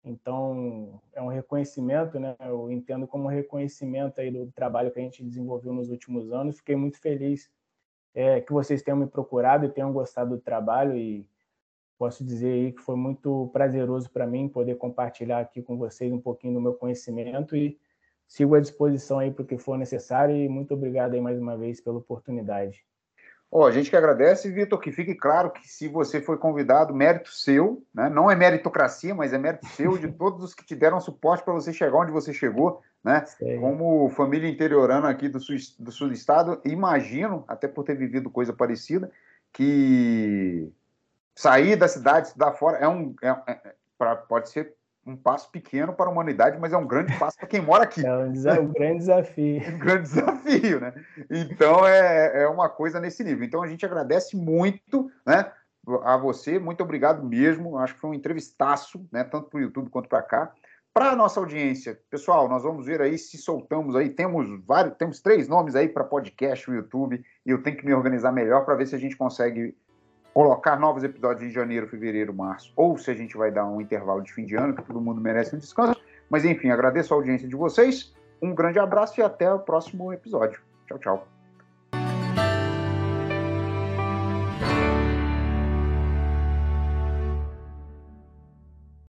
Então, 0.03 0.99
é 1.13 1.21
um 1.21 1.27
reconhecimento, 1.27 2.19
né? 2.19 2.35
Eu 2.39 2.71
entendo 2.71 3.07
como 3.07 3.27
reconhecimento 3.27 4.19
aí 4.19 4.31
do 4.31 4.51
trabalho 4.51 4.91
que 4.91 4.99
a 4.99 5.03
gente 5.03 5.23
desenvolveu 5.23 5.73
nos 5.73 5.91
últimos 5.91 6.31
anos. 6.31 6.57
Fiquei 6.57 6.75
muito 6.75 6.99
feliz 6.99 7.51
é, 8.15 8.41
que 8.41 8.51
vocês 8.51 8.81
tenham 8.81 8.97
me 8.97 9.07
procurado 9.07 9.65
e 9.65 9.69
tenham 9.69 9.93
gostado 9.93 10.35
do 10.35 10.41
trabalho 10.41 10.97
e 10.97 11.27
posso 11.97 12.23
dizer 12.23 12.51
aí 12.51 12.71
que 12.71 12.81
foi 12.81 12.95
muito 12.95 13.49
prazeroso 13.53 14.09
para 14.09 14.27
mim 14.27 14.47
poder 14.47 14.75
compartilhar 14.75 15.39
aqui 15.39 15.61
com 15.61 15.77
vocês 15.77 16.11
um 16.11 16.19
pouquinho 16.19 16.53
do 16.53 16.61
meu 16.61 16.73
conhecimento 16.73 17.55
e 17.55 17.77
sigo 18.27 18.55
à 18.55 18.59
disposição 18.59 19.19
aí 19.19 19.31
para 19.31 19.43
o 19.43 19.45
que 19.45 19.57
for 19.57 19.77
necessário 19.77 20.35
e 20.35 20.49
muito 20.49 20.73
obrigado 20.73 21.13
aí 21.13 21.21
mais 21.21 21.39
uma 21.39 21.57
vez 21.57 21.79
pela 21.79 21.97
oportunidade. 21.97 22.85
Oh, 23.57 23.63
a 23.63 23.71
gente 23.71 23.89
que 23.89 23.95
agradece, 23.95 24.51
Vitor, 24.51 24.79
que 24.79 24.91
fique 24.91 25.15
claro 25.15 25.51
que 25.51 25.65
se 25.67 25.87
você 25.87 26.19
foi 26.19 26.37
convidado, 26.37 26.93
mérito 26.93 27.29
seu, 27.29 27.83
né? 27.93 28.09
não 28.09 28.29
é 28.29 28.35
meritocracia, 28.35 29.15
mas 29.15 29.31
é 29.31 29.37
mérito 29.37 29.65
seu 29.67 29.97
de 29.97 30.11
todos 30.11 30.43
os 30.43 30.53
que 30.53 30.65
te 30.65 30.75
deram 30.75 30.99
suporte 30.99 31.43
para 31.43 31.53
você 31.53 31.71
chegar 31.71 31.97
onde 31.97 32.11
você 32.11 32.33
chegou, 32.33 32.81
né? 33.03 33.23
Como 33.61 34.09
família 34.09 34.49
interiorana 34.49 35.09
aqui 35.09 35.29
do 35.29 35.39
sul, 35.39 35.55
do 35.79 35.91
sul 35.91 36.09
do 36.09 36.13
estado, 36.13 36.59
imagino, 36.65 37.45
até 37.47 37.67
por 37.67 37.85
ter 37.85 37.95
vivido 37.95 38.29
coisa 38.29 38.51
parecida, 38.51 39.09
que 39.53 40.69
sair 41.35 41.75
da 41.75 41.87
cidade, 41.87 42.27
estudar 42.27 42.53
fora, 42.53 42.77
é 42.77 42.87
um, 42.87 43.13
é, 43.21 43.29
é, 43.47 43.75
pra, 43.97 44.15
pode 44.15 44.49
ser 44.49 44.73
um 45.05 45.15
passo 45.15 45.51
pequeno 45.51 45.93
para 45.93 46.07
a 46.07 46.11
humanidade, 46.11 46.57
mas 46.59 46.73
é 46.73 46.77
um 46.77 46.87
grande 46.87 47.15
passo 47.19 47.37
para 47.37 47.47
quem 47.47 47.61
mora 47.61 47.83
aqui. 47.83 48.03
É 48.03 48.11
um, 48.11 48.63
um 48.63 48.73
grande 48.73 48.97
desafio. 48.99 49.61
um 49.75 49.77
grande 49.77 50.01
desafio, 50.03 50.79
né? 50.79 50.93
Então 51.29 51.85
é, 51.85 52.43
é 52.43 52.47
uma 52.47 52.69
coisa 52.69 52.99
nesse 52.99 53.23
nível. 53.23 53.45
Então 53.45 53.61
a 53.61 53.67
gente 53.67 53.85
agradece 53.85 54.35
muito, 54.35 55.11
né? 55.25 55.51
A 56.03 56.17
você, 56.17 56.57
muito 56.57 56.81
obrigado 56.81 57.23
mesmo. 57.23 57.77
Acho 57.77 57.93
que 57.93 57.99
foi 58.01 58.09
um 58.09 58.15
entrevistaço, 58.15 59.07
né? 59.11 59.23
Tanto 59.23 59.49
para 59.49 59.59
o 59.59 59.61
YouTube 59.61 59.91
quanto 59.91 60.09
para 60.09 60.23
cá. 60.23 60.51
Para 60.91 61.11
a 61.11 61.15
nossa 61.15 61.41
audiência, 61.41 61.99
pessoal, 62.09 62.47
nós 62.47 62.63
vamos 62.63 62.85
ver 62.85 63.01
aí 63.01 63.17
se 63.17 63.37
soltamos 63.37 63.97
aí. 63.97 64.09
Temos 64.09 64.47
vários, 64.65 64.95
temos 64.95 65.19
três 65.19 65.47
nomes 65.47 65.75
aí 65.75 65.89
para 65.89 66.05
podcast 66.05 66.69
no 66.69 66.75
YouTube, 66.77 67.21
e 67.45 67.49
eu 67.49 67.61
tenho 67.61 67.75
que 67.75 67.85
me 67.85 67.93
organizar 67.93 68.31
melhor 68.31 68.63
para 68.63 68.75
ver 68.75 68.87
se 68.87 68.95
a 68.95 68.97
gente 68.97 69.17
consegue 69.17 69.75
colocar 70.35 70.77
novos 70.77 71.01
episódios 71.01 71.49
em 71.49 71.49
janeiro, 71.49 71.87
fevereiro, 71.87 72.33
março, 72.33 72.73
ou 72.75 72.97
se 72.97 73.09
a 73.09 73.13
gente 73.13 73.37
vai 73.37 73.49
dar 73.49 73.65
um 73.65 73.79
intervalo 73.79 74.21
de 74.21 74.33
fim 74.33 74.45
de 74.45 74.53
ano, 74.53 74.75
que 74.75 74.83
todo 74.83 74.99
mundo 74.99 75.21
merece 75.21 75.55
um 75.55 75.59
descanso. 75.59 75.97
Mas 76.29 76.43
enfim, 76.43 76.69
agradeço 76.69 77.13
a 77.13 77.17
audiência 77.17 77.47
de 77.47 77.55
vocês, 77.55 78.13
um 78.41 78.53
grande 78.53 78.77
abraço 78.77 79.17
e 79.17 79.23
até 79.23 79.51
o 79.51 79.59
próximo 79.59 80.11
episódio. 80.11 80.59
Tchau, 80.87 80.99
tchau. 80.99 81.34